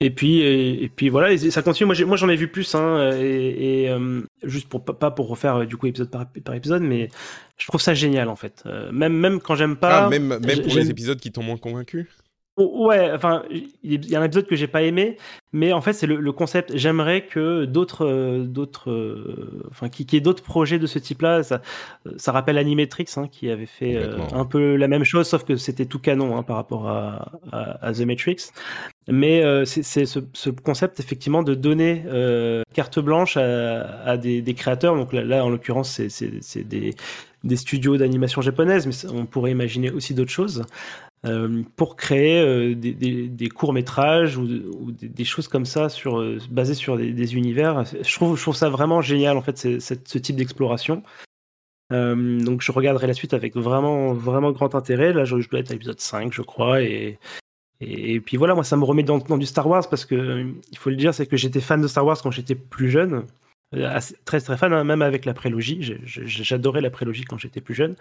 et 0.06 0.10
puis, 0.10 0.40
et, 0.42 0.84
et 0.84 0.90
puis 0.90 1.10
voilà, 1.10 1.32
et 1.32 1.38
ça 1.38 1.62
continue. 1.62 1.86
Moi, 1.88 1.96
j'ai- 1.96 2.06
moi, 2.06 2.18
j'en 2.18 2.30
ai 2.30 2.36
vu 2.36 2.48
plus, 2.48 2.74
hein, 2.76 3.12
et, 3.20 3.84
et, 3.84 3.90
euh, 3.90 4.22
juste 4.44 4.68
pour 4.70 4.84
pas- 4.84 5.12
pour 5.12 5.28
refaire 5.30 5.58
euh, 5.58 5.66
du 5.66 5.78
coup 5.78 5.88
épisode 5.88 6.10
par, 6.12 6.26
par 6.44 6.56
épisode, 6.56 6.82
mais 6.84 7.10
je 7.58 7.68
trouve 7.68 7.82
ça 7.82 7.94
génial 7.94 8.30
en 8.30 8.36
fait. 8.36 8.64
Euh, 8.66 8.92
même 8.92 9.14
même 9.14 9.40
quand 9.40 9.56
j'aime 9.56 9.76
pas. 9.76 10.06
Ah, 10.06 10.10
même, 10.10 10.28
même 10.28 10.62
pour 10.64 10.76
les 10.76 10.90
épisodes 10.90 11.20
qui 11.20 11.32
t'ont 11.32 11.44
moins 11.44 11.58
convaincu? 11.58 12.08
Ouais, 12.56 13.10
enfin, 13.12 13.44
il 13.82 14.06
y 14.08 14.16
a 14.16 14.22
un 14.22 14.24
épisode 14.24 14.46
que 14.46 14.56
j'ai 14.56 14.68
pas 14.68 14.84
aimé, 14.84 15.18
mais 15.54 15.74
en 15.74 15.82
fait, 15.82 15.92
c'est 15.94 16.06
le, 16.06 16.18
le 16.18 16.32
concept. 16.32 16.78
J'aimerais 16.78 17.26
que 17.26 17.66
d'autres, 17.66 18.06
euh, 18.06 18.44
d'autres, 18.44 18.92
euh, 18.92 19.64
enfin, 19.72 19.90
qui, 19.90 20.06
qui 20.06 20.18
ait 20.18 20.22
d'autres 20.22 20.44
projets 20.44 20.78
de 20.78 20.86
ce 20.86 21.00
type-là. 21.00 21.42
Ça, 21.42 21.62
ça 22.16 22.32
rappelle 22.32 22.60
Animatrix, 22.60 23.08
hein, 23.18 23.28
qui 23.28 23.50
avait 23.50 23.66
fait 23.66 23.96
euh, 23.96 24.20
un 24.34 24.46
peu 24.46 24.76
la 24.76 24.88
même 24.88 25.04
chose, 25.04 25.28
sauf 25.28 25.44
que 25.46 25.56
c'était 25.56 25.88
tout 25.88 25.98
canon 25.98 26.38
hein, 26.38 26.44
par 26.44 26.58
rapport 26.58 26.88
à, 26.88 27.32
à, 27.52 27.88
à 27.88 27.92
The 27.92 28.02
Matrix. 28.02 28.36
Mais 29.08 29.44
euh, 29.44 29.66
c'est 29.66 30.06
ce, 30.06 30.20
ce 30.34 30.50
concept 30.52 31.00
effectivement 31.00 31.42
de 31.42 31.56
donner 31.56 32.04
euh, 32.06 32.62
carte 32.76 33.00
blanche 33.00 33.36
à, 33.36 33.82
à 34.04 34.16
des, 34.16 34.44
des 34.44 34.54
créateurs. 34.54 34.96
Donc 34.96 35.12
là, 35.12 35.24
là, 35.24 35.44
en 35.44 35.50
l'occurrence, 35.50 36.00
c'est- 36.08 36.64
des, 36.64 36.94
des 37.44 37.56
studios 37.58 37.98
d'animation 37.98 38.42
japonaise, 38.42 38.86
mais 38.86 39.12
on 39.12 39.26
pourrait 39.26 39.52
imaginer 39.52 39.90
aussi 39.92 40.14
d'autres 40.14 40.32
choses 40.32 40.64
euh, 41.26 41.64
pour 41.78 41.96
créer 41.96 42.42
euh, 42.42 42.76
des, 42.76 43.50
courts-métrages 43.50 44.38
ou, 44.38 44.46
des, 44.92 45.24
choses 45.24 45.48
comme 45.48 45.66
ça 45.66 45.88
sur, 45.88 46.20
euh, 46.20 46.38
basées 46.52 46.74
sur 46.74 46.98
des, 46.98 47.36
univers. 47.36 47.86
Je 47.86 48.14
trouve, 48.14 48.56
ça 48.56 48.70
vraiment 48.70 49.02
génial, 49.02 49.38
en 49.38 49.42
fait, 49.42 49.58
ce 49.58 50.18
type 50.18 50.36
d'exploration. 50.36 51.02
Euh, 51.94 52.40
donc 52.40 52.62
je 52.62 52.72
regarderai 52.72 53.08
la 53.08 53.14
suite 53.14 53.34
avec 53.34 53.56
vraiment, 53.56 54.14
vraiment 54.14 54.52
grand 54.52 54.76
intérêt. 54.76 55.14
Là, 55.14 55.26
je, 55.26 55.40
je 55.40 55.50
dois 55.50 55.60
être 55.60 55.70
à 55.72 55.74
l'épisode 55.74 56.00
5, 56.00 56.34
je 56.34 56.42
crois. 56.42 56.82
Et, 56.82 57.18
puis 57.80 58.38
voilà, 58.38 58.54
moi, 58.56 58.64
ça 58.64 58.76
me 58.78 58.84
remet 58.84 59.04
dans, 59.04 59.20
dans 59.20 59.38
du 59.38 59.46
Star 59.46 59.68
Wars 59.68 59.88
parce 59.90 60.06
que, 60.06 60.46
il 60.72 60.78
faut 60.78 60.90
le 60.90 60.96
dire, 60.96 61.14
c'est 61.14 61.26
que 61.26 61.38
j'étais 61.38 61.62
fan 61.62 61.82
de 61.82 61.88
Star 61.88 62.06
Wars 62.06 62.18
quand 62.22 62.32
j'étais 62.32 62.56
plus 62.56 62.90
jeune. 62.90 63.26
Très, 64.26 64.40
très 64.40 64.58
fan, 64.58 64.72
hein, 64.72 64.84
même 64.84 65.02
avec 65.02 65.26
la 65.26 65.34
prélogie. 65.34 65.98
J'adorais 66.06 66.82
la 66.82 66.92
prélogie 66.92 67.24
quand 67.24 67.38
j'étais 67.38 67.62
plus 67.62 67.74
jeune. 67.74 67.96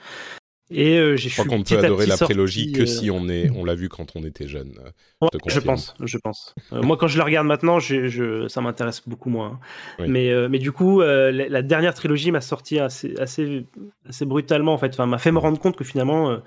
Et 0.74 0.96
euh, 0.98 1.16
j'ai 1.16 1.28
Je 1.28 1.34
crois 1.34 1.44
suis 1.44 1.50
qu'on 1.50 1.62
peut 1.62 1.78
adorer 1.84 2.06
la 2.06 2.16
prélogie 2.16 2.72
que 2.72 2.82
euh, 2.82 2.86
si 2.86 3.10
on, 3.10 3.28
est, 3.28 3.50
on 3.50 3.64
l'a 3.64 3.74
vu 3.74 3.88
quand 3.88 4.12
on 4.16 4.24
était 4.24 4.48
jeune. 4.48 4.72
Ouais, 5.20 5.28
te 5.30 5.38
je 5.50 5.60
pense, 5.60 5.94
je 6.02 6.18
pense. 6.18 6.54
Euh, 6.72 6.82
moi, 6.82 6.96
quand 6.96 7.06
je 7.08 7.18
la 7.18 7.24
regarde 7.24 7.46
maintenant, 7.46 7.78
je, 7.78 8.08
je- 8.08 8.48
ça 8.48 8.60
m'intéresse 8.60 9.02
beaucoup 9.06 9.30
moins. 9.30 9.60
Oui. 9.98 10.06
Mais, 10.08 10.30
euh, 10.30 10.48
mais 10.48 10.58
du 10.58 10.72
coup, 10.72 11.00
euh, 11.02 11.30
la, 11.30 11.48
la 11.48 11.62
dernière 11.62 11.94
trilogie 11.94 12.30
m'a 12.30 12.40
sorti 12.40 12.78
assez, 12.78 13.14
assez, 13.18 13.66
assez 14.08 14.24
brutalement, 14.24 14.72
en 14.74 14.78
fait. 14.78 14.88
Enfin, 14.94 15.06
m'a 15.06 15.18
fait 15.18 15.32
me 15.32 15.38
rendre 15.38 15.58
compte 15.58 15.76
que 15.76 15.84
finalement, 15.84 16.30
euh, 16.30 16.38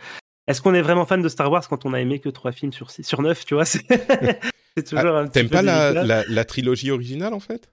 est-ce 0.48 0.62
qu'on 0.62 0.74
est 0.74 0.82
vraiment 0.82 1.06
fan 1.06 1.22
de 1.22 1.30
Star 1.30 1.52
Wars 1.52 1.68
quand 1.68 1.86
on 1.86 1.94
a 1.94 2.02
aimé 2.02 2.20
que 2.20 2.30
trois 2.30 2.52
films 2.52 2.74
sur 2.74 2.92
six, 2.92 3.04
sur 3.04 3.22
neuf, 3.22 3.46
tu 3.46 3.54
vois? 3.54 3.66
C'est 3.66 3.82
c'est 4.78 4.84
toujours 4.90 5.16
un 5.16 5.28
petit 5.28 5.30
Ah, 5.30 5.42
T'aimes 5.42 5.48
peu 5.50 5.54
pas 5.56 5.62
la, 5.62 5.94
délicat. 5.94 6.06
la, 6.08 6.24
la 6.28 6.46
trilogie 6.46 6.92
originale 6.92 7.34
en 7.34 7.40
fait? 7.40 7.72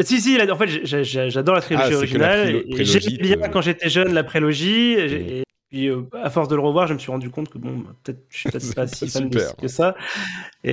Si, 0.00 0.20
si, 0.20 0.38
en 0.50 0.56
fait, 0.56 0.84
j'adore 0.84 1.54
la 1.54 1.62
trilogie 1.62 1.88
Ah, 1.94 1.96
originale. 1.96 2.62
J'aimais 2.78 3.16
bien 3.18 3.36
te- 3.38 3.48
quand 3.48 3.62
j'étais 3.62 3.88
jeune 3.88 4.12
la 4.12 4.24
prélogie. 4.24 4.92
Et 4.92 5.42
puis, 5.70 5.88
euh, 5.88 6.02
à 6.12 6.30
force 6.30 6.48
de 6.48 6.54
le 6.54 6.60
revoir, 6.60 6.86
je 6.86 6.94
me 6.94 6.98
suis 6.98 7.10
rendu 7.10 7.30
compte 7.30 7.48
que 7.48 7.58
bon, 7.58 7.78
bah, 7.78 7.94
peut-être, 8.04 8.24
je 8.28 8.36
suis 8.38 8.50
peut-être 8.50 8.74
pas 8.74 8.86
si 8.86 9.06
fan 9.08 9.28
de 9.28 9.38
Super. 9.38 9.50
ce 9.50 9.54
que 9.56 9.68
ça. 9.68 9.94
Et, 10.64 10.70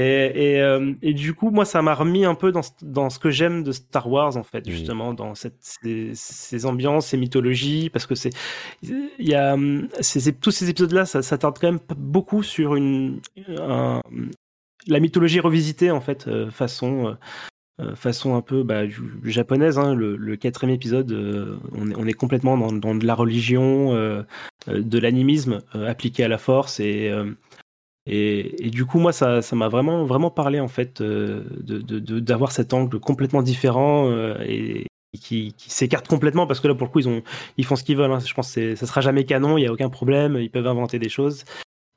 et, 0.56 0.62
euh, 0.62 0.93
et 1.01 1.13
du 1.13 1.34
coup, 1.34 1.49
moi, 1.51 1.65
ça 1.65 1.82
m'a 1.82 1.93
remis 1.95 2.25
un 2.25 2.36
peu 2.36 2.51
dans, 2.51 2.62
ce- 2.62 2.71
dans 2.82 3.10
ce 3.10 3.19
que 3.19 3.29
j'aime 3.32 3.63
de 3.63 3.71
Star 3.71 4.10
Wars, 4.10 4.38
en 4.38 4.43
fait, 4.43 4.69
justement, 4.69 5.13
dans 5.13 5.36
cette, 5.36 5.58
ces, 5.62 6.12
ces 6.13 6.65
ambiances, 6.65 7.08
ces 7.08 7.17
mythologies, 7.17 7.89
parce 7.89 8.06
que 8.06 8.15
c'est, 8.15 8.32
il 8.84 9.10
y 9.19 9.36
a 9.36 9.56
ces, 10.01 10.34
tous 10.34 10.51
ces 10.51 10.69
épisodes-là, 10.69 11.06
ça 11.06 11.21
s'attarde 11.21 11.58
quand 11.60 11.67
même 11.71 11.79
beaucoup 11.97 12.43
sur 12.43 12.75
une, 12.75 13.19
un- 13.60 14.01
la 14.88 14.99
mythologie 14.99 15.39
revisitée, 15.39 15.91
en 15.91 16.01
fait, 16.01 16.27
euh, 16.27 16.49
façon. 16.51 17.08
euh, 17.08 17.13
euh, 17.82 17.95
façon 17.95 18.36
un 18.36 18.41
peu 18.41 18.62
bah, 18.62 18.84
japonaise. 19.23 19.79
hein. 19.79 19.95
Le, 19.95 20.15
le 20.15 20.36
quatrième 20.36 20.75
épisode, 20.75 21.12
euh, 21.12 21.58
on, 21.71 21.89
est, 21.89 21.95
on 21.97 22.06
est 22.06 22.13
complètement 22.13 22.56
dans, 22.56 22.71
dans 22.71 22.93
de 22.93 23.03
la 23.03 23.15
religion, 23.15 23.93
euh, 23.95 23.97
euh, 24.03 24.23
de 24.67 24.99
l'animisme 24.99 25.62
euh, 25.76 25.89
appliqué 25.89 26.23
à 26.23 26.28
la 26.28 26.38
force 26.38 26.80
et 26.80 27.10
euh, 27.10 27.34
et, 28.06 28.67
et 28.67 28.69
du 28.69 28.86
coup, 28.86 28.99
moi, 28.99 29.13
ça, 29.13 29.41
ça 29.41 29.56
m'a 29.56 29.69
vraiment, 29.69 30.04
vraiment 30.04 30.30
parlé 30.30 30.60
en 30.60 30.67
fait 30.67 30.99
euh, 30.99 31.43
de, 31.62 32.19
d'avoir 32.19 32.52
cet 32.52 32.73
angle 32.73 32.99
complètement 32.99 33.41
différent 33.41 34.10
euh, 34.10 34.36
et 34.45 34.88
qui, 35.19 35.56
s'écarte 35.58 36.08
complètement 36.08 36.45
parce 36.45 36.60
que 36.60 36.67
là, 36.67 36.76
pour 36.76 36.88
le 36.88 36.91
coup, 36.91 36.99
ils 36.99 37.08
ont, 37.08 37.23
ils 37.58 37.65
font 37.65 37.76
ce 37.76 37.84
qu'ils 37.84 37.95
veulent. 37.95 38.12
hein. 38.12 38.19
Je 38.19 38.34
pense 38.34 38.54
que 38.54 38.76
ça 38.76 38.86
sera 38.86 38.99
jamais 38.99 39.26
canon, 39.26 39.58
il 39.58 39.63
y 39.63 39.67
a 39.67 39.71
aucun 39.71 39.89
problème, 39.89 40.38
ils 40.38 40.52
peuvent 40.52 40.67
inventer 40.67 40.99
des 40.99 41.10
choses 41.10 41.45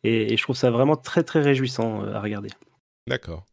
et, 0.04 0.36
je 0.36 0.42
trouve 0.42 0.56
ça 0.56 0.70
vraiment 0.70 0.96
très, 0.96 1.24
très 1.24 1.40
réjouissant 1.40 2.04
euh, 2.04 2.14
à 2.14 2.20
regarder. 2.20 2.50
D'accord. 3.08 3.44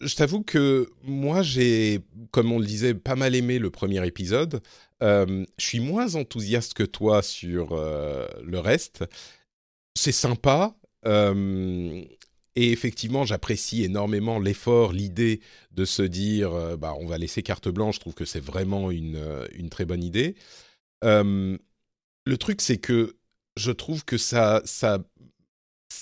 Je 0.00 0.14
t'avoue 0.14 0.42
que 0.42 0.90
moi, 1.02 1.42
j'ai, 1.42 2.00
comme 2.30 2.52
on 2.52 2.58
le 2.58 2.64
disait, 2.64 2.94
pas 2.94 3.16
mal 3.16 3.34
aimé 3.34 3.58
le 3.58 3.70
premier 3.70 4.06
épisode. 4.06 4.62
Euh, 5.02 5.44
je 5.58 5.64
suis 5.66 5.80
moins 5.80 6.14
enthousiaste 6.14 6.74
que 6.74 6.82
toi 6.82 7.22
sur 7.22 7.72
euh, 7.72 8.26
le 8.42 8.58
reste. 8.58 9.04
C'est 9.96 10.12
sympa. 10.12 10.74
euh, 11.06 12.02
et 12.56 12.72
effectivement, 12.72 13.24
j'apprécie 13.24 13.84
énormément 13.84 14.38
l'effort, 14.40 14.92
l'idée 14.92 15.40
de 15.72 15.84
se 15.84 16.02
dire, 16.02 16.76
bah, 16.78 16.94
on 16.98 17.06
va 17.06 17.16
laisser 17.16 17.42
carte 17.42 17.68
blanche. 17.68 17.94
Je 17.96 18.00
trouve 18.00 18.14
que 18.14 18.24
c'est 18.24 18.40
vraiment 18.44 18.90
une, 18.90 19.22
une 19.54 19.70
très 19.70 19.84
bonne 19.84 20.02
idée. 20.02 20.34
Le 21.02 22.36
truc, 22.38 22.60
c'est 22.60 22.78
que 22.78 23.16
je 23.56 23.70
trouve 23.72 24.04
que 24.04 24.18
ça, 24.18 24.62
ça, 24.64 24.98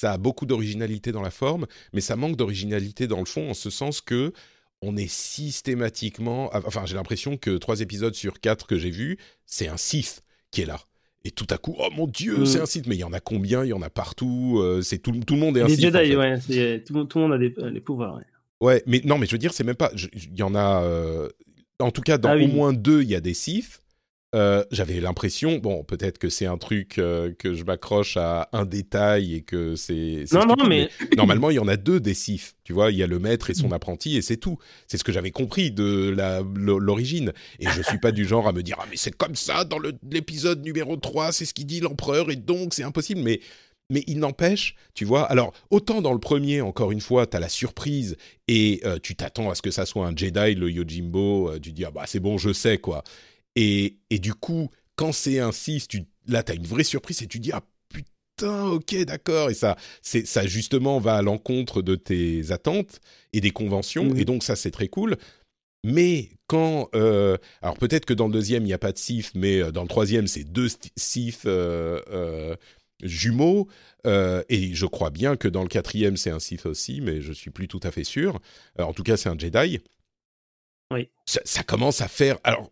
ça 0.00 0.12
a 0.12 0.18
beaucoup 0.18 0.46
d'originalité 0.46 1.12
dans 1.12 1.22
la 1.22 1.30
forme, 1.30 1.66
mais 1.92 2.00
ça 2.00 2.14
manque 2.16 2.36
d'originalité 2.36 3.06
dans 3.06 3.18
le 3.18 3.24
fond, 3.24 3.50
en 3.50 3.54
ce 3.54 3.70
sens 3.70 4.00
que 4.00 4.32
on 4.80 4.96
est 4.96 5.10
systématiquement. 5.10 6.50
Enfin, 6.54 6.86
j'ai 6.86 6.94
l'impression 6.94 7.36
que 7.36 7.56
trois 7.58 7.80
épisodes 7.80 8.14
sur 8.14 8.40
quatre 8.40 8.66
que 8.66 8.78
j'ai 8.78 8.90
vus, 8.90 9.18
c'est 9.44 9.68
un 9.68 9.76
Sith 9.76 10.22
qui 10.50 10.62
est 10.62 10.66
là. 10.66 10.78
Et 11.24 11.30
tout 11.32 11.46
à 11.50 11.58
coup, 11.58 11.74
oh 11.78 11.88
mon 11.94 12.06
Dieu, 12.06 12.38
Mm. 12.38 12.46
c'est 12.46 12.60
un 12.60 12.66
Sith. 12.66 12.86
Mais 12.86 12.94
il 12.94 13.00
y 13.00 13.04
en 13.04 13.12
a 13.12 13.20
combien? 13.20 13.64
Il 13.64 13.68
y 13.68 13.72
en 13.72 13.82
a 13.82 13.90
partout. 13.90 14.58
euh, 14.62 14.80
c'est 14.82 14.98
tout, 14.98 15.10
tout 15.26 15.34
le 15.34 15.40
monde 15.40 15.56
est 15.56 15.62
un 15.62 15.66
Les 15.66 15.74
Sith. 15.76 15.84
en 15.86 15.98
Jedi, 15.98 16.10
fait. 16.10 16.16
ouais, 16.16 16.80
tout, 16.84 16.92
le 16.92 16.98
monde- 17.00 17.08
tout 17.08 17.18
le 17.18 17.24
monde 17.24 17.32
a 17.34 17.38
des, 17.38 17.54
euh, 17.58 17.70
les 17.70 17.80
pouvoirs. 17.80 18.16
ouais. 18.16 18.22
Ouais, 18.60 18.82
mais 18.86 19.00
non, 19.04 19.18
mais 19.18 19.26
je 19.26 19.32
veux 19.32 19.38
dire, 19.38 19.52
c'est 19.52 19.64
même 19.64 19.76
pas. 19.76 19.90
Il 20.14 20.36
y 20.38 20.42
en 20.42 20.54
a. 20.54 20.82
euh, 20.84 21.28
en 21.80 21.90
tout 21.90 22.02
cas, 22.02 22.18
dans 22.18 22.30
Ah 22.30 22.36
oui. 22.36 22.44
au 22.44 22.48
moins 22.48 22.72
deux, 22.72 23.02
il 23.02 23.08
y 23.10 23.14
a 23.16 23.20
des 23.20 23.34
Sith. 23.34 23.80
Euh, 24.34 24.62
J'avais 24.70 25.00
l'impression, 25.00 25.56
bon, 25.56 25.84
peut-être 25.84 26.18
que 26.18 26.28
c'est 26.28 26.44
un 26.44 26.58
truc 26.58 26.98
euh, 26.98 27.32
que 27.38 27.54
je 27.54 27.64
m'accroche 27.64 28.18
à 28.18 28.50
un 28.52 28.66
détail 28.66 29.34
et 29.34 29.40
que 29.40 29.74
c'est. 29.74 30.24
Non, 30.32 30.44
non, 30.44 30.66
mais 30.68 30.90
normalement, 31.16 31.48
il 31.48 31.54
y 31.54 31.58
en 31.58 31.68
a 31.68 31.78
deux 31.78 31.98
des 31.98 32.12
Sith. 32.12 32.56
Tu 32.62 32.74
vois, 32.74 32.90
il 32.90 32.98
y 32.98 33.02
a 33.02 33.06
le 33.06 33.18
maître 33.18 33.48
et 33.48 33.54
son 33.54 33.72
apprenti 33.72 34.18
et 34.18 34.22
c'est 34.22 34.36
tout. 34.36 34.58
C'est 34.86 34.98
ce 34.98 35.04
que 35.04 35.12
j'avais 35.12 35.30
compris 35.30 35.70
de 35.70 36.14
l'origine. 36.54 37.32
Et 37.58 37.66
je 37.68 37.80
suis 37.80 37.98
pas 37.98 38.12
du 38.12 38.26
genre 38.26 38.46
à 38.46 38.52
me 38.52 38.62
dire 38.62 38.76
ah 38.78 38.84
mais 38.90 38.98
c'est 38.98 39.16
comme 39.16 39.34
ça 39.34 39.64
dans 39.64 39.78
l'épisode 40.10 40.62
numéro 40.62 40.96
3, 40.98 41.32
c'est 41.32 41.46
ce 41.46 41.54
qu'il 41.54 41.64
dit 41.66 41.80
l'empereur 41.80 42.30
et 42.30 42.36
donc 42.36 42.74
c'est 42.74 42.82
impossible. 42.84 43.22
Mais 43.22 43.40
mais 43.90 44.04
il 44.06 44.18
n'empêche, 44.18 44.74
tu 44.92 45.06
vois. 45.06 45.22
Alors 45.24 45.54
autant 45.70 46.02
dans 46.02 46.12
le 46.12 46.18
premier, 46.20 46.60
encore 46.60 46.92
une 46.92 47.00
fois, 47.00 47.26
t'as 47.26 47.40
la 47.40 47.48
surprise 47.48 48.18
et 48.46 48.82
euh, 48.84 48.98
tu 49.02 49.16
t'attends 49.16 49.48
à 49.48 49.54
ce 49.54 49.62
que 49.62 49.70
ça 49.70 49.86
soit 49.86 50.06
un 50.06 50.14
Jedi, 50.14 50.54
le 50.54 50.70
Yojimbo. 50.70 51.52
euh, 51.52 51.58
tu 51.58 51.72
dis 51.72 51.86
ah 51.86 51.90
bah 51.90 52.02
c'est 52.06 52.20
bon, 52.20 52.36
je 52.36 52.52
sais 52.52 52.76
quoi. 52.76 53.02
Et 53.60 53.98
et 54.10 54.18
du 54.20 54.34
coup, 54.34 54.70
quand 54.94 55.12
c'est 55.12 55.40
un 55.40 55.50
6, 55.52 55.88
tu 55.88 56.04
là 56.28 56.42
t'as 56.44 56.54
une 56.54 56.66
vraie 56.66 56.84
surprise 56.84 57.22
et 57.22 57.26
tu 57.26 57.40
dis 57.40 57.50
ah 57.52 57.62
putain, 57.92 58.66
ok, 58.68 58.94
d'accord. 59.04 59.50
Et 59.50 59.54
ça, 59.54 59.76
c'est 60.00 60.26
ça 60.26 60.46
justement 60.46 61.00
va 61.00 61.16
à 61.16 61.22
l'encontre 61.22 61.82
de 61.82 61.96
tes 61.96 62.52
attentes 62.52 63.00
et 63.32 63.40
des 63.40 63.50
conventions. 63.50 64.04
Mhm. 64.04 64.18
Et 64.18 64.24
donc 64.24 64.44
ça, 64.44 64.54
c'est 64.56 64.70
très 64.70 64.88
cool. 64.88 65.16
Mais 65.84 66.30
quand, 66.48 66.88
euh, 66.94 67.36
alors 67.62 67.76
peut-être 67.78 68.04
que 68.04 68.14
dans 68.14 68.26
le 68.26 68.32
deuxième 68.32 68.62
il 68.64 68.66
n'y 68.66 68.72
a 68.72 68.78
pas 68.78 68.92
de 68.92 68.98
Sith, 68.98 69.32
mais 69.34 69.62
euh, 69.62 69.70
dans 69.72 69.82
le 69.82 69.88
troisième 69.88 70.26
c'est 70.26 70.44
deux 70.44 70.68
Sith 70.96 71.42
euh, 71.46 72.00
euh, 72.10 72.56
jumeaux. 73.02 73.68
euh, 74.06 74.42
et 74.48 74.74
je 74.74 74.86
crois 74.86 75.10
bien 75.10 75.36
que 75.36 75.48
dans 75.48 75.62
le 75.62 75.68
quatrième 75.68 76.16
c'est 76.16 76.30
un 76.30 76.40
Sith 76.40 76.66
aussi, 76.66 77.00
mais 77.00 77.20
je 77.20 77.32
suis 77.32 77.50
plus 77.50 77.68
tout 77.68 77.80
à 77.84 77.90
fait 77.92 78.04
sûr. 78.04 78.40
En 78.78 78.92
tout 78.92 79.04
cas, 79.04 79.16
c'est 79.16 79.28
un 79.28 79.38
Jedi. 79.38 79.80
Oui. 80.92 81.10
Ça, 81.26 81.40
ça 81.44 81.62
commence 81.62 82.00
à 82.00 82.08
faire. 82.08 82.38
Alors 82.44 82.70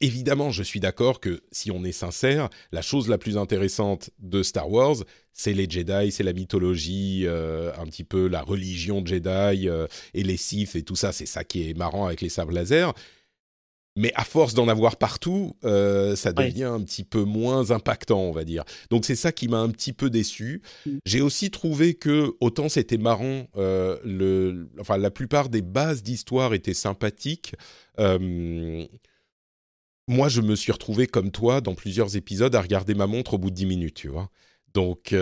évidemment, 0.00 0.50
je 0.50 0.62
suis 0.62 0.80
d'accord 0.80 1.20
que 1.20 1.42
si 1.52 1.70
on 1.70 1.84
est 1.84 1.92
sincère, 1.92 2.48
la 2.72 2.82
chose 2.82 3.08
la 3.08 3.18
plus 3.18 3.36
intéressante 3.36 4.10
de 4.18 4.42
Star 4.42 4.70
Wars, 4.70 4.96
c'est 5.32 5.52
les 5.52 5.68
Jedi, 5.68 6.10
c'est 6.10 6.22
la 6.22 6.32
mythologie, 6.32 7.24
euh, 7.26 7.70
un 7.78 7.86
petit 7.86 8.04
peu 8.04 8.26
la 8.26 8.42
religion 8.42 9.04
Jedi 9.04 9.68
euh, 9.68 9.86
et 10.14 10.22
les 10.22 10.36
Sith 10.36 10.76
et 10.76 10.82
tout 10.82 10.96
ça. 10.96 11.12
C'est 11.12 11.26
ça 11.26 11.44
qui 11.44 11.68
est 11.68 11.74
marrant 11.74 12.06
avec 12.06 12.22
les 12.22 12.30
sabres 12.30 12.52
laser. 12.52 12.94
mais 13.98 14.12
à 14.14 14.24
force 14.24 14.54
d'en 14.54 14.68
avoir 14.68 14.96
partout, 14.96 15.56
euh, 15.64 16.16
ça 16.16 16.32
devient 16.32 16.64
un 16.64 16.80
petit 16.80 17.04
peu 17.04 17.24
moins 17.24 17.70
impactant, 17.70 18.20
on 18.20 18.32
va 18.32 18.44
dire. 18.44 18.64
Donc 18.90 19.04
c'est 19.04 19.16
ça 19.16 19.32
qui 19.32 19.48
m'a 19.48 19.58
un 19.58 19.70
petit 19.70 19.92
peu 19.92 20.10
déçu. 20.10 20.62
Mm. 20.86 20.90
J'ai 21.04 21.20
aussi 21.20 21.50
trouvé 21.50 21.94
que 21.94 22.34
autant 22.40 22.68
c'était 22.68 22.98
marrant, 22.98 23.46
le, 23.56 24.68
enfin 24.80 24.96
la 24.96 25.10
plupart 25.10 25.50
des 25.50 25.62
bases 25.62 26.02
d'histoire 26.02 26.54
étaient 26.54 26.74
sympathiques. 26.74 27.54
Euh, 30.08 30.12
moi, 30.14 30.28
je 30.28 30.40
me 30.40 30.56
suis 30.56 30.72
retrouvé 30.72 31.06
comme 31.06 31.30
toi 31.30 31.60
dans 31.60 31.74
plusieurs 31.74 32.16
épisodes 32.16 32.54
à 32.54 32.60
regarder 32.60 32.94
ma 32.94 33.06
montre 33.06 33.34
au 33.34 33.38
bout 33.38 33.50
de 33.50 33.56
10 33.56 33.66
minutes, 33.66 33.94
tu 33.94 34.08
vois. 34.08 34.30
Donc 34.74 35.14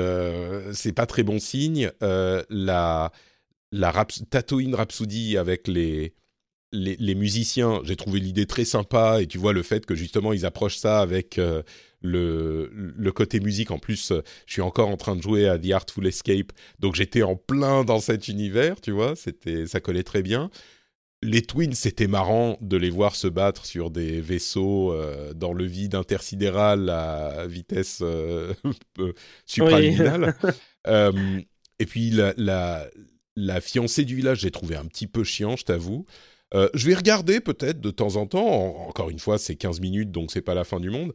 c'est 0.72 0.92
pas 0.92 1.06
très 1.06 1.22
bon 1.22 1.38
signe. 1.38 1.90
la 2.00 3.12
la 3.70 4.06
Tatooine 4.30 4.74
Rhapsody 4.74 5.36
avec 5.36 5.68
les 5.68 6.14
les, 6.74 7.14
musiciens, 7.14 7.80
j'ai 7.84 7.96
trouvé 7.96 8.20
l'idée 8.20 8.46
très 8.46 8.64
sympa 8.64 9.22
et 9.22 9.26
tu 9.26 9.38
vois 9.38 9.52
le 9.52 9.62
fait 9.62 9.86
que 9.86 9.94
justement 9.94 10.32
ils 10.32 10.44
approchent 10.44 10.76
ça 10.76 11.00
avec 11.00 11.38
euh, 11.38 11.62
le, 12.02 12.70
le, 12.72 13.12
côté 13.12 13.40
musique. 13.40 13.70
En 13.70 13.78
plus, 13.78 14.10
euh, 14.10 14.22
je 14.46 14.54
suis 14.54 14.62
encore 14.62 14.88
en 14.88 14.96
train 14.96 15.16
de 15.16 15.22
jouer 15.22 15.48
à 15.48 15.58
The 15.58 15.70
Artful 15.70 16.06
Escape, 16.06 16.52
donc 16.80 16.94
j'étais 16.94 17.22
en 17.22 17.36
plein 17.36 17.84
dans 17.84 18.00
cet 18.00 18.28
univers, 18.28 18.80
tu 18.80 18.90
vois, 18.90 19.14
ça 19.16 19.80
collait 19.80 20.02
très 20.02 20.22
bien. 20.22 20.50
Les 21.24 21.42
Twins, 21.42 21.72
c'était 21.74 22.06
marrant 22.06 22.58
de 22.60 22.76
les 22.76 22.90
voir 22.90 23.16
se 23.16 23.26
battre 23.26 23.64
sur 23.64 23.90
des 23.90 24.20
vaisseaux 24.20 24.92
euh, 24.92 25.32
dans 25.32 25.52
le 25.52 25.64
vide 25.64 25.94
intersidéral 25.94 26.90
à 26.90 27.46
vitesse 27.46 28.02
supraluminale. 29.46 30.36
et 31.78 31.86
puis 31.86 32.10
la, 32.10 32.34
la, 32.36 32.86
la 33.36 33.60
fiancée 33.60 34.04
du 34.04 34.16
village, 34.16 34.40
j'ai 34.40 34.50
trouvé 34.50 34.76
un 34.76 34.84
petit 34.84 35.06
peu 35.06 35.24
chiant, 35.24 35.56
je 35.56 35.64
t'avoue. 35.64 36.06
Euh, 36.54 36.68
je 36.74 36.86
vais 36.86 36.94
regarder 36.94 37.40
peut-être 37.40 37.80
de 37.80 37.90
temps 37.90 38.16
en 38.16 38.26
temps. 38.26 38.86
encore 38.88 39.10
une 39.10 39.18
fois, 39.18 39.38
c'est 39.38 39.56
15 39.56 39.80
minutes, 39.80 40.10
donc 40.10 40.30
c'est 40.30 40.42
pas 40.42 40.54
la 40.54 40.64
fin 40.64 40.78
du 40.80 40.90
monde. 40.90 41.12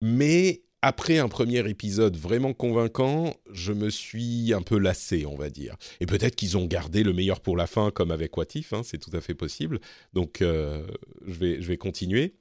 Mais 0.00 0.62
après 0.82 1.18
un 1.18 1.28
premier 1.28 1.68
épisode 1.68 2.16
vraiment 2.16 2.52
convaincant, 2.52 3.34
je 3.52 3.72
me 3.72 3.88
suis 3.88 4.52
un 4.52 4.62
peu 4.62 4.78
lassé, 4.78 5.24
on 5.26 5.36
va 5.36 5.48
dire. 5.48 5.76
Et 6.00 6.06
peut-être 6.06 6.34
qu'ils 6.34 6.58
ont 6.58 6.66
gardé 6.66 7.04
le 7.04 7.12
meilleur 7.12 7.40
pour 7.40 7.56
la 7.56 7.68
fin, 7.68 7.92
comme 7.92 8.10
avec 8.10 8.36
Watif, 8.36 8.72
hein, 8.72 8.82
c'est 8.84 8.98
tout 8.98 9.16
à 9.16 9.20
fait 9.20 9.34
possible. 9.34 9.80
Donc 10.12 10.42
euh, 10.42 10.84
je, 11.24 11.34
vais, 11.34 11.62
je 11.62 11.68
vais 11.68 11.76
continuer. 11.76 12.34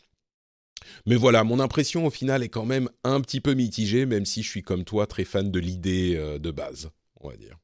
Mais 1.05 1.15
voilà, 1.15 1.43
mon 1.43 1.59
impression 1.59 2.07
au 2.07 2.09
final 2.09 2.41
est 2.41 2.49
quand 2.49 2.65
même 2.65 2.89
un 3.03 3.21
petit 3.21 3.41
peu 3.41 3.53
mitigée, 3.53 4.07
même 4.07 4.25
si 4.25 4.41
je 4.41 4.49
suis 4.49 4.63
comme 4.63 4.83
toi 4.83 5.05
très 5.05 5.23
fan 5.23 5.51
de 5.51 5.59
l'idée 5.59 6.15
euh, 6.15 6.39
de 6.39 6.49
base, 6.49 6.89
on 7.19 7.29
va 7.29 7.37
dire. 7.37 7.60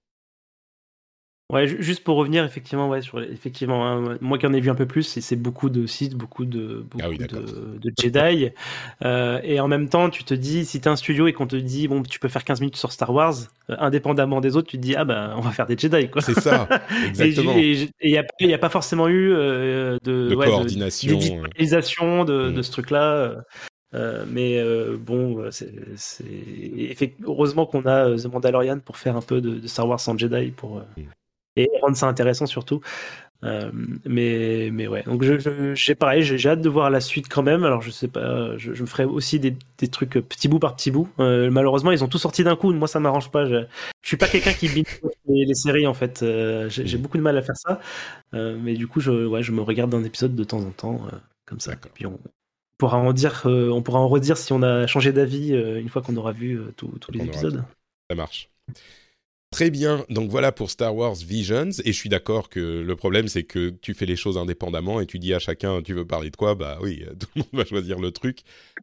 Ouais, 1.53 1.65
juste 1.65 2.03
pour 2.03 2.17
revenir 2.17 2.43
effectivement, 2.43 2.89
ouais, 2.89 3.01
sur 3.01 3.21
effectivement, 3.21 3.87
hein, 3.87 4.17
moi 4.19 4.37
qui 4.37 4.45
en 4.45 4.51
ai 4.51 4.59
vu 4.59 4.69
un 4.69 4.75
peu 4.75 4.85
plus, 4.85 5.03
c'est 5.03 5.35
beaucoup 5.37 5.69
de 5.69 5.87
sites, 5.87 6.13
beaucoup 6.13 6.43
de 6.43 6.85
ah 7.01 7.07
de, 7.07 7.77
de, 7.77 7.93
Jedi, 7.97 8.49
euh, 9.05 9.39
et 9.43 9.61
en 9.61 9.69
même 9.69 9.87
temps, 9.87 10.09
tu 10.09 10.25
te 10.25 10.33
dis, 10.33 10.65
si 10.65 10.81
t'es 10.81 10.89
un 10.89 10.97
studio 10.97 11.25
et 11.25 11.31
qu'on 11.31 11.47
te 11.47 11.55
dit, 11.55 11.87
bon, 11.87 12.03
tu 12.03 12.19
peux 12.19 12.27
faire 12.27 12.43
15 12.43 12.59
minutes 12.59 12.75
sur 12.75 12.91
Star 12.91 13.13
Wars, 13.13 13.33
euh, 13.69 13.77
indépendamment 13.79 14.41
des 14.41 14.57
autres, 14.57 14.67
tu 14.67 14.75
te 14.75 14.81
dis, 14.81 14.97
ah 14.97 15.05
ben, 15.05 15.35
on 15.37 15.39
va 15.39 15.51
faire 15.51 15.67
des 15.67 15.77
Jedi, 15.77 16.09
quoi. 16.09 16.21
C'est 16.21 16.37
ça, 16.37 16.67
exactement. 17.07 17.53
et 17.55 17.87
il 18.01 18.11
n'y 18.11 18.17
a, 18.17 18.55
a, 18.55 18.59
pas 18.59 18.69
forcément 18.69 19.07
eu 19.07 19.31
euh, 19.31 19.97
de, 20.03 20.27
de 20.27 20.35
coordination, 20.35 21.17
de, 22.25 22.49
de, 22.49 22.51
de, 22.51 22.61
ce 22.61 22.71
truc-là. 22.71 23.35
Euh, 23.93 24.25
mais 24.29 24.59
euh, 24.59 24.97
bon, 24.99 25.49
c'est 25.49 25.71
heureusement 27.23 27.65
qu'on 27.65 27.85
a 27.85 28.17
The 28.17 28.25
Mandalorian 28.25 28.79
pour 28.79 28.97
faire 28.97 29.15
un 29.15 29.21
peu 29.21 29.39
de, 29.39 29.65
Star 29.65 29.87
Wars 29.87 30.01
sans 30.01 30.17
Jedi 30.17 30.51
pour, 30.51 30.81
mm 30.97 31.03
et 31.57 31.69
rendre 31.81 31.97
ça 31.97 32.07
intéressant 32.07 32.45
surtout. 32.45 32.81
Euh, 33.43 33.69
mais, 34.05 34.69
mais 34.71 34.87
ouais, 34.87 35.03
donc 35.03 35.23
je, 35.23 35.75
j'ai 35.75 35.93
pareil, 35.93 36.23
j'ai, 36.23 36.49
hâte 36.49 36.61
de 36.61 36.69
voir 36.69 36.89
la 36.89 36.99
suite 36.99 37.27
quand 37.29 37.43
même. 37.43 37.63
Alors 37.63 37.81
je 37.81 37.91
sais 37.91 38.07
pas, 38.07 38.57
je, 38.57 38.71
me 38.71 38.87
ferai 38.87 39.05
aussi 39.05 39.39
des, 39.39 39.55
des, 39.77 39.87
trucs 39.87 40.13
petit 40.13 40.47
bout 40.47 40.59
par 40.59 40.75
petit 40.75 40.89
bout. 40.89 41.07
Euh, 41.19 41.51
malheureusement, 41.51 41.91
ils 41.91 42.03
ont 42.03 42.07
tout 42.07 42.17
sorti 42.17 42.43
d'un 42.43 42.55
coup. 42.55 42.73
Moi, 42.73 42.87
ça 42.87 42.99
m'arrange 42.99 43.29
pas. 43.29 43.45
Je, 43.45 43.65
je 44.01 44.07
suis 44.07 44.17
pas 44.17 44.27
quelqu'un 44.27 44.53
qui 44.53 44.69
binge 44.69 45.01
les, 45.27 45.45
les, 45.45 45.53
séries 45.53 45.85
en 45.85 45.93
fait. 45.93 46.23
Euh, 46.23 46.67
j'ai, 46.69 46.97
beaucoup 46.97 47.17
de 47.17 47.23
mal 47.23 47.37
à 47.37 47.43
faire 47.43 47.57
ça. 47.57 47.79
mais 48.33 48.73
du 48.73 48.87
coup, 48.87 48.99
je, 48.99 49.27
ouais, 49.27 49.43
je 49.43 49.51
me 49.51 49.61
regarde 49.61 49.93
un 49.93 50.03
épisode 50.03 50.35
de 50.35 50.43
temps 50.43 50.61
en 50.61 50.71
temps 50.71 51.01
comme 51.45 51.59
ça. 51.59 51.73
Et 51.73 51.89
puis 51.93 52.07
on 52.07 52.19
pourra 52.79 52.97
en 52.97 53.13
dire, 53.13 53.43
on 53.45 53.83
pourra 53.83 53.99
en 53.99 54.07
redire 54.07 54.37
si 54.37 54.51
on 54.51 54.63
a 54.63 54.87
changé 54.87 55.11
d'avis 55.11 55.51
une 55.51 55.89
fois 55.89 56.01
qu'on 56.01 56.17
aura 56.17 56.31
vu 56.31 56.59
tous 56.75 57.11
les 57.11 57.23
épisodes. 57.23 57.63
Ça 58.09 58.15
marche. 58.15 58.49
Très 59.49 59.69
bien, 59.69 60.05
donc 60.09 60.29
voilà 60.29 60.51
pour 60.51 60.69
Star 60.69 60.93
Wars 60.93 61.15
Visions, 61.15 61.69
et 61.85 61.93
je 61.93 61.97
suis 61.97 62.09
d'accord 62.09 62.49
que 62.49 62.59
le 62.59 62.95
problème 62.97 63.29
c'est 63.29 63.43
que 63.43 63.69
tu 63.69 63.93
fais 63.93 64.05
les 64.05 64.17
choses 64.17 64.37
indépendamment 64.37 64.99
et 64.99 65.05
tu 65.05 65.19
dis 65.19 65.33
à 65.33 65.39
chacun 65.39 65.81
tu 65.81 65.93
veux 65.93 66.05
parler 66.05 66.29
de 66.29 66.35
quoi, 66.35 66.53
bah 66.53 66.77
oui, 66.81 67.05
tout 67.19 67.27
le 67.33 67.39
monde 67.39 67.49
va 67.53 67.63
choisir 67.63 67.97
le 67.97 68.11
truc. 68.11 68.39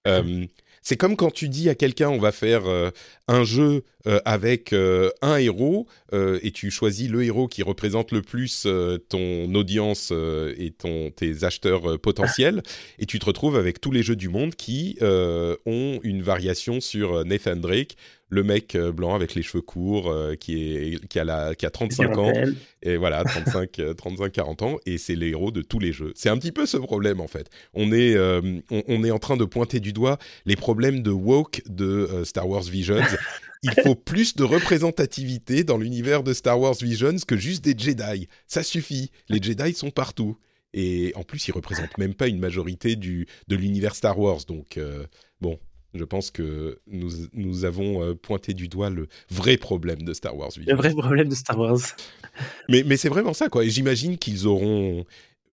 Euh, 0.07 0.47
c'est 0.81 0.97
comme 0.97 1.17
quand 1.17 1.31
tu 1.31 1.51
dis 1.51 1.69
à 1.69 1.75
quelqu'un 1.75 2.09
on 2.09 2.19
va 2.19 2.33
faire 2.33 2.67
euh, 2.67 2.91
un 3.29 3.45
jeu 3.45 3.85
euh, 4.07 4.21
avec 4.25 4.73
un 4.73 5.37
héros 5.37 5.87
et 6.12 6.51
tu 6.51 6.71
choisis 6.71 7.11
le 7.11 7.25
héros 7.25 7.47
qui 7.47 7.62
représente 7.62 8.11
le 8.11 8.23
plus 8.23 8.67
ton 9.09 9.55
audience 9.55 10.12
et 10.12 10.71
ton, 10.71 11.11
tes 11.11 11.45
acheteurs 11.45 11.99
potentiels. 12.01 12.62
Et 12.99 13.07
tu 13.07 13.19
te 13.19 13.27
retrouves 13.27 13.57
avec 13.57 13.81
tous 13.81 13.91
les 13.91 14.03
jeux 14.03 14.15
du 14.15 14.29
monde 14.29 14.55
qui 14.55 14.99
ont 15.01 16.01
une 16.03 16.23
variation 16.23 16.81
sur 16.81 17.25
Nathan 17.25 17.57
Drake 17.57 17.97
le 18.29 18.43
mec 18.43 18.75
euh, 18.75 18.93
blanc 18.93 19.14
avec 19.14 19.35
les 19.35 19.43
cheveux 19.43 19.62
courts 19.62 20.11
euh, 20.11 20.35
qui, 20.35 20.75
est, 20.75 21.07
qui, 21.09 21.18
a 21.18 21.25
la, 21.25 21.55
qui 21.55 21.66
a 21.66 21.70
35 21.70 22.18
ans. 22.18 22.33
Et 22.83 22.97
voilà, 22.97 23.25
35, 23.25 23.97
35, 23.97 24.33
40 24.33 24.62
ans. 24.62 24.77
Et 24.87 24.99
c'est 24.99 25.14
les 25.14 25.29
héros 25.31 25.51
de 25.51 25.62
tous 25.62 25.79
les 25.79 25.93
jeux. 25.93 26.12
C'est 26.14 26.29
un 26.29 26.39
petit 26.39 26.53
peu 26.53 26.66
ce 26.66 26.77
problème, 26.77 27.20
en 27.20 27.29
fait. 27.29 27.49
On 27.72 27.93
est, 27.93 28.14
euh, 28.14 28.61
on, 28.70 29.05
est 29.05 29.11
en 29.11 29.18
train 29.18 29.37
de 29.37 29.45
pointer 29.45 29.81
du 29.81 29.93
doigt 29.93 30.18
les 30.47 30.57
problèmes 30.57 31.03
de 31.03 31.11
woke 31.11 31.62
de 31.66 32.22
Star 32.25 32.49
Wars 32.49 32.62
Visions. 32.62 33.03
Il 33.62 33.72
faut 33.83 33.95
plus 33.95 34.37
de 34.37 34.45
représentativité 34.45 35.64
dans 35.64 35.79
l'univers 35.79 36.22
de 36.22 36.33
Star 36.33 36.61
Wars 36.61 36.75
Visions 36.81 37.16
que 37.27 37.37
juste 37.37 37.64
des 37.64 37.75
Jedi. 37.77 38.29
Ça 38.47 38.62
suffit. 38.62 39.11
Les 39.29 39.43
Jedi 39.43 39.75
sont 39.75 39.91
partout. 39.91 40.37
Et 40.77 41.12
en 41.14 41.22
plus, 41.22 41.47
ils 41.47 41.53
représentent 41.53 41.97
même 41.99 42.14
pas 42.14 42.27
une 42.27 42.41
majorité 42.41 42.97
du, 42.97 43.29
de 43.47 43.55
l'univers 43.55 43.95
Star 43.95 44.18
Wars. 44.18 44.41
Donc, 44.49 44.79
bon, 45.41 45.59
je 45.95 46.05
pense 46.05 46.30
que 46.30 46.80
nous, 46.86 47.11
nous 47.32 47.64
avons 47.64 48.03
euh, 48.03 48.14
pointé 48.14 48.53
du 48.53 48.68
doigt 48.68 48.90
le 48.90 49.07
vrai 49.30 49.57
problème 49.57 50.03
de 50.03 50.12
Star 50.12 50.36
Wars. 50.36 50.51
Le 50.57 50.74
vrai 50.74 50.90
problème 50.90 51.28
de 51.28 51.34
Star 51.34 51.59
Wars. 51.59 51.78
mais, 52.68 52.82
mais 52.84 52.97
c'est 52.97 53.09
vraiment 53.09 53.32
ça, 53.32 53.49
quoi. 53.49 53.64
Et 53.64 53.70
j'imagine 53.70 54.18
qu'ils 54.18 54.47
auront 54.47 55.05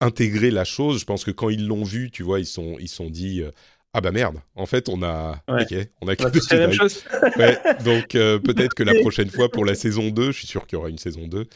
intégré 0.01 0.51
la 0.51 0.65
chose. 0.65 0.99
Je 0.99 1.05
pense 1.05 1.23
que 1.23 1.31
quand 1.31 1.49
ils 1.49 1.65
l'ont 1.65 1.83
vu, 1.83 2.11
tu 2.11 2.23
vois, 2.23 2.39
ils 2.39 2.45
sont, 2.45 2.75
ils 2.79 2.89
sont 2.89 3.09
dit. 3.09 3.41
Euh, 3.41 3.51
ah 3.97 4.01
bah 4.01 4.11
merde, 4.11 4.41
en 4.55 4.65
fait 4.65 4.89
on 4.89 5.01
a, 5.03 5.41
ok, 5.47 5.73
on 6.01 6.09
a 6.09 6.17
que 6.17 6.23
la 6.53 6.59
même 6.59 6.73
chose. 6.73 7.05
ouais, 7.37 7.57
donc 7.85 8.15
euh, 8.15 8.39
peut-être 8.39 8.73
que 8.73 8.83
la 8.83 8.93
prochaine 8.99 9.29
fois 9.29 9.49
pour 9.49 9.63
la 9.63 9.73
saison 9.73 10.09
2, 10.09 10.33
je 10.33 10.37
suis 10.39 10.47
sûr 10.47 10.67
qu'il 10.67 10.75
y 10.75 10.79
aura 10.79 10.89
une 10.89 10.97
saison 10.97 11.29
2, 11.29 11.47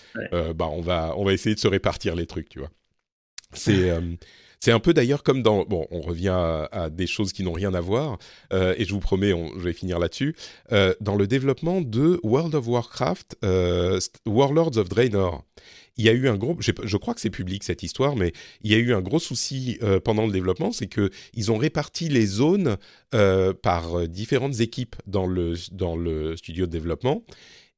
bah 0.53 0.69
on 0.71 0.79
va, 0.79 1.15
on 1.17 1.25
va 1.25 1.33
essayer 1.33 1.53
de 1.53 1.59
se 1.59 1.67
répartir 1.67 2.15
les 2.15 2.27
trucs, 2.27 2.47
tu 2.47 2.59
vois. 2.59 2.69
C'est 3.51 3.91
c'est 4.59 4.71
un 4.71 4.79
peu 4.79 4.93
d'ailleurs 4.93 5.23
comme 5.23 5.41
dans... 5.41 5.63
Bon, 5.63 5.87
on 5.91 6.01
revient 6.01 6.35
à, 6.71 6.89
des 6.89 7.07
choses 7.07 7.33
qui 7.33 7.43
n'ont 7.43 7.53
rien 7.53 7.73
à 7.73 7.81
voir, 7.81 8.17
euh, 8.53 8.75
et 8.77 8.85
je 8.85 8.93
vous 8.93 8.99
promets, 8.99 9.29
je 9.29 9.61
vais 9.61 9.73
finir 9.73 9.99
là-dessus. 9.99 10.35
Euh, 10.71 10.93
dans 10.99 11.15
le 11.15 11.27
développement 11.27 11.81
de 11.81 12.19
World 12.23 12.55
of 12.55 12.67
Warcraft, 12.67 13.37
euh, 13.43 13.99
Warlords 14.25 14.77
of 14.77 14.89
Draenor, 14.89 15.43
il 15.97 16.05
y 16.05 16.09
a 16.09 16.13
eu 16.13 16.29
un 16.29 16.37
gros, 16.37 16.55
je, 16.59 16.97
crois 16.97 17.13
que 17.13 17.19
c'est 17.19 17.29
public 17.29 17.63
cette 17.63 17.83
histoire, 17.83 18.15
mais 18.15 18.31
il 18.61 18.71
y 18.71 18.73
a 18.73 18.77
eu 18.77 18.93
un 18.93 19.01
gros 19.01 19.19
souci 19.19 19.79
pendant 20.05 20.25
le 20.25 20.31
développement, 20.31 20.71
c'est 20.71 20.87
que 20.87 21.09
ils 21.33 21.51
ont 21.51 21.57
réparti 21.57 22.07
les 22.07 22.25
zones 22.25 22.77
par 23.61 24.07
différentes 24.07 24.61
équipes 24.61 24.95
dans 25.07 25.27
le 25.27 25.55
dans 25.73 25.97
le 25.97 26.37
studio 26.37 26.67
de 26.67 26.71
développement, 26.71 27.25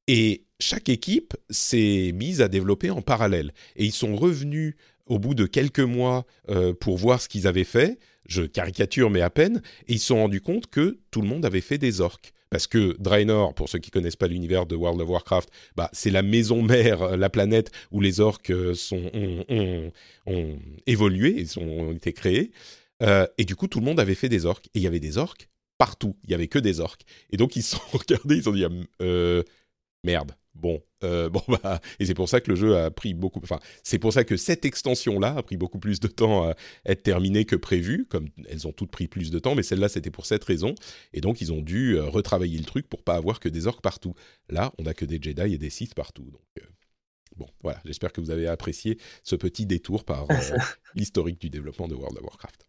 et 0.08 0.46
chaque 0.60 0.90
équipe 0.90 1.34
s'est 1.50 2.12
mise 2.14 2.42
à 2.42 2.48
développer 2.48 2.92
en 2.92 3.02
parallèle. 3.02 3.54
Et 3.76 3.86
ils 3.86 3.92
sont 3.92 4.16
revenus 4.16 4.76
au 5.08 5.20
bout 5.20 5.34
de 5.34 5.46
quelques 5.46 5.80
mois 5.80 6.26
euh, 6.50 6.74
pour 6.74 6.98
voir 6.98 7.22
ce 7.22 7.30
qu'ils 7.30 7.48
avaient 7.48 7.64
fait. 7.64 8.00
Je 8.28 8.44
caricature, 8.44 9.10
mais 9.10 9.22
à 9.22 9.30
peine. 9.30 9.62
Et 9.88 9.94
ils 9.94 10.00
se 10.00 10.08
sont 10.08 10.18
rendus 10.18 10.42
compte 10.42 10.68
que 10.68 11.00
tout 11.12 11.22
le 11.22 11.28
monde 11.28 11.46
avait 11.46 11.62
fait 11.62 11.78
des 11.78 12.02
orques. 12.02 12.34
Parce 12.50 12.68
que 12.68 12.96
Draenor, 13.00 13.54
pour 13.54 13.70
ceux 13.70 13.80
qui 13.80 13.92
connaissent 13.92 14.18
pas 14.18 14.28
l'univers 14.28 14.66
de 14.66 14.76
World 14.76 15.00
of 15.02 15.10
Warcraft, 15.10 15.50
bah, 15.76 15.90
c'est 15.94 16.12
la 16.12 16.22
maison 16.22 16.62
mère, 16.62 17.02
euh, 17.02 17.18
la 17.18 17.30
planète 17.30 17.72
où 17.92 18.02
les 18.02 18.20
orques 18.20 18.52
euh, 18.52 18.74
sont, 18.74 19.10
ont, 20.28 20.60
évolué, 20.86 21.36
ils 21.38 21.60
ont 21.60 21.94
été 21.94 22.14
créés. 22.14 22.52
et 23.38 23.46
du 23.46 23.56
coup, 23.56 23.68
tout 23.68 23.80
le 23.80 23.86
monde 23.86 24.00
avait 24.00 24.16
fait 24.16 24.30
des 24.30 24.46
orques. 24.46 24.68
Et 24.68 24.80
il 24.80 24.82
y 24.84 24.88
avait 24.88 25.00
des 25.00 25.18
orques 25.18 25.50
partout. 25.78 26.16
Il 26.26 26.32
y 26.32 26.34
avait 26.34 26.48
que 26.48 26.60
des 26.60 26.80
orques. 26.80 27.04
Et 27.32 27.38
donc, 27.38 27.56
ils 27.56 27.64
se 27.64 27.78
sont 27.78 27.82
regardés, 27.98 28.38
ils 28.38 28.50
ont 28.50 28.54
dit 28.54 28.66
merde. 30.04 30.34
Bon, 30.54 30.84
euh, 31.04 31.30
bon 31.34 31.42
bah, 31.48 31.80
et 32.00 32.06
c'est 32.06 32.14
pour 32.14 32.30
ça 32.30 32.42
que 32.42 32.50
le 32.50 32.56
jeu 32.56 32.78
a 32.78 32.92
pris 32.92 33.14
beaucoup. 33.14 33.40
Enfin, 33.44 33.60
c'est 33.84 34.00
pour 34.00 34.14
ça 34.14 34.24
que 34.24 34.38
cette 34.38 34.66
extension-là 34.66 35.36
a 35.38 35.44
pris 35.44 35.58
beaucoup 35.58 35.80
plus 35.80 36.00
de 36.00 36.08
temps 36.08 36.50
à 36.50 36.56
être 36.86 37.04
terminée 37.04 37.46
que 37.46 37.56
prévu. 37.56 38.06
Comme 38.10 38.30
elles 38.50 38.68
ont 38.68 38.72
toutes 38.72 38.92
pris 38.92 39.08
plus 39.08 39.32
de 39.32 39.40
temps, 39.40 39.56
mais 39.56 39.64
celle-là 39.64 39.90
c'était 39.90 40.12
pour 40.12 40.26
cette 40.26 40.44
raison. 40.44 40.76
Et 41.14 41.22
donc 41.22 41.42
ils 41.42 41.52
ont 41.54 41.62
dû 41.62 41.96
euh, 41.96 42.04
retravailler 42.04 42.58
le 42.58 42.66
truc 42.66 42.88
pour 42.88 43.04
pas 43.04 43.16
avoir 43.16 43.40
que 43.40 43.50
des 43.50 43.68
orques 43.68 43.82
partout. 43.82 44.14
Là, 44.50 44.74
on 44.78 44.86
a 44.86 44.94
que 44.94 45.06
des 45.06 45.20
Jedi 45.22 45.54
et 45.54 45.58
des 45.58 45.70
Sith 45.70 45.96
partout. 45.96 46.24
Donc 46.24 46.42
euh, 46.60 46.66
bon, 47.38 47.48
voilà. 47.62 47.82
J'espère 47.86 48.12
que 48.12 48.22
vous 48.22 48.32
avez 48.32 48.48
apprécié 48.48 48.98
ce 49.24 49.36
petit 49.36 49.66
détour 49.66 50.04
par 50.04 50.28
l'historique 50.96 51.40
du 51.40 51.50
développement 51.50 51.88
de 51.88 51.96
World 51.96 52.18
of 52.18 52.24
Warcraft. 52.24 52.68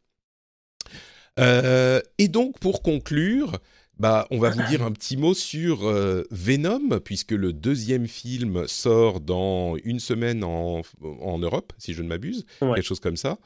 et 2.19 2.29
donc, 2.29 2.59
pour 2.61 2.83
conclure, 2.83 3.59
bah, 4.03 4.27
on 4.31 4.39
va 4.39 4.51
vous 4.51 4.63
dire 4.69 4.83
un 4.83 4.93
petit 4.93 5.17
mot 5.17 5.33
sur 5.33 5.89
Venom, 6.31 7.01
puisque 7.01 7.33
le 7.33 7.53
deuxième 7.53 8.07
film 8.07 8.67
sort 8.67 9.21
dans 9.21 9.77
une 9.85 10.01
semaine 10.01 10.45
en, 10.45 10.83
en 11.03 11.39
Europe, 11.39 11.73
si 11.79 11.95
je 11.95 12.03
ne 12.03 12.09
m'abuse, 12.09 12.45
quelque 12.61 12.83
chose 12.83 13.01
comme 13.01 13.17
ça. 13.17 13.39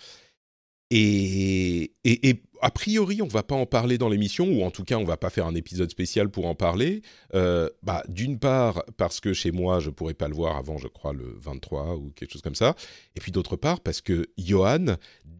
Et, 0.91 1.93
et, 2.05 2.43
a 2.63 2.71
priori, 2.71 3.21
on 3.21 3.27
va 3.27 3.43
pas 3.43 3.57
en 3.57 3.67
parler 3.67 3.99
dans 3.99 4.09
l'émission, 4.09 4.47
ou 4.47 4.63
en 4.63 4.71
tout 4.71 4.85
cas, 4.85 4.97
on 4.97 5.05
va 5.05 5.17
pas 5.17 5.31
faire 5.31 5.47
un 5.47 5.55
épisode 5.55 5.91
spécial 5.91 6.31
pour 6.31 6.47
en 6.47 6.55
parler. 6.55 7.03
Euh, 7.35 7.69
bah, 7.83 8.03
D'une 8.09 8.39
part, 8.39 8.85
parce 8.97 9.21
que 9.21 9.33
chez 9.33 9.51
moi, 9.51 9.81
je 9.81 9.91
pourrais 9.91 10.15
pas 10.15 10.29
le 10.29 10.35
voir 10.35 10.57
avant, 10.57 10.79
je 10.79 10.89
crois, 10.89 11.13
le 11.13 11.37
23 11.39 11.97
ou 11.97 12.13
quelque 12.15 12.33
chose 12.33 12.43
comme 12.43 12.55
ça. 12.55 12.75
Et 13.17 13.21
puis 13.21 13.33
d'autre 13.33 13.57
part, 13.57 13.81
parce 13.81 14.01
que 14.01 14.27
Johan 14.39 14.97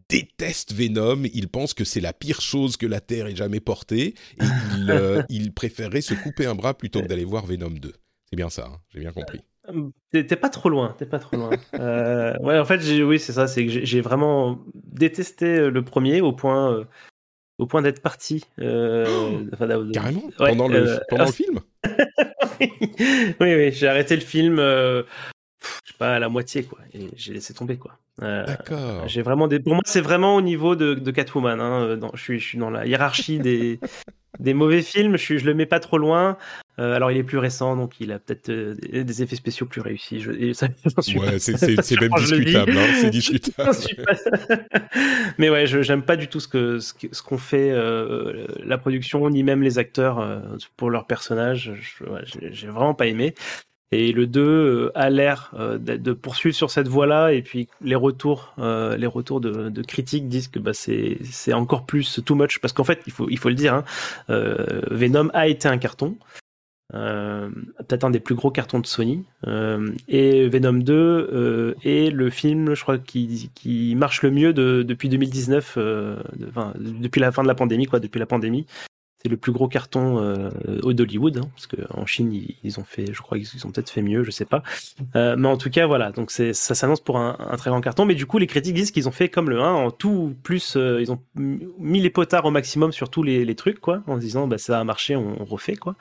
déteste 0.09 0.73
Venom, 0.73 1.23
il 1.33 1.49
pense 1.49 1.73
que 1.73 1.83
c'est 1.83 2.01
la 2.01 2.13
pire 2.13 2.41
chose 2.41 2.77
que 2.77 2.85
la 2.85 3.01
Terre 3.01 3.27
ait 3.27 3.35
jamais 3.35 3.59
portée, 3.59 4.15
et 4.41 4.45
il, 4.77 4.89
euh, 4.91 5.23
il 5.29 5.53
préférerait 5.53 6.01
se 6.01 6.13
couper 6.13 6.45
un 6.45 6.55
bras 6.55 6.73
plutôt 6.73 7.01
que 7.01 7.07
d'aller 7.07 7.25
voir 7.25 7.45
Venom 7.45 7.69
2. 7.69 7.93
C'est 8.29 8.35
bien 8.35 8.49
ça, 8.49 8.69
hein, 8.71 8.77
j'ai 8.89 8.99
bien 8.99 9.11
compris. 9.11 9.41
T'es 10.11 10.23
pas 10.23 10.49
trop 10.49 10.69
loin, 10.69 10.95
t'es 10.97 11.05
pas 11.05 11.19
trop 11.19 11.35
loin. 11.35 11.49
euh, 11.79 12.33
ouais, 12.39 12.57
en 12.57 12.65
fait, 12.65 12.79
oui, 13.03 13.19
c'est 13.19 13.33
ça, 13.33 13.47
c'est 13.47 13.65
que 13.65 13.85
j'ai 13.85 14.01
vraiment 14.01 14.59
détesté 14.73 15.45
euh, 15.45 15.69
le 15.69 15.83
premier 15.83 16.21
au 16.21 16.31
point, 16.31 16.71
euh, 16.73 16.85
au 17.57 17.65
point 17.65 17.81
d'être 17.81 18.01
parti. 18.01 18.45
Euh, 18.59 19.05
oh, 19.09 19.91
carrément 19.93 20.29
Pendant, 20.37 20.67
le, 20.69 20.87
euh, 20.87 20.99
pendant 21.09 21.25
le 21.25 21.31
film 21.31 21.59
Oui, 22.61 22.69
oui, 23.39 23.71
j'ai 23.73 23.87
arrêté 23.87 24.15
le 24.15 24.21
film, 24.21 24.57
pas, 25.97 26.15
à 26.15 26.19
la 26.19 26.29
moitié, 26.29 26.63
quoi, 26.63 26.79
et 26.93 27.09
j'ai 27.15 27.33
laissé 27.33 27.53
tomber, 27.53 27.77
quoi. 27.77 27.97
D'accord. 28.19 29.07
J'ai 29.07 29.21
vraiment 29.21 29.47
des... 29.47 29.59
Pour 29.59 29.73
moi, 29.73 29.83
c'est 29.85 30.01
vraiment 30.01 30.35
au 30.35 30.41
niveau 30.41 30.75
de, 30.75 30.95
de 30.95 31.11
Catwoman. 31.11 31.61
Hein, 31.61 31.97
dans, 31.97 32.11
je, 32.15 32.21
suis, 32.21 32.39
je 32.39 32.47
suis 32.47 32.57
dans 32.57 32.71
la 32.71 32.87
hiérarchie 32.87 33.37
des, 33.39 33.79
des 34.39 34.53
mauvais 34.53 34.81
films. 34.81 35.17
Je, 35.17 35.37
je 35.37 35.45
le 35.45 35.53
mets 35.53 35.65
pas 35.65 35.79
trop 35.79 35.97
loin. 35.97 36.37
Euh, 36.79 36.93
alors, 36.93 37.11
il 37.11 37.17
est 37.17 37.23
plus 37.23 37.39
récent, 37.39 37.75
donc 37.75 37.99
il 37.99 38.11
a 38.11 38.19
peut-être 38.19 38.49
euh, 38.49 38.75
des 39.03 39.23
effets 39.23 39.35
spéciaux 39.35 39.65
plus 39.65 39.81
réussis. 39.81 40.19
Je, 40.19 40.31
ouais, 41.19 41.39
c'est 41.39 41.99
même 41.99 42.09
discutable. 42.17 42.77
Hein, 42.77 42.87
c'est 43.01 43.09
discutable. 43.09 43.71
Mais 45.39 45.49
ouais, 45.49 45.65
je 45.65 45.81
j'aime 45.81 46.03
pas 46.03 46.15
du 46.15 46.27
tout 46.27 46.39
ce 46.39 46.47
que 46.47 46.79
ce 46.79 47.23
qu'ont 47.23 47.37
fait 47.39 47.71
euh, 47.71 48.45
la 48.63 48.77
production, 48.77 49.27
ni 49.29 49.41
même 49.41 49.63
les 49.63 49.79
acteurs 49.79 50.19
euh, 50.19 50.39
pour 50.75 50.91
leurs 50.91 51.07
personnages. 51.07 51.73
J'ai 52.51 52.67
vraiment 52.67 52.93
pas 52.93 53.07
aimé. 53.07 53.33
Et 53.91 54.11
le 54.11 54.27
2 54.27 54.91
a 54.95 55.09
l'air 55.09 55.53
de 55.79 56.13
poursuivre 56.13 56.55
sur 56.55 56.69
cette 56.71 56.87
voie-là. 56.87 57.31
Et 57.31 57.41
puis 57.41 57.69
les 57.81 57.95
retours, 57.95 58.53
les 58.57 59.07
retours 59.07 59.39
de, 59.39 59.69
de, 59.69 59.81
critiques 59.81 60.27
disent 60.27 60.49
que 60.49 60.59
bah, 60.59 60.73
c'est 60.73 61.17
c'est 61.23 61.53
encore 61.53 61.85
plus 61.85 62.21
too 62.25 62.35
much 62.35 62.59
parce 62.59 62.73
qu'en 62.73 62.83
fait, 62.83 63.01
il 63.07 63.13
faut 63.13 63.29
il 63.29 63.37
faut 63.37 63.49
le 63.49 63.55
dire, 63.55 63.73
hein, 63.73 63.83
Venom 64.27 65.29
a 65.33 65.47
été 65.47 65.67
un 65.69 65.77
carton. 65.77 66.17
Euh, 66.93 67.49
peut-être 67.79 68.05
un 68.05 68.09
des 68.09 68.21
plus 68.21 68.35
gros 68.35 68.49
cartons 68.51 68.79
de 68.79 68.85
Sony. 68.85 69.25
Euh, 69.45 69.91
et 70.07 70.47
Venom 70.47 70.73
2 70.73 70.93
euh, 70.93 71.73
est 71.83 72.11
le 72.13 72.29
film, 72.29 72.75
je 72.75 72.81
crois, 72.81 72.97
qui, 72.97 73.51
qui 73.55 73.95
marche 73.95 74.21
le 74.21 74.31
mieux 74.31 74.53
de, 74.53 74.83
depuis 74.83 75.09
2019, 75.09 75.77
de, 75.77 76.17
enfin, 76.49 76.73
depuis 76.77 77.19
la 77.19 77.31
fin 77.31 77.43
de 77.43 77.47
la 77.47 77.55
pandémie, 77.55 77.87
quoi, 77.87 77.99
depuis 77.99 78.19
la 78.19 78.25
pandémie 78.25 78.65
c'est 79.27 79.31
le 79.31 79.37
plus 79.37 79.51
gros 79.51 79.67
carton 79.67 80.19
euh, 80.19 80.49
d'Hollywood, 80.93 81.37
hein, 81.37 81.49
parce 81.53 81.67
qu'en 81.67 82.05
Chine 82.05 82.33
ils, 82.63 82.79
ont 82.79 82.85
fait, 82.85 83.11
je 83.11 83.21
crois 83.21 83.37
qu'ils 83.37 83.67
ont 83.67 83.71
peut-être 83.71 83.89
fait 83.89 84.01
mieux, 84.01 84.23
je 84.23 84.31
sais 84.31 84.45
pas. 84.45 84.63
Euh, 85.15 85.35
mais 85.37 85.49
en 85.49 85.57
tout 85.57 85.69
cas 85.69 85.85
voilà, 85.85 86.11
donc 86.11 86.31
ça 86.31 86.53
s'annonce 86.53 87.01
pour 87.01 87.17
un, 87.17 87.35
un, 87.39 87.57
très 87.57 87.69
grand 87.69 87.81
carton. 87.81 88.05
Mais 88.05 88.15
du 88.15 88.25
coup 88.25 88.37
les 88.37 88.47
critiques 88.47 88.73
disent 88.73 88.91
qu'ils 88.91 89.09
ont 89.09 89.11
fait 89.11 89.27
comme 89.27 89.49
le 89.49 89.59
1 89.59 89.73
en 89.73 89.91
tout 89.91 90.33
plus, 90.43 90.77
euh, 90.77 91.01
ils 91.01 91.11
ont 91.11 91.19
mis 91.35 91.99
les 91.99 92.09
potards 92.09 92.45
au 92.45 92.51
maximum 92.51 92.93
sur 92.93 93.09
tous 93.09 93.23
les, 93.23 93.43
les 93.43 93.55
trucs 93.55 93.79
quoi, 93.79 94.01
en 94.07 94.15
se 94.15 94.21
disant 94.21 94.47
bah 94.47 94.57
ça 94.57 94.79
a 94.79 94.83
marché, 94.85 95.15
on, 95.15 95.43
refait 95.43 95.75
quoi. 95.75 95.95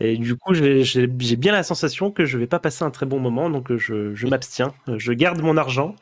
Et 0.00 0.16
du 0.16 0.36
coup 0.36 0.54
j'ai 0.54 1.36
bien 1.36 1.52
la 1.52 1.62
sensation 1.62 2.10
que 2.10 2.24
je 2.24 2.38
vais 2.38 2.46
pas 2.46 2.58
passer 2.58 2.84
un 2.84 2.90
très 2.90 3.06
bon 3.06 3.20
moment, 3.20 3.50
donc 3.50 3.74
je, 3.76 4.14
je 4.14 4.26
m'abstiens, 4.26 4.74
je 4.96 5.12
garde 5.12 5.42
mon 5.42 5.56
argent 5.56 5.96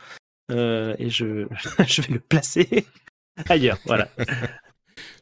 et 0.50 1.08
je 1.08 1.46
je 1.86 2.02
vais 2.02 2.14
le 2.14 2.20
placer 2.20 2.86
ailleurs, 3.48 3.78
voilà. 3.86 4.08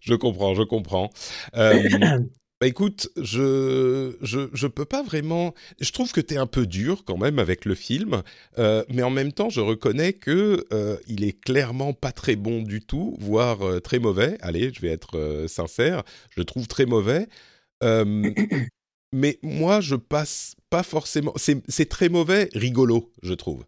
Je 0.00 0.14
comprends, 0.14 0.54
je 0.54 0.62
comprends. 0.62 1.10
Euh, 1.56 1.82
bah 2.60 2.66
écoute, 2.66 3.08
je, 3.16 4.16
je 4.20 4.48
je 4.52 4.66
peux 4.66 4.84
pas 4.84 5.02
vraiment. 5.02 5.54
Je 5.80 5.90
trouve 5.92 6.12
que 6.12 6.20
tu 6.20 6.34
es 6.34 6.36
un 6.36 6.46
peu 6.46 6.66
dur 6.66 7.04
quand 7.06 7.16
même 7.16 7.38
avec 7.38 7.64
le 7.64 7.74
film, 7.74 8.22
euh, 8.58 8.84
mais 8.90 9.02
en 9.02 9.10
même 9.10 9.32
temps, 9.32 9.48
je 9.48 9.60
reconnais 9.60 10.12
que 10.12 10.66
euh, 10.72 10.96
il 11.06 11.24
est 11.24 11.40
clairement 11.40 11.94
pas 11.94 12.12
très 12.12 12.36
bon 12.36 12.62
du 12.62 12.82
tout, 12.82 13.16
voire 13.18 13.62
euh, 13.62 13.80
très 13.80 13.98
mauvais. 13.98 14.36
Allez, 14.42 14.72
je 14.74 14.80
vais 14.82 14.90
être 14.90 15.46
sincère, 15.48 16.02
je 16.30 16.40
le 16.40 16.44
trouve 16.44 16.66
très 16.68 16.86
mauvais. 16.86 17.28
Mais 19.12 19.40
moi, 19.42 19.80
je 19.80 19.96
passe 19.96 20.54
pas 20.68 20.82
forcément. 20.84 21.34
C'est 21.36 21.88
très 21.88 22.08
mauvais, 22.08 22.48
rigolo, 22.54 23.10
je 23.22 23.34
trouve. 23.34 23.64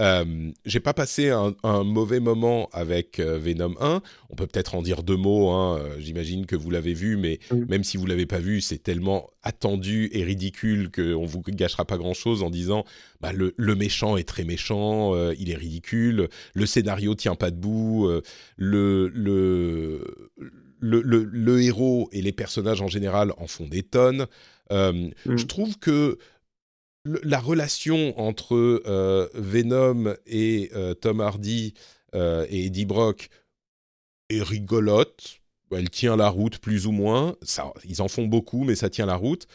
Euh, 0.00 0.50
j'ai 0.64 0.80
pas 0.80 0.92
passé 0.92 1.30
un, 1.30 1.54
un, 1.62 1.84
mauvais 1.84 2.18
moment 2.18 2.68
avec 2.72 3.20
euh, 3.20 3.38
Venom 3.38 3.74
1. 3.80 4.02
On 4.30 4.34
peut 4.34 4.46
peut-être 4.46 4.74
en 4.74 4.82
dire 4.82 5.02
deux 5.04 5.16
mots. 5.16 5.50
Hein. 5.50 5.78
Euh, 5.78 5.96
j'imagine 6.00 6.46
que 6.46 6.56
vous 6.56 6.70
l'avez 6.70 6.94
vu, 6.94 7.16
mais 7.16 7.38
même 7.68 7.84
si 7.84 7.96
vous 7.96 8.06
l'avez 8.06 8.26
pas 8.26 8.40
vu, 8.40 8.60
c'est 8.60 8.82
tellement 8.82 9.30
attendu 9.42 10.10
et 10.12 10.24
ridicule 10.24 10.90
qu'on 10.90 11.24
vous 11.24 11.42
gâchera 11.46 11.84
pas 11.84 11.96
grand-chose 11.96 12.42
en 12.42 12.50
disant 12.50 12.84
bah, 13.20 13.32
le, 13.32 13.54
le, 13.56 13.74
méchant 13.76 14.16
est 14.16 14.26
très 14.26 14.44
méchant, 14.44 15.14
il 15.32 15.50
est 15.50 15.56
ridicule, 15.56 16.28
le 16.54 16.66
scénario 16.66 17.14
tient 17.14 17.36
pas 17.36 17.50
debout, 17.50 18.10
le, 18.56 19.08
le, 19.08 20.30
le, 20.80 21.02
le, 21.02 21.62
héros 21.62 22.08
et 22.12 22.22
les 22.22 22.32
personnages 22.32 22.80
en 22.80 22.88
général 22.88 23.32
en 23.36 23.46
font 23.46 23.66
des 23.66 23.82
tonnes. 23.82 24.26
Mm. 24.70 25.10
Je 25.24 25.44
trouve 25.44 25.78
que 25.78 26.18
la 27.04 27.38
relation 27.38 28.18
entre 28.18 28.54
euh, 28.86 29.28
Venom 29.34 30.14
et 30.26 30.70
euh, 30.74 30.94
Tom 30.94 31.20
Hardy 31.20 31.74
euh, 32.14 32.46
et 32.48 32.66
Eddie 32.66 32.86
Brock 32.86 33.28
est 34.30 34.42
rigolote. 34.42 35.40
Elle 35.70 35.90
tient 35.90 36.16
la 36.16 36.28
route 36.28 36.58
plus 36.58 36.86
ou 36.86 36.92
moins. 36.92 37.36
Ils 37.84 38.00
en 38.00 38.08
font 38.08 38.26
beaucoup, 38.26 38.64
mais 38.64 38.76
ça 38.76 38.90
tient 38.90 39.06
la 39.06 39.16
route 39.16 39.46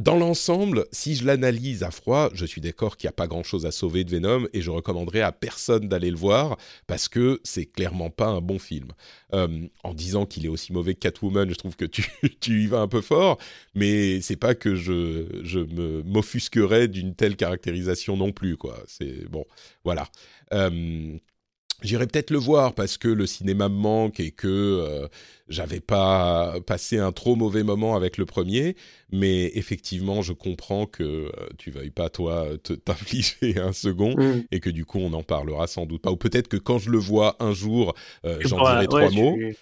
dans 0.00 0.16
l'ensemble, 0.16 0.86
si 0.92 1.14
je 1.14 1.26
l'analyse 1.26 1.82
à 1.82 1.90
froid, 1.90 2.30
je 2.32 2.46
suis 2.46 2.62
d'accord 2.62 2.96
qu'il 2.96 3.06
n'y 3.06 3.10
a 3.10 3.12
pas 3.12 3.26
grand-chose 3.26 3.66
à 3.66 3.70
sauver 3.70 4.02
de 4.02 4.10
Venom 4.10 4.46
et 4.54 4.62
je 4.62 4.70
recommanderais 4.70 5.20
à 5.20 5.30
personne 5.30 5.88
d'aller 5.88 6.10
le 6.10 6.16
voir 6.16 6.56
parce 6.86 7.06
que 7.06 7.38
c'est 7.44 7.66
clairement 7.66 8.08
pas 8.08 8.28
un 8.28 8.40
bon 8.40 8.58
film. 8.58 8.88
Euh, 9.34 9.68
en 9.84 9.92
disant 9.92 10.24
qu'il 10.24 10.46
est 10.46 10.48
aussi 10.48 10.72
mauvais 10.72 10.94
que 10.94 11.00
Catwoman, 11.00 11.50
je 11.50 11.54
trouve 11.54 11.76
que 11.76 11.84
tu, 11.84 12.06
tu 12.40 12.62
y 12.62 12.66
vas 12.66 12.80
un 12.80 12.88
peu 12.88 13.02
fort, 13.02 13.36
mais 13.74 14.22
c'est 14.22 14.36
pas 14.36 14.54
que 14.54 14.74
je, 14.74 15.26
je 15.42 15.60
me 15.60 16.02
m'offusquerais 16.02 16.88
d'une 16.88 17.14
telle 17.14 17.36
caractérisation 17.36 18.16
non 18.16 18.32
plus, 18.32 18.56
quoi. 18.56 18.82
C'est 18.86 19.28
bon, 19.28 19.44
voilà. 19.84 20.08
Euh, 20.54 21.18
J'irai 21.82 22.06
peut-être 22.06 22.30
le 22.30 22.38
voir 22.38 22.74
parce 22.74 22.98
que 22.98 23.08
le 23.08 23.26
cinéma 23.26 23.68
me 23.68 23.74
manque 23.74 24.20
et 24.20 24.30
que 24.30 24.48
euh, 24.48 25.08
j'avais 25.48 25.80
pas 25.80 26.60
passé 26.66 26.98
un 26.98 27.12
trop 27.12 27.36
mauvais 27.36 27.62
moment 27.62 27.96
avec 27.96 28.18
le 28.18 28.26
premier, 28.26 28.76
mais 29.12 29.50
effectivement, 29.54 30.22
je 30.22 30.32
comprends 30.32 30.86
que 30.86 31.02
euh, 31.02 31.30
tu 31.58 31.70
veuilles 31.70 31.90
pas 31.90 32.08
toi 32.08 32.46
t'infliger 32.84 33.58
un 33.58 33.72
second 33.72 34.16
mm. 34.16 34.44
et 34.50 34.60
que 34.60 34.70
du 34.70 34.84
coup 34.84 34.98
on 34.98 35.12
en 35.12 35.22
parlera 35.22 35.66
sans 35.66 35.86
doute 35.86 36.02
pas. 36.02 36.10
Ou 36.10 36.16
peut-être 36.16 36.48
que 36.48 36.56
quand 36.56 36.78
je 36.78 36.90
le 36.90 36.98
vois 36.98 37.36
un 37.40 37.52
jour, 37.52 37.94
euh, 38.24 38.38
j'en 38.40 38.58
dirai 38.58 38.86
trois 38.86 39.10
mots. 39.10 39.36
Tu 39.36 39.56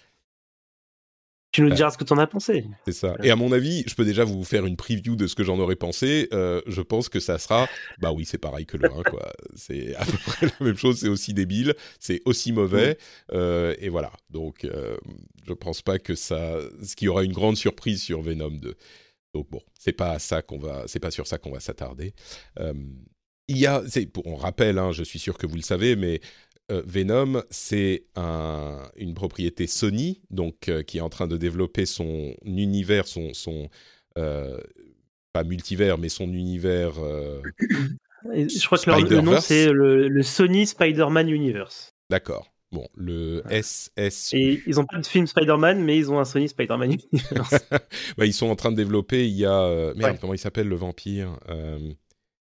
nous 1.57 1.69
diras 1.71 1.91
ce 1.91 1.97
que 1.97 2.03
tu 2.03 2.13
en 2.13 2.17
as 2.17 2.27
pensé. 2.27 2.65
C'est 2.85 2.93
ça. 2.93 3.15
Et 3.23 3.31
à 3.31 3.35
mon 3.35 3.51
avis, 3.51 3.83
je 3.87 3.95
peux 3.95 4.05
déjà 4.05 4.23
vous 4.23 4.43
faire 4.43 4.65
une 4.65 4.75
preview 4.75 5.15
de 5.15 5.27
ce 5.27 5.35
que 5.35 5.43
j'en 5.43 5.59
aurais 5.59 5.75
pensé. 5.75 6.27
Euh, 6.33 6.61
je 6.67 6.81
pense 6.81 7.09
que 7.09 7.19
ça 7.19 7.37
sera, 7.39 7.67
bah 7.99 8.11
oui, 8.11 8.25
c'est 8.25 8.37
pareil 8.37 8.65
que 8.65 8.77
le 8.77 8.85
1, 8.85 9.03
quoi. 9.03 9.31
C'est 9.55 9.95
à 9.95 10.05
peu 10.05 10.17
près 10.17 10.45
la 10.45 10.65
même 10.65 10.77
chose. 10.77 10.99
C'est 10.99 11.09
aussi 11.09 11.33
débile, 11.33 11.75
c'est 11.99 12.21
aussi 12.25 12.51
mauvais, 12.51 12.97
euh, 13.33 13.75
et 13.79 13.89
voilà. 13.89 14.11
Donc, 14.29 14.63
euh, 14.63 14.97
je 15.47 15.53
pense 15.53 15.81
pas 15.81 15.99
que 15.99 16.15
ça, 16.15 16.59
ce 16.83 16.95
qui 16.95 17.07
aura 17.07 17.23
une 17.23 17.33
grande 17.33 17.57
surprise 17.57 18.01
sur 18.01 18.21
Venom 18.21 18.51
2. 18.51 18.75
Donc 19.33 19.49
bon, 19.49 19.61
c'est 19.77 19.93
pas 19.93 20.17
ça 20.19 20.41
qu'on 20.41 20.57
va, 20.57 20.83
c'est 20.87 20.99
pas 20.99 21.11
sur 21.11 21.27
ça 21.27 21.37
qu'on 21.37 21.51
va 21.51 21.59
s'attarder. 21.59 22.13
Euh, 22.59 22.73
il 23.47 23.57
y 23.57 23.65
a, 23.65 23.81
on 24.25 24.35
rappelle, 24.35 24.77
hein, 24.77 24.91
je 24.91 25.03
suis 25.03 25.17
sûr 25.17 25.37
que 25.37 25.47
vous 25.47 25.55
le 25.55 25.63
savez, 25.63 25.95
mais 25.95 26.21
euh, 26.71 26.81
Venom, 26.85 27.43
c'est 27.49 28.03
un, 28.15 28.89
une 28.95 29.13
propriété 29.13 29.67
Sony, 29.67 30.21
donc 30.29 30.69
euh, 30.69 30.83
qui 30.83 30.99
est 30.99 31.01
en 31.01 31.09
train 31.09 31.27
de 31.27 31.37
développer 31.37 31.85
son 31.85 32.35
univers, 32.43 33.07
son, 33.07 33.33
son 33.33 33.69
euh, 34.17 34.59
pas 35.33 35.43
multivers, 35.43 35.97
mais 35.97 36.09
son 36.09 36.31
univers. 36.33 36.93
je 38.23 38.65
crois 38.65 38.77
que 38.77 39.09
le 39.09 39.21
nom 39.21 39.39
c'est 39.41 39.71
le, 39.71 40.21
Sony 40.23 40.67
Spider-Man 40.67 41.29
Universe. 41.29 41.93
D'accord. 42.09 42.51
Bon, 42.71 42.87
le 42.95 43.41
SS. 43.49 44.33
Et 44.33 44.61
ils 44.67 44.75
n'ont 44.75 44.85
pas 44.85 44.99
de 44.99 45.05
film 45.05 45.25
Spider-Man, 45.25 45.83
mais 45.83 45.97
ils 45.97 46.11
ont 46.11 46.19
un 46.19 46.25
Sony 46.25 46.49
Spider-Man 46.49 46.97
Universe. 47.11 47.67
bah, 48.17 48.27
ils 48.27 48.33
sont 48.33 48.47
en 48.47 48.55
train 48.55 48.71
de 48.71 48.75
développer. 48.75 49.27
Il 49.27 49.35
y 49.35 49.45
a 49.45 49.93
merde, 49.95 50.17
comment 50.21 50.35
il 50.35 50.39
s'appelle 50.39 50.67
le 50.67 50.75
vampire 50.75 51.39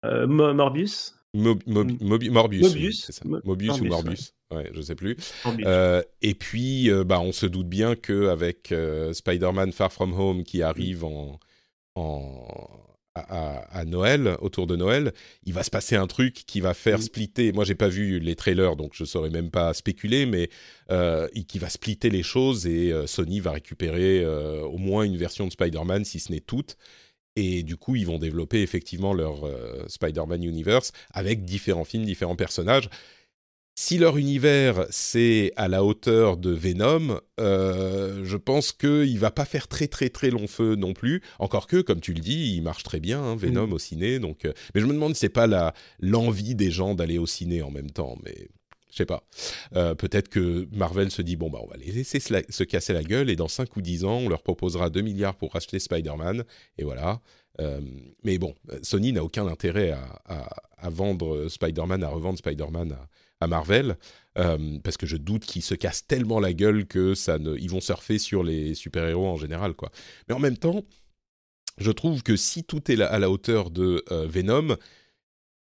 Morbius. 0.04 1.17
Morbius, 1.34 2.02
Mobius, 2.02 3.22
Mobius 3.44 3.82
ou 3.82 3.86
Morbius, 3.86 4.34
ouais. 4.52 4.70
je 4.74 4.82
sais 4.82 4.96
plus. 4.96 5.18
Euh, 5.66 6.02
et 6.22 6.34
puis, 6.34 6.90
euh, 6.90 7.04
bah, 7.04 7.20
on 7.20 7.32
se 7.32 7.46
doute 7.46 7.68
bien 7.68 7.96
que 7.96 8.30
avec 8.30 8.72
euh, 8.72 9.14
Spider-Man 9.14 9.72
Far 9.72 9.92
From 9.92 10.14
Home 10.14 10.44
qui 10.44 10.62
arrive 10.62 11.04
en, 11.04 11.40
à, 13.14 13.84
Noël, 13.86 14.38
autour 14.42 14.68
de 14.68 14.76
Noël, 14.76 15.12
il 15.44 15.54
va 15.54 15.64
se 15.64 15.70
passer 15.70 15.96
un 15.96 16.08
truc 16.08 16.34
qui 16.46 16.62
va 16.62 16.74
faire 16.74 17.02
splitter. 17.02 17.52
Moi, 17.52 17.66
j'ai 17.66 17.76
pas 17.76 17.88
vu 17.88 18.20
les 18.20 18.36
trailers, 18.36 18.76
donc 18.76 18.92
je 18.94 19.04
saurais 19.04 19.30
même 19.32 19.50
pas 19.50 19.74
spéculer, 19.74 20.26
mais 20.26 20.50
qui 21.48 21.60
va 21.60 21.70
splitter 21.70 22.10
les 22.10 22.24
choses 22.24 22.68
et 22.68 22.94
Sony 23.08 23.40
va 23.40 23.52
récupérer 23.52 24.26
au 24.26 24.78
moins 24.78 25.04
une 25.04 25.18
version 25.18 25.48
de 25.48 25.52
Spider-Man, 25.52 26.06
si 26.06 26.20
ce 26.20 26.32
n'est 26.32 26.40
toute. 26.40 26.78
Et 27.40 27.62
du 27.62 27.78
coup, 27.78 27.96
ils 27.96 28.08
vont 28.08 28.18
développer 28.18 28.64
effectivement 28.64 29.14
leur 29.14 29.46
euh, 29.46 29.86
Spider-Man 29.88 30.44
Universe 30.44 30.92
avec 31.12 31.46
différents 31.46 31.84
films, 31.84 32.04
différents 32.04 32.36
personnages. 32.36 32.90
Si 33.76 34.00
leur 34.00 34.18
univers 34.18 34.88
c'est 34.90 35.52
à 35.56 35.68
la 35.68 35.84
hauteur 35.84 36.38
de 36.38 36.50
Venom, 36.50 37.22
euh, 37.40 38.22
je 38.24 38.38
pense 38.38 38.72
qu'il 38.72 39.20
va 39.20 39.30
pas 39.30 39.46
faire 39.46 39.68
très 39.68 39.88
très 39.88 40.10
très 40.10 40.32
long 40.32 40.48
feu 40.48 40.74
non 40.74 40.94
plus. 40.94 41.22
Encore 41.38 41.68
que, 41.68 41.82
comme 41.82 42.02
tu 42.02 42.14
le 42.14 42.22
dis, 42.22 42.56
il 42.56 42.64
marche 42.64 42.82
très 42.82 43.00
bien, 43.00 43.22
hein, 43.22 43.36
Venom 43.36 43.68
mm. 43.68 43.74
au 43.74 43.78
ciné. 43.78 44.18
Donc, 44.18 44.46
euh, 44.46 44.54
mais 44.74 44.82
je 44.82 44.88
me 44.88 44.94
demande 44.94 45.14
si 45.14 45.20
c'est 45.20 45.30
pas 45.30 45.76
l'envie 46.00 46.56
des 46.56 46.72
gens 46.72 46.96
d'aller 46.96 47.20
au 47.20 47.28
ciné 47.28 47.62
en 47.62 47.70
même 47.70 47.92
temps. 47.92 48.18
Mais 48.26 48.48
je 48.98 49.04
sais 49.04 49.06
pas. 49.06 49.24
Peut-être 49.96 50.28
que 50.30 50.68
Marvel 50.72 51.12
se 51.12 51.22
dit 51.22 51.36
bon 51.36 51.50
bah 51.50 51.60
on 51.62 51.68
va 51.68 51.78
les 51.78 51.92
laisser 51.92 52.20
se, 52.20 52.64
casser 52.64 52.94
la 52.94 53.04
gueule 53.04 53.30
et 53.30 53.36
dans 53.36 53.48
5 53.48 53.76
ou 53.76 53.82
10 53.82 54.06
ans 54.06 54.18
on 54.18 54.30
leur 54.30 54.42
proposera 54.42 54.90
2 54.90 55.02
milliards 55.02 55.36
pour 55.36 55.56
acheter 55.56 55.80
Spider-Man 55.80 56.44
et 56.78 56.84
voilà. 56.84 57.22
Euh, 57.60 57.82
mais 58.24 58.38
bon, 58.38 58.54
Sony 58.84 59.14
n'a 59.14 59.24
aucun 59.24 59.48
intérêt 59.48 59.92
à, 59.92 60.90
vendre 60.90 61.48
Spider-Man, 61.48 62.04
à 62.04 62.10
revendre 62.10 62.38
Spider-Man 62.38 62.96
à, 63.40 63.48
Marvel, 63.48 63.98
euh, 64.38 64.80
parce 64.84 64.98
que 64.98 65.06
je 65.06 65.18
doute 65.18 65.46
qu'ils 65.46 65.62
se 65.62 65.76
cassent 65.76 66.08
tellement 66.08 66.40
la 66.40 66.54
gueule 66.54 66.86
que 66.86 67.14
ça 67.14 67.38
ne, 67.38 67.56
ils 67.56 67.70
vont 67.70 67.82
surfer 67.82 68.18
sur 68.18 68.44
les 68.44 68.74
super-héros 68.74 69.28
en 69.28 69.38
général, 69.38 69.74
quoi. 69.74 69.92
Mais 70.28 70.34
en 70.34 70.40
même 70.40 70.58
temps, 70.58 70.84
je 71.78 71.92
trouve 71.92 72.24
que 72.24 72.36
si 72.36 72.64
tout 72.64 72.92
est 72.92 73.00
à 73.00 73.20
la 73.20 73.30
hauteur 73.30 73.70
de 73.70 74.04
euh, 74.12 74.26
Venom, 74.28 74.76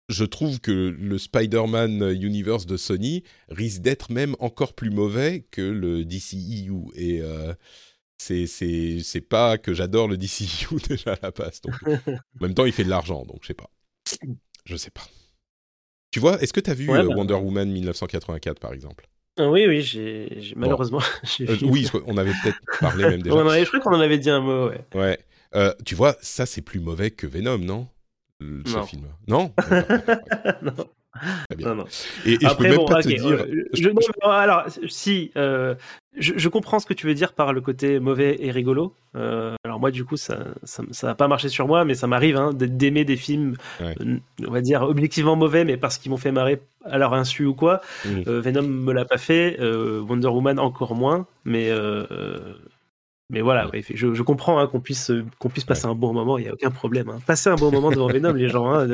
je 0.09 0.25
trouve 0.25 0.61
que 0.61 0.71
le 0.71 1.19
Spider-Man 1.19 2.17
Universe 2.21 2.67
de 2.67 2.77
Sony 2.77 3.25
risque 3.49 3.83
d'être 3.83 4.11
même 4.11 4.37
encore 4.39 4.75
plus 4.75 4.91
mauvais 4.91 5.47
que 5.51 5.63
le 5.63 6.05
DCEU. 6.05 6.87
Et 6.95 7.23
c'est 8.19 8.47
c'est 8.47 9.21
pas 9.21 9.59
que 9.59 9.75
j'adore 9.75 10.09
le 10.09 10.17
DCU 10.17 10.77
déjà 10.89 11.13
à 11.15 11.19
la 11.23 11.31
base. 11.31 11.61
en 11.67 12.15
même 12.41 12.55
temps, 12.55 12.67
il 12.67 12.73
fait 12.73 12.85
de 12.85 12.91
l'argent, 12.91 13.25
donc 13.25 13.39
je 13.43 13.49
sais 13.49 13.55
pas. 13.55 13.71
Je 14.65 14.77
sais 14.77 14.91
pas. 14.91 15.07
Tu 16.11 16.21
vois, 16.21 16.41
est-ce 16.43 16.53
que 16.53 16.61
tu 16.61 16.71
as 16.71 16.75
vu 16.75 16.91
euh, 16.91 17.03
bah 17.07 17.15
Wonder 17.15 17.35
Woman 17.35 17.71
1984 17.71 18.59
par 18.61 18.73
exemple? 18.73 19.09
Ah 19.39 19.49
Oui, 19.49 19.67
oui, 19.67 19.83
j'ai 19.83 20.55
malheureusement. 20.57 21.01
Euh, 21.41 21.57
oui, 21.63 21.89
on 22.07 22.17
avait 22.17 22.33
peut-être 22.43 22.59
parlé 22.81 23.05
même 23.05 23.23
déjà. 23.23 23.37
je 23.37 23.69
crois 23.69 23.81
qu'on 23.81 23.95
en 23.95 24.01
avait 24.01 24.19
dit 24.19 24.31
un 24.31 24.41
mot, 24.41 24.69
ouais. 24.69 24.85
Ouais. 24.95 25.19
Euh, 25.55 25.73
tu 25.85 25.95
vois, 25.95 26.17
ça 26.21 26.47
c'est 26.47 26.63
plus 26.63 26.81
mauvais 26.81 27.11
que 27.11 27.27
Venom, 27.27 27.59
non? 27.59 27.89
Ce 28.41 28.77
non. 28.77 28.83
film. 28.85 29.07
Non, 29.27 29.53
non. 30.63 30.75
Non, 31.59 31.75
non. 31.75 31.85
Et, 32.25 32.39
je 32.41 32.57
peux 32.57 32.65
même 32.65 32.87
pas 32.87 33.03
te 33.03 33.09
dire. 33.09 33.45
alors, 34.25 34.65
si, 34.89 35.31
euh, 35.37 35.75
je, 36.17 36.49
comprends 36.49 36.79
ce 36.79 36.87
que 36.87 36.95
tu 36.95 37.07
veux 37.07 37.15
dire 37.15 37.33
par 37.33 37.53
le 37.53 37.61
côté 37.61 37.99
mauvais 37.99 38.37
et 38.41 38.51
rigolo. 38.51 38.95
Euh, 39.17 39.55
alors 39.65 39.81
moi, 39.81 39.91
du 39.91 40.05
coup, 40.05 40.17
ça, 40.17 40.39
ça, 40.65 41.07
va 41.07 41.15
pas 41.15 41.29
marcher 41.29 41.49
sur 41.49 41.67
moi, 41.67 41.85
mais 41.85 41.95
ça 41.95 42.07
m'arrive 42.07 42.37
hein, 42.37 42.53
d'aimer 42.55 43.05
des 43.05 43.17
films, 43.17 43.57
euh, 43.81 43.95
on 44.47 44.51
va 44.51 44.61
dire 44.61 44.83
objectivement 44.83 45.37
mauvais, 45.37 45.65
mais 45.65 45.77
parce 45.77 45.99
qu'ils 45.99 46.11
m'ont 46.11 46.19
fait 46.19 46.33
marrer 46.33 46.61
à 46.85 46.99
leur 46.99 47.15
insu 47.15 47.47
ou 47.47 47.55
quoi. 47.55 47.81
Mmh. 48.05 48.23
Venom 48.27 48.63
me 48.63 48.93
l'a 48.93 49.05
pas 49.05 49.19
fait, 49.19 49.59
Wonder 49.61 50.29
Woman 50.29 50.59
encore 50.59 50.95
moins, 50.95 51.27
mais 51.45 51.71
mais 53.31 53.43
voilà, 53.43 53.71
je, 53.91 54.15
je, 54.15 54.23
comprends 54.23 54.59
hein, 54.59 54.67
qu'on 54.69 54.81
puisse, 54.81 55.13
qu'on 55.39 55.51
puisse 55.51 55.65
passer 55.65 55.85
un 55.85 55.95
bon 55.95 56.15
moment, 56.15 56.39
il 56.39 56.45
n'y 56.45 56.49
a 56.49 56.55
aucun 56.55 56.71
problème. 56.71 57.11
Hein. 57.11 57.19
Passer 57.27 57.51
un 57.51 57.57
bon 57.57 57.71
moment 57.71 57.91
devant 57.91 58.07
Venom, 58.07 58.33
les 58.33 58.49
gens. 58.49 58.73
Hein, 58.73 58.87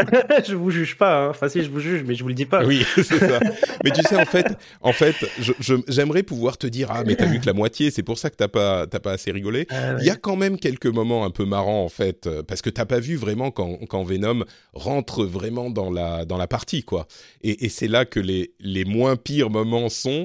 je 0.48 0.54
vous 0.54 0.70
juge 0.70 0.96
pas. 0.96 1.26
Hein. 1.26 1.28
Enfin, 1.28 1.50
si, 1.50 1.62
je 1.62 1.68
vous 1.68 1.78
juge, 1.78 2.02
mais 2.06 2.14
je 2.14 2.22
vous 2.22 2.28
le 2.28 2.34
dis 2.34 2.46
pas. 2.46 2.64
Oui, 2.64 2.86
c'est 2.94 3.18
ça. 3.18 3.38
mais 3.84 3.90
tu 3.90 4.00
sais, 4.00 4.16
en 4.16 4.24
fait, 4.24 4.46
en 4.80 4.94
fait 4.94 5.16
j'aimerais 5.88 6.22
pouvoir 6.22 6.56
te 6.56 6.66
dire 6.66 6.88
Ah, 6.90 7.04
mais 7.04 7.16
t'as 7.16 7.26
vu 7.26 7.38
que 7.38 7.44
la 7.44 7.52
moitié, 7.52 7.90
c'est 7.90 8.02
pour 8.02 8.16
ça 8.16 8.30
que 8.30 8.36
t'as 8.36 8.48
pas, 8.48 8.86
pas 8.86 9.12
assez 9.12 9.30
rigolé. 9.30 9.66
Ah 9.68 9.96
il 9.98 10.06
y 10.06 10.10
a 10.10 10.16
quand 10.16 10.36
même 10.36 10.58
quelques 10.58 10.86
moments 10.86 11.26
un 11.26 11.30
peu 11.30 11.44
marrants, 11.44 11.84
en 11.84 11.90
fait, 11.90 12.26
parce 12.48 12.62
que 12.62 12.70
t'as 12.70 12.86
pas 12.86 12.98
vu 12.98 13.16
vraiment 13.16 13.50
quand, 13.50 13.76
quand 13.90 14.04
Venom 14.04 14.44
rentre 14.72 15.26
vraiment 15.26 15.68
dans 15.68 15.90
la, 15.90 16.24
dans 16.24 16.38
la 16.38 16.46
partie, 16.46 16.82
quoi. 16.82 17.06
Et, 17.42 17.66
et 17.66 17.68
c'est 17.68 17.88
là 17.88 18.06
que 18.06 18.20
les, 18.20 18.54
les 18.58 18.86
moins 18.86 19.16
pires 19.16 19.50
moments 19.50 19.90
sont 19.90 20.24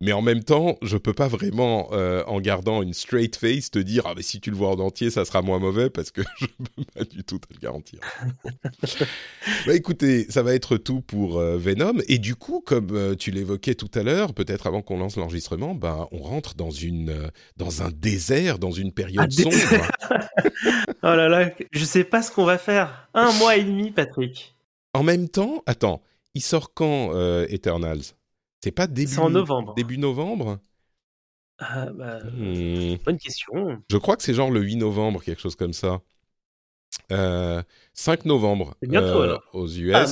mais 0.00 0.12
en 0.12 0.22
même 0.22 0.44
temps, 0.44 0.78
je 0.80 0.96
peux 0.96 1.12
pas 1.12 1.26
vraiment, 1.26 1.88
euh, 1.92 2.22
en 2.28 2.40
gardant 2.40 2.82
une 2.82 2.94
straight 2.94 3.34
face, 3.34 3.72
te 3.72 3.80
dire 3.80 4.04
ah 4.06 4.12
mais 4.16 4.22
si 4.22 4.40
tu 4.40 4.50
le 4.50 4.56
vois 4.56 4.70
en 4.70 4.78
entier, 4.78 5.10
ça 5.10 5.24
sera 5.24 5.42
moins 5.42 5.58
mauvais 5.58 5.90
parce 5.90 6.12
que 6.12 6.22
je 6.40 6.46
peux 6.46 6.84
pas 6.94 7.04
du 7.04 7.24
tout 7.24 7.38
te 7.40 7.52
le 7.52 7.58
garantir. 7.58 7.98
bah 9.66 9.74
écoutez, 9.74 10.26
ça 10.30 10.44
va 10.44 10.54
être 10.54 10.76
tout 10.76 11.00
pour 11.00 11.38
euh, 11.38 11.58
Venom 11.58 11.94
et 12.06 12.18
du 12.18 12.36
coup, 12.36 12.62
comme 12.64 12.90
euh, 12.92 13.16
tu 13.16 13.32
l'évoquais 13.32 13.74
tout 13.74 13.90
à 13.94 14.04
l'heure, 14.04 14.34
peut-être 14.34 14.68
avant 14.68 14.82
qu'on 14.82 14.98
lance 14.98 15.16
l'enregistrement, 15.16 15.74
ben 15.74 16.06
on 16.12 16.18
rentre 16.18 16.54
dans 16.54 16.70
une 16.70 17.30
dans 17.56 17.82
un 17.82 17.90
désert, 17.90 18.60
dans 18.60 18.70
une 18.70 18.92
période 18.92 19.32
sombre. 19.32 19.56
oh 21.02 21.14
là 21.14 21.28
là, 21.28 21.50
je 21.72 21.84
sais 21.84 22.04
pas 22.04 22.22
ce 22.22 22.30
qu'on 22.30 22.44
va 22.44 22.58
faire. 22.58 23.08
Un 23.14 23.32
mois 23.32 23.56
et 23.56 23.64
demi, 23.64 23.90
Patrick. 23.90 24.54
En 24.94 25.02
même 25.02 25.28
temps, 25.28 25.64
attends, 25.66 26.02
il 26.34 26.42
sort 26.42 26.72
quand 26.72 27.12
Eternals? 27.48 28.14
C'est 28.60 28.72
pas 28.72 28.86
début 28.86 29.16
novembre. 29.16 29.74
Début 29.74 29.98
novembre? 29.98 30.58
Ah, 31.58 31.86
bah, 31.92 32.20
hmm. 32.24 32.96
Bonne 33.04 33.18
question. 33.18 33.82
Je 33.90 33.96
crois 33.96 34.16
que 34.16 34.22
c'est 34.22 34.34
genre 34.34 34.50
le 34.50 34.60
8 34.60 34.76
novembre, 34.76 35.22
quelque 35.22 35.40
chose 35.40 35.56
comme 35.56 35.72
ça. 35.72 36.00
5 37.10 37.16
euh, 37.16 37.62
novembre 38.24 38.76
euh, 38.84 39.38
aux 39.52 39.68
US. 39.68 39.94
Ah, 39.94 40.04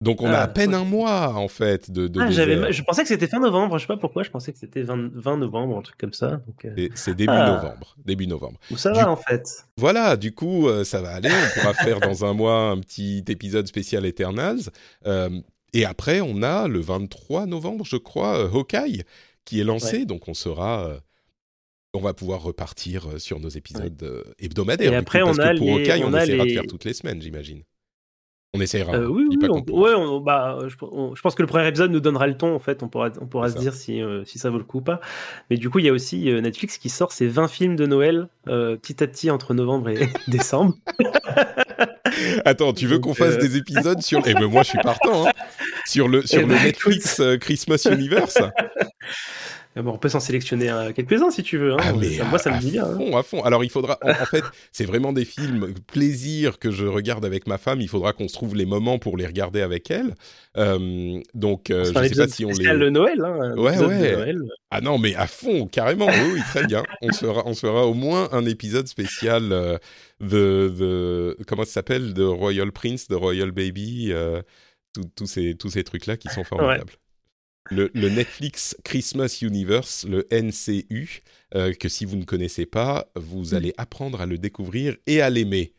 Donc 0.00 0.22
on 0.22 0.26
a 0.26 0.38
à 0.38 0.42
ah, 0.42 0.48
peine 0.48 0.74
un 0.74 0.84
mois 0.84 1.34
en 1.34 1.48
fait 1.48 1.90
de, 1.90 2.08
de 2.08 2.20
Je 2.20 2.82
pensais 2.82 3.02
que 3.02 3.08
c'était 3.08 3.26
fin 3.26 3.40
novembre, 3.40 3.78
je 3.78 3.82
sais 3.82 3.86
pas 3.86 3.96
pourquoi, 3.96 4.22
je 4.22 4.30
pensais 4.30 4.52
que 4.52 4.58
c'était 4.58 4.82
20, 4.82 5.36
novembre, 5.36 5.78
un 5.78 5.82
truc 5.82 5.98
comme 5.98 6.12
ça. 6.12 6.40
Euh. 6.64 6.88
C'est 6.94 7.14
début 7.14 7.32
novembre, 7.32 7.96
début 8.04 8.26
novembre. 8.26 8.58
Où 8.70 8.76
ça 8.76 8.92
va 8.92 9.10
en 9.10 9.16
fait? 9.16 9.66
Voilà, 9.76 10.16
du 10.16 10.34
coup 10.34 10.68
ça 10.84 11.00
va 11.00 11.10
aller, 11.10 11.30
on 11.30 11.60
pourra 11.60 11.74
faire 11.74 12.00
dans 12.00 12.24
un 12.24 12.32
mois 12.32 12.70
un 12.70 12.78
petit 12.78 13.24
épisode 13.28 13.66
spécial 13.66 14.06
Eternals. 14.06 14.70
Et 15.72 15.84
après, 15.84 16.20
on 16.20 16.42
a 16.42 16.68
le 16.68 16.80
23 16.80 17.46
novembre, 17.46 17.84
je 17.84 17.96
crois, 17.96 18.38
euh, 18.38 18.50
Hawkeye 18.50 19.02
qui 19.44 19.60
est 19.60 19.64
lancé. 19.64 20.04
Donc, 20.04 20.28
on 20.28 20.34
sera. 20.34 20.86
Euh, 20.86 20.98
on 21.92 22.00
va 22.00 22.14
pouvoir 22.14 22.42
repartir 22.42 23.08
euh, 23.08 23.18
sur 23.18 23.40
nos 23.40 23.48
épisodes 23.48 24.24
hebdomadaires. 24.38 24.92
Et 24.92 24.96
après, 24.96 25.22
on 25.22 25.36
a 25.38 25.54
pour 25.54 25.74
Hawkeye, 25.74 26.04
on, 26.04 26.16
essaiera 26.16 26.44
de 26.44 26.50
faire 26.50 26.66
toutes 26.68 26.84
les 26.84 26.92
semaines, 26.92 27.20
j'imagine. 27.20 27.62
On 28.54 28.60
essaiera. 28.60 28.98
oui, 28.98 29.28
oui, 29.30 29.48
ouais, 29.68 30.20
bah, 30.24 30.58
je, 30.66 30.76
pense 30.76 31.34
que 31.36 31.42
le 31.42 31.46
premier 31.46 31.68
épisode 31.68 31.92
nous 31.92 32.00
donnera 32.00 32.26
le 32.26 32.36
ton. 32.36 32.54
En 32.54 32.58
fait, 32.58 32.82
on 32.82 32.88
pourra, 32.88 33.10
on 33.20 33.26
pourra 33.26 33.48
se 33.48 33.58
dire 33.58 33.74
si, 33.74 34.00
si 34.24 34.38
ça 34.40 34.50
vaut 34.50 34.58
le 34.58 34.64
coup 34.64 34.78
ou 34.78 34.82
pas. 34.82 35.00
Mais 35.50 35.56
du 35.56 35.70
coup, 35.70 35.78
il 35.78 35.84
y 35.84 35.88
a 35.88 35.92
aussi 35.92 36.32
Netflix 36.32 36.76
qui 36.78 36.88
sort 36.88 37.12
ses 37.12 37.28
20 37.28 37.46
films 37.46 37.76
de 37.76 37.86
Noël 37.86 38.28
petit 38.44 39.02
à 39.04 39.06
petit 39.06 39.30
entre 39.30 39.54
novembre 39.54 39.90
et 39.90 40.08
décembre. 40.28 40.74
Attends, 42.44 42.72
tu 42.72 42.86
veux 42.86 42.98
qu'on 42.98 43.14
fasse 43.14 43.38
des 43.38 43.56
épisodes 43.56 44.00
sur. 44.02 44.22
Eh 44.26 44.34
ben 44.34 44.46
moi, 44.46 44.62
je 44.62 44.70
suis 44.70 44.78
partant. 44.78 45.26
Hein. 45.26 45.30
Sur 45.90 46.06
le, 46.06 46.24
sur 46.24 46.38
eh 46.38 46.42
le 46.42 46.48
ben, 46.48 46.62
Netflix 46.62 47.18
euh, 47.18 47.36
Christmas 47.36 47.84
Universe. 47.90 48.38
Eh 49.76 49.82
ben, 49.82 49.92
on 49.92 49.98
peut 49.98 50.08
s'en 50.08 50.18
sélectionner 50.18 50.68
quelques-uns 50.96 51.30
si 51.30 51.44
tu 51.44 51.56
veux. 51.56 51.74
Hein. 51.74 51.76
Ah, 51.80 52.24
moi, 52.24 52.40
ça 52.40 52.50
me 52.50 52.58
dit 52.58 52.72
bien. 52.72 52.84
Hein. 52.86 52.96
Fond, 52.96 53.16
à 53.16 53.22
fond. 53.22 53.42
Alors, 53.44 53.62
il 53.62 53.70
faudra. 53.70 54.00
En, 54.02 54.26
fait, 54.26 54.42
c'est 54.72 54.84
vraiment 54.84 55.12
des 55.12 55.24
films 55.24 55.74
plaisir 55.86 56.58
que 56.58 56.72
je 56.72 56.86
regarde 56.86 57.24
avec 57.24 57.46
ma 57.46 57.56
femme. 57.56 57.80
Il 57.80 57.88
faudra 57.88 58.12
qu'on 58.12 58.26
se 58.26 58.34
trouve 58.34 58.56
les 58.56 58.66
moments 58.66 58.98
pour 58.98 59.16
les 59.16 59.24
regarder 59.26 59.60
avec 59.60 59.88
elle. 59.92 60.16
Euh, 60.56 61.20
donc, 61.34 61.70
euh, 61.70 61.84
je 61.84 61.92
sais 61.92 62.16
pas 62.16 62.26
si 62.26 62.44
on 62.44 62.50
les. 62.50 62.64
le 62.64 62.90
Noël. 62.90 63.24
Hein, 63.24 63.54
ouais, 63.56 63.78
ouais. 63.78 64.34
Ah 64.72 64.80
non, 64.80 64.98
mais 64.98 65.14
à 65.14 65.28
fond, 65.28 65.68
carrément. 65.68 66.06
oui, 66.06 66.32
oui, 66.34 66.40
très 66.50 66.66
bien. 66.66 66.82
On 67.00 67.12
sera, 67.12 67.46
on 67.46 67.54
fera 67.54 67.86
au 67.86 67.94
moins 67.94 68.28
un 68.32 68.46
épisode 68.46 68.88
spécial 68.88 69.50
de, 69.50 69.78
de 70.20 71.36
comment 71.46 71.64
ça 71.64 71.74
s'appelle, 71.74 72.12
de 72.12 72.24
Royal 72.24 72.72
Prince, 72.72 73.06
de 73.06 73.14
Royal 73.14 73.52
Baby 73.52 74.12
tous 75.16 75.26
ces, 75.26 75.54
tous 75.56 75.70
ces 75.70 75.84
trucs-là 75.84 76.16
qui 76.16 76.28
sont 76.28 76.44
formidables. 76.44 76.92
Le, 77.70 78.08
Netflix 78.08 78.76
Christmas 78.84 79.38
Universe, 79.42 80.04
le 80.08 80.26
NCU, 80.32 81.22
euh, 81.54 81.72
que 81.72 81.88
si 81.88 82.04
vous 82.04 82.16
ne 82.16 82.24
connaissez 82.24 82.66
pas, 82.66 83.10
vous 83.14 83.50
mm. 83.50 83.54
allez 83.54 83.74
apprendre 83.76 84.20
à 84.20 84.26
le 84.26 84.38
découvrir 84.38 84.96
et 85.06 85.20
à 85.20 85.30
l'aimer. 85.30 85.74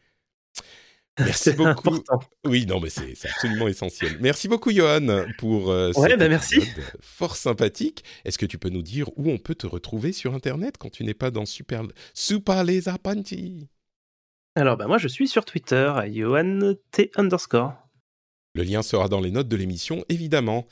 Merci 1.19 1.51
beaucoup. 1.57 1.89
Important. 1.89 2.21
Oui, 2.45 2.65
non, 2.65 2.79
mais 2.79 2.89
c'est 2.89 3.13
absolument 3.27 3.67
essentiel. 3.67 4.17
Merci 4.21 4.47
beaucoup, 4.47 4.71
Johan, 4.71 5.25
pour 5.37 5.69
euh, 5.69 5.91
ouais, 5.95 6.15
bah 6.15 6.29
merci. 6.29 6.61
fort 7.01 7.35
sympathique. 7.35 8.05
Est-ce 8.23 8.37
que 8.37 8.45
tu 8.45 8.57
peux 8.57 8.69
nous 8.69 8.83
dire 8.83 9.09
où 9.17 9.29
on 9.29 9.37
peut 9.37 9.55
te 9.55 9.67
retrouver 9.67 10.13
sur 10.13 10.33
Internet 10.33 10.77
quand 10.77 10.89
tu 10.89 11.03
n'es 11.03 11.13
pas 11.13 11.31
dans 11.31 11.45
Super, 11.45 11.83
Super 12.13 12.63
Les 12.63 12.87
Apprenti 12.87 13.67
Alors, 14.55 14.77
bah, 14.77 14.87
moi, 14.87 14.97
je 14.97 15.09
suis 15.09 15.27
sur 15.27 15.43
Twitter, 15.43 15.91
Johan 16.13 16.75
T 16.91 17.11
underscore. 17.15 17.73
Le 18.53 18.63
lien 18.63 18.81
sera 18.81 19.07
dans 19.07 19.21
les 19.21 19.31
notes 19.31 19.47
de 19.47 19.55
l'émission, 19.55 20.03
évidemment. 20.09 20.67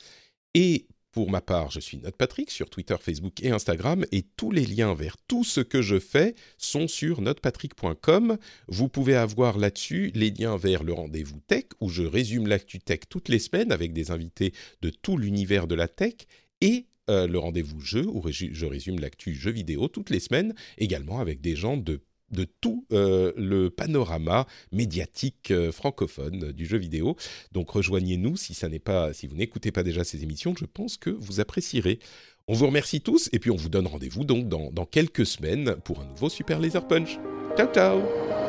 Et 0.53 0.87
pour 1.11 1.31
ma 1.31 1.41
part, 1.41 1.71
je 1.71 1.79
suis 1.79 1.97
Note 1.97 2.15
Patrick 2.15 2.51
sur 2.51 2.69
Twitter, 2.69 2.95
Facebook 2.99 3.41
et 3.43 3.49
Instagram 3.49 4.05
et 4.11 4.21
tous 4.21 4.51
les 4.51 4.65
liens 4.65 4.93
vers 4.93 5.17
tout 5.27 5.43
ce 5.43 5.59
que 5.59 5.81
je 5.81 5.99
fais 5.99 6.35
sont 6.57 6.87
sur 6.87 7.21
notepatrick.com. 7.21 8.37
Vous 8.67 8.89
pouvez 8.89 9.15
avoir 9.15 9.57
là-dessus 9.57 10.11
les 10.13 10.29
liens 10.29 10.55
vers 10.55 10.83
le 10.83 10.93
rendez-vous 10.93 11.39
tech 11.47 11.65
où 11.79 11.89
je 11.89 12.03
résume 12.03 12.47
l'actu 12.47 12.79
tech 12.79 13.01
toutes 13.09 13.29
les 13.29 13.39
semaines 13.39 13.71
avec 13.71 13.91
des 13.91 14.11
invités 14.11 14.53
de 14.81 14.91
tout 14.91 15.17
l'univers 15.17 15.65
de 15.65 15.75
la 15.75 15.87
tech 15.87 16.13
et 16.61 16.85
euh, 17.09 17.27
le 17.27 17.39
rendez-vous 17.39 17.81
jeu 17.81 18.05
où 18.07 18.23
je 18.29 18.65
résume 18.67 18.99
l'actu 18.99 19.33
jeu 19.33 19.51
vidéo 19.51 19.87
toutes 19.87 20.11
les 20.11 20.19
semaines 20.19 20.53
également 20.77 21.19
avec 21.19 21.41
des 21.41 21.55
gens 21.55 21.75
de 21.75 22.01
de 22.31 22.45
tout 22.61 22.85
euh, 22.91 23.31
le 23.35 23.69
panorama 23.69 24.47
médiatique 24.71 25.51
euh, 25.51 25.71
francophone 25.71 26.51
du 26.51 26.65
jeu 26.65 26.77
vidéo. 26.77 27.15
Donc 27.51 27.69
rejoignez-nous 27.69 28.37
si 28.37 28.53
ça 28.53 28.69
n'est 28.69 28.79
pas, 28.79 29.13
si 29.13 29.27
vous 29.27 29.35
n'écoutez 29.35 29.71
pas 29.71 29.83
déjà 29.83 30.03
ces 30.03 30.23
émissions, 30.23 30.53
je 30.57 30.65
pense 30.65 30.97
que 30.97 31.09
vous 31.09 31.39
apprécierez. 31.39 31.99
On 32.47 32.53
vous 32.53 32.65
remercie 32.65 33.01
tous 33.01 33.29
et 33.31 33.39
puis 33.39 33.51
on 33.51 33.55
vous 33.55 33.69
donne 33.69 33.87
rendez-vous 33.87 34.23
donc 34.23 34.49
dans, 34.49 34.71
dans 34.71 34.85
quelques 34.85 35.25
semaines 35.25 35.75
pour 35.83 36.01
un 36.01 36.05
nouveau 36.05 36.29
Super 36.29 36.59
Laser 36.59 36.87
Punch. 36.87 37.19
Ciao 37.55 37.67
ciao 37.71 38.48